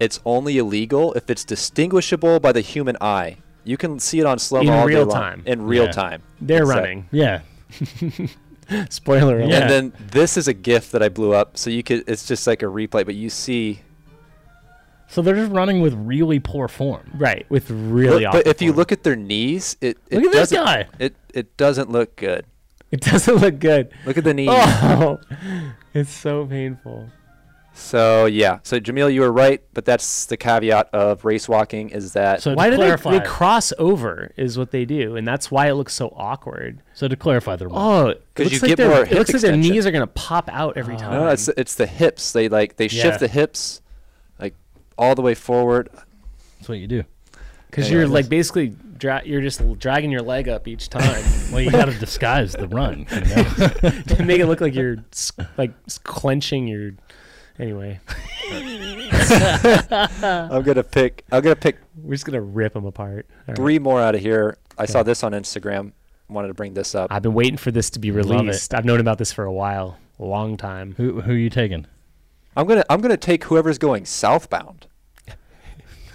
[0.00, 3.36] it's only illegal if it's distinguishable by the human eye.
[3.64, 5.16] You can see it on slow In mo all day real long.
[5.20, 5.42] time.
[5.46, 5.92] In real Yeah.
[5.92, 6.22] time.
[6.40, 7.08] They're Exact- running.
[7.10, 7.40] Yeah.
[8.88, 9.50] Spoiler alert.
[9.50, 9.60] Yeah.
[9.60, 12.04] And then this is a GIF that I blew up, so you could.
[12.06, 13.80] It's just like a replay, but you see.
[15.08, 17.10] So they're just running with really poor form.
[17.14, 20.26] Right, with really Look- but awful if you look at their knees, it, it Look
[20.26, 20.64] at this doesn't.
[20.64, 20.88] guy.
[20.98, 22.46] It it doesn't look good.
[22.94, 23.90] It doesn't look good.
[24.06, 24.48] Look at the knees.
[24.50, 25.18] Oh,
[25.94, 27.08] it's so painful.
[27.76, 28.60] So yeah.
[28.62, 32.54] So Jamil, you were right, but that's the caveat of race walking is that So
[32.54, 34.30] Why to do they, they cross over?
[34.36, 36.82] Is what they do, and that's why it looks so awkward.
[36.94, 39.18] so to clarify, they're Oh, it 'Cause looks you like get their- more It hip
[39.18, 40.98] looks like their knees are gonna pop out every oh.
[40.98, 41.12] time.
[41.14, 42.30] no, it's it's the hips.
[42.30, 43.02] They like they Yeah.
[43.02, 43.82] shift the hips,
[44.38, 44.54] like
[44.96, 45.88] all the way forward.
[46.58, 47.02] that's what you do.
[47.70, 51.24] Because Yeah, you're yeah, like basically dra- you're just dragging your leg up each time
[51.52, 53.06] Well, you got to disguise the run.
[53.10, 53.42] You know?
[54.16, 54.96] to make it look like you're
[55.56, 55.72] like
[56.04, 56.92] clenching your.
[57.56, 58.00] Anyway,
[59.22, 61.24] I'm gonna pick.
[61.30, 63.26] I'm gonna pick we're just gonna rip them apart.
[63.30, 63.56] All right.
[63.56, 64.58] three more out of here.
[64.76, 65.92] I saw this on Instagram.
[66.28, 67.12] Wanted to bring this up.
[67.12, 68.74] I've been waiting for this to be released.
[68.74, 70.94] I've known about this for a while, a long time.
[70.96, 71.86] who who are you taking?
[72.56, 74.86] I'm gonna I'm gonna take whoever's going southbound.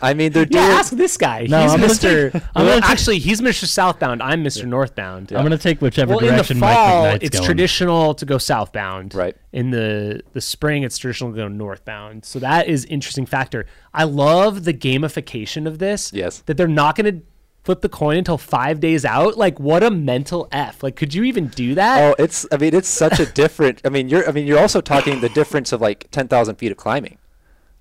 [0.02, 0.78] I mean, they're Yeah, doing.
[0.80, 1.46] ask this guy.
[1.50, 2.32] No, he's I'm gonna Mr.
[2.32, 3.66] take- I'm gonna take- actually, he's Mr.
[3.66, 4.22] Southbound.
[4.24, 4.66] I'm Mr.
[4.66, 5.32] Northbound.
[5.34, 7.46] I'm gonna take whichever Well, in the fall, Mike McKnight's it's going.
[7.46, 9.14] traditional to go southbound.
[9.14, 9.36] Right.
[9.54, 12.26] In the the spring, it's traditional to go northbound.
[12.26, 13.66] So that is interesting factor.
[13.94, 16.12] I love the gamification of this.
[16.14, 16.44] Yes.
[16.46, 17.22] That they're not going to
[17.64, 19.38] flip the coin until five days out.
[19.38, 20.82] Like, what a mental f.
[20.82, 22.02] Like, could you even do that?
[22.04, 22.48] Oh, it's.
[22.52, 23.82] I mean, it's such a different.
[23.86, 24.28] I mean, you're.
[24.28, 27.18] I mean, you're also talking the difference of like ten thousand feet of climbing.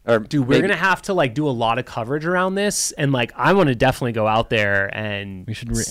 [0.08, 2.92] Or Dude, we're maybe- gonna have to like do a lot of coverage around this,
[2.92, 5.84] and like I want to definitely go out there and We should re-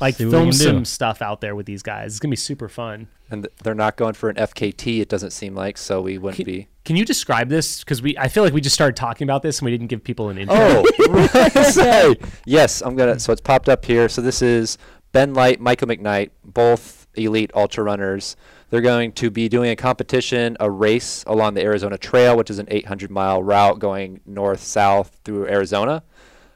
[0.00, 0.64] like see what we film can do.
[0.64, 2.12] some stuff out there with these guys.
[2.12, 3.08] It's gonna be super fun.
[3.30, 5.00] And th- they're not going for an FKT.
[5.00, 5.78] It doesn't seem like.
[5.78, 6.68] So we wouldn't Can, be.
[6.84, 7.78] can you describe this?
[7.80, 10.04] Because we, I feel like we just started talking about this and we didn't give
[10.04, 10.54] people an intro.
[10.58, 11.26] Oh,
[11.70, 12.16] sorry.
[12.44, 13.18] yes, I'm gonna.
[13.18, 14.10] So it's popped up here.
[14.10, 14.76] So this is
[15.12, 18.36] Ben Light, Michael McKnight, both elite ultra runners.
[18.72, 22.58] They're going to be doing a competition, a race along the Arizona Trail, which is
[22.58, 26.02] an 800 mile route going north south through Arizona.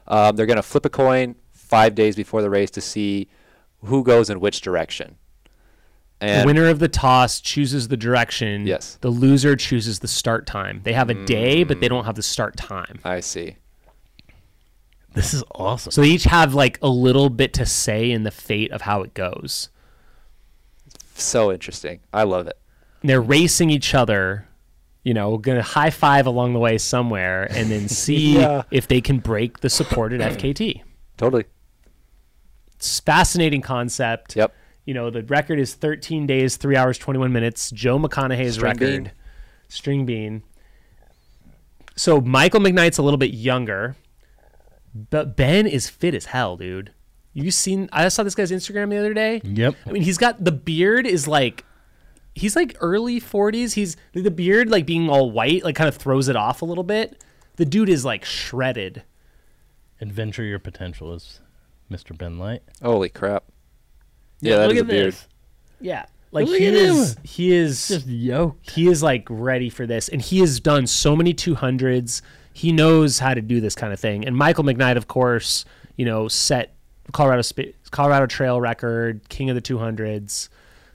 [0.07, 3.27] Um, they're going to flip a coin five days before the race to see
[3.83, 5.17] who goes in which direction.
[6.41, 8.65] the winner of the toss chooses the direction.
[8.65, 8.97] Yes.
[9.01, 10.81] The loser chooses the start time.
[10.85, 12.99] They have a day, but they don't have the start time.
[13.03, 13.57] I see.
[15.13, 15.91] This is awesome.
[15.91, 19.03] So they each have like a little bit to say in the fate of how
[19.03, 19.69] it goes.
[21.19, 21.99] So interesting.
[22.13, 22.57] I love it.
[23.01, 24.47] And they're racing each other,
[25.03, 28.63] you know, gonna high five along the way somewhere and then see Yeah.
[28.71, 30.81] if they can break the supported FKT.
[31.17, 31.45] Totally.
[32.75, 34.35] It's fascinating concept.
[34.35, 34.53] Yep.
[34.85, 37.71] You know, the record is 13 days, 3 hours, 21 minutes.
[37.71, 39.03] Joe McConaughy's String record.
[39.03, 39.11] bean.
[39.67, 40.43] String bean.
[41.95, 43.95] So Michael McKnight's a little bit younger,
[44.93, 46.91] but Ben is fit as hell, dude.
[47.43, 47.87] You seen?
[47.91, 49.41] I saw this guy's Instagram the other day.
[49.43, 49.75] Yep.
[49.85, 51.63] I mean, he's got the beard is like,
[52.33, 53.73] he's like early 40s.
[53.73, 56.83] He's the beard like being all white, like kind of throws it off a little
[56.83, 57.23] bit.
[57.57, 59.03] The dude is like shredded.
[60.01, 61.39] Adventure your potential is
[61.91, 62.17] Mr.
[62.17, 62.63] Ben Light.
[62.81, 63.43] Holy crap.
[64.41, 65.13] Yeah, that look is a at beard.
[65.13, 65.27] this.
[65.79, 67.13] Yeah, like Look he at is.
[67.13, 67.23] him.
[67.23, 68.69] He is Just yoked.
[68.71, 72.21] he is like ready for this and he has done so many 200s
[72.53, 75.63] he knows how to do this kind of thing and michael mcknight of course
[75.95, 76.73] you know set
[77.13, 80.49] colorado Sp- colorado trail record king of the 200s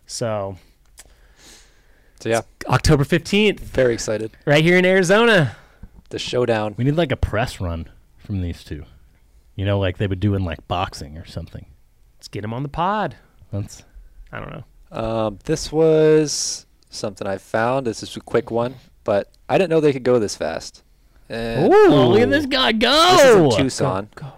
[0.06, 0.56] so
[2.20, 4.30] So yeah, october 15th very excited.
[4.46, 5.56] right here in arizona
[6.10, 6.74] The showdown.
[6.76, 8.84] We need like a press run from these two.
[9.56, 11.66] You know, like they would do in like boxing or something.
[12.18, 13.16] let's get them on the pod
[13.52, 13.84] Let's.
[14.32, 14.64] i don't know
[14.96, 17.86] Um, this was something I found.
[17.86, 18.74] This is a quick one,
[19.04, 20.82] but I didn't know they could go this fast.
[21.30, 22.90] And Oh, look at this guy go!
[23.16, 24.08] This is in Tucson.
[24.14, 24.32] go go Go!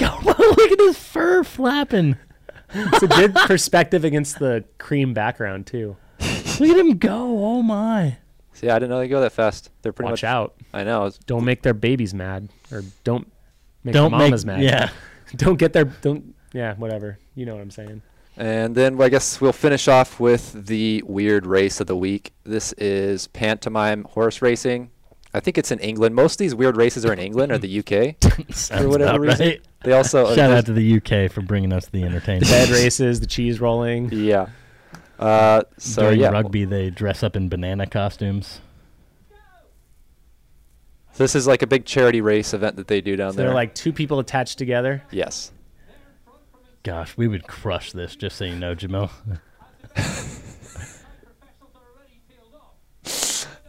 [0.24, 2.16] look at his fur flapping.
[2.72, 5.96] it's a good perspective against the cream background too
[6.60, 7.42] Look at him go!
[7.44, 8.18] Oh my!
[8.52, 9.70] See, I didn't know they go that fast.
[9.80, 10.28] They're pretty watch much.
[10.28, 11.10] out I know.
[11.26, 13.30] don't make their babies mad or don't
[13.82, 14.90] make Don't their make mamas mad yeah.
[15.36, 18.02] don't get their don't yeah whatever you know what i'm saying
[18.36, 22.32] And then well, I guess we'll finish off with the weird race of the week.
[22.44, 24.90] This is pantomime horse racing.
[25.32, 26.14] I think it's in England.
[26.14, 28.16] Most of these weird races are in England or the UK
[28.52, 29.46] Sounds for whatever about reason.
[29.46, 29.60] right.
[29.84, 32.48] They also Shout there's- out to the UK for bringing us the entertainment.
[32.50, 34.46] bed races the cheese rolling yeah.
[35.18, 38.60] Uh, so During yeah, rugby, they dress up in banana costumes.
[41.12, 43.46] So this is like a big charity race event that they do down so there.
[43.46, 45.52] they're like two people attached together yes.
[46.82, 48.16] Gosh, we would crush this.
[48.16, 49.10] Just so you know, Jamil.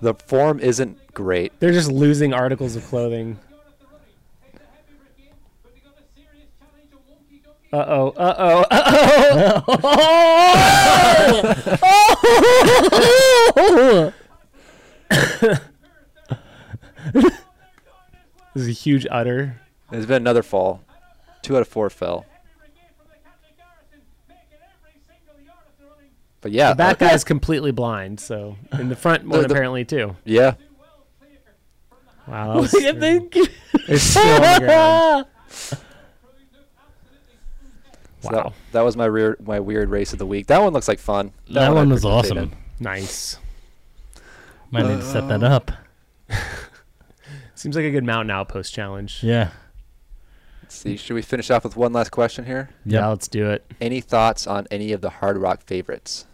[0.01, 1.51] The form isn't great.
[1.59, 3.37] they're just losing articles of clothing
[7.73, 8.65] uh-oh uh-oh
[13.55, 14.13] uh-oh
[17.11, 17.31] this
[18.55, 20.81] is a huge udder There's been another fall.
[21.41, 22.25] Two out of four fell.
[26.41, 29.53] But yeah, the back uh, guy's completely blind so in the front one The- the-
[29.53, 30.55] apparently too yeah.
[32.27, 33.49] wow that was, Look at the.
[33.87, 35.25] they're still on the ground.
[38.23, 40.45] So wow that, that was my weird my weird race of the week.
[40.47, 41.31] That one looks like fun.
[41.49, 42.51] That I one was awesome.
[42.79, 43.37] nice
[44.69, 45.71] Might need to set that up.
[47.55, 49.49] seems like a good mountain outpost challenge Yeah.
[50.61, 52.69] Let's see, should we finish off with one last question here?
[52.85, 53.09] yeah Yep.
[53.09, 56.25] let's do it Any thoughts on any of the Hardrock favorites?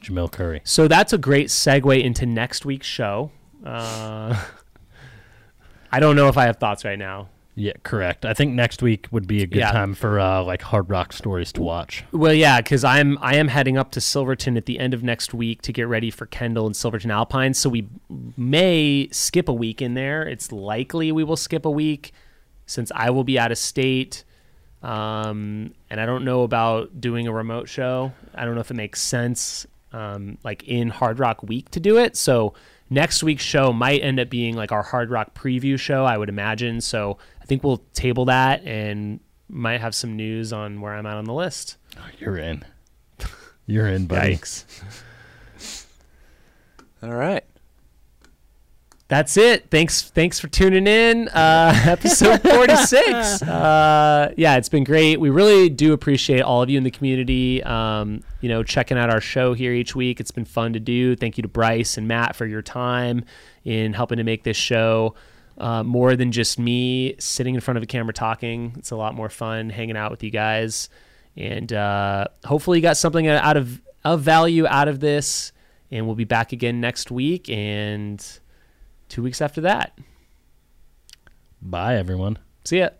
[0.00, 0.60] Jamil Coury.
[0.64, 3.30] So that's a great segue into next week's show.
[3.64, 4.42] Uh,
[5.92, 7.28] I don't know if I have thoughts right now.
[7.56, 8.24] Yeah, correct.
[8.24, 9.72] I think next week would be a good Yeah.
[9.72, 12.04] time for uh, like Hardrock stories to watch.
[12.12, 15.34] Well, yeah, because I'm I am heading up to Silverton at the end of next
[15.34, 17.52] week to get ready for Kendall and Silverton Alpine.
[17.52, 17.88] So we
[18.36, 20.22] may skip a week in there.
[20.26, 22.12] It's likely we will skip a week.
[22.66, 24.24] since I will be out of state.
[24.82, 28.12] Um, and I don't know about doing a remote show.
[28.34, 32.16] I don't know if it makes sense, um, like in Hardrock Week to do it.
[32.16, 32.54] So
[32.88, 36.80] next week's show might end up being like our Hardrock preview show, I would imagine.
[36.80, 41.16] So I think we'll table that and might have some news on where I'm at
[41.16, 41.76] on the list.
[41.98, 42.64] Oh, you're in.
[43.66, 44.36] You're in, buddy.
[44.36, 44.64] Yikes.
[47.02, 47.44] All right.
[49.10, 49.68] That's it.
[49.70, 51.26] Thanks, thanks for tuning in.
[51.30, 53.42] Uh, episode forty six.
[53.42, 55.18] Uh, yeah, it's been great.
[55.18, 57.60] We really do appreciate all of you in the community.
[57.64, 60.20] Um, you know, checking out our show here each week.
[60.20, 61.16] It's been fun to do.
[61.16, 63.24] Thank you to Bryce and Matt for your time
[63.64, 65.16] in helping to make this show
[65.58, 68.74] uh, more than just me sitting in front of a camera talking.
[68.78, 70.88] It's a lot more fun hanging out with you guys,
[71.36, 75.50] and uh, hopefully you got something out of of value out of this.
[75.90, 77.50] And we'll be back again next week.
[77.50, 78.24] And
[79.10, 79.98] two weeks after that.
[81.60, 82.38] Bye, everyone.
[82.64, 82.90] See ya.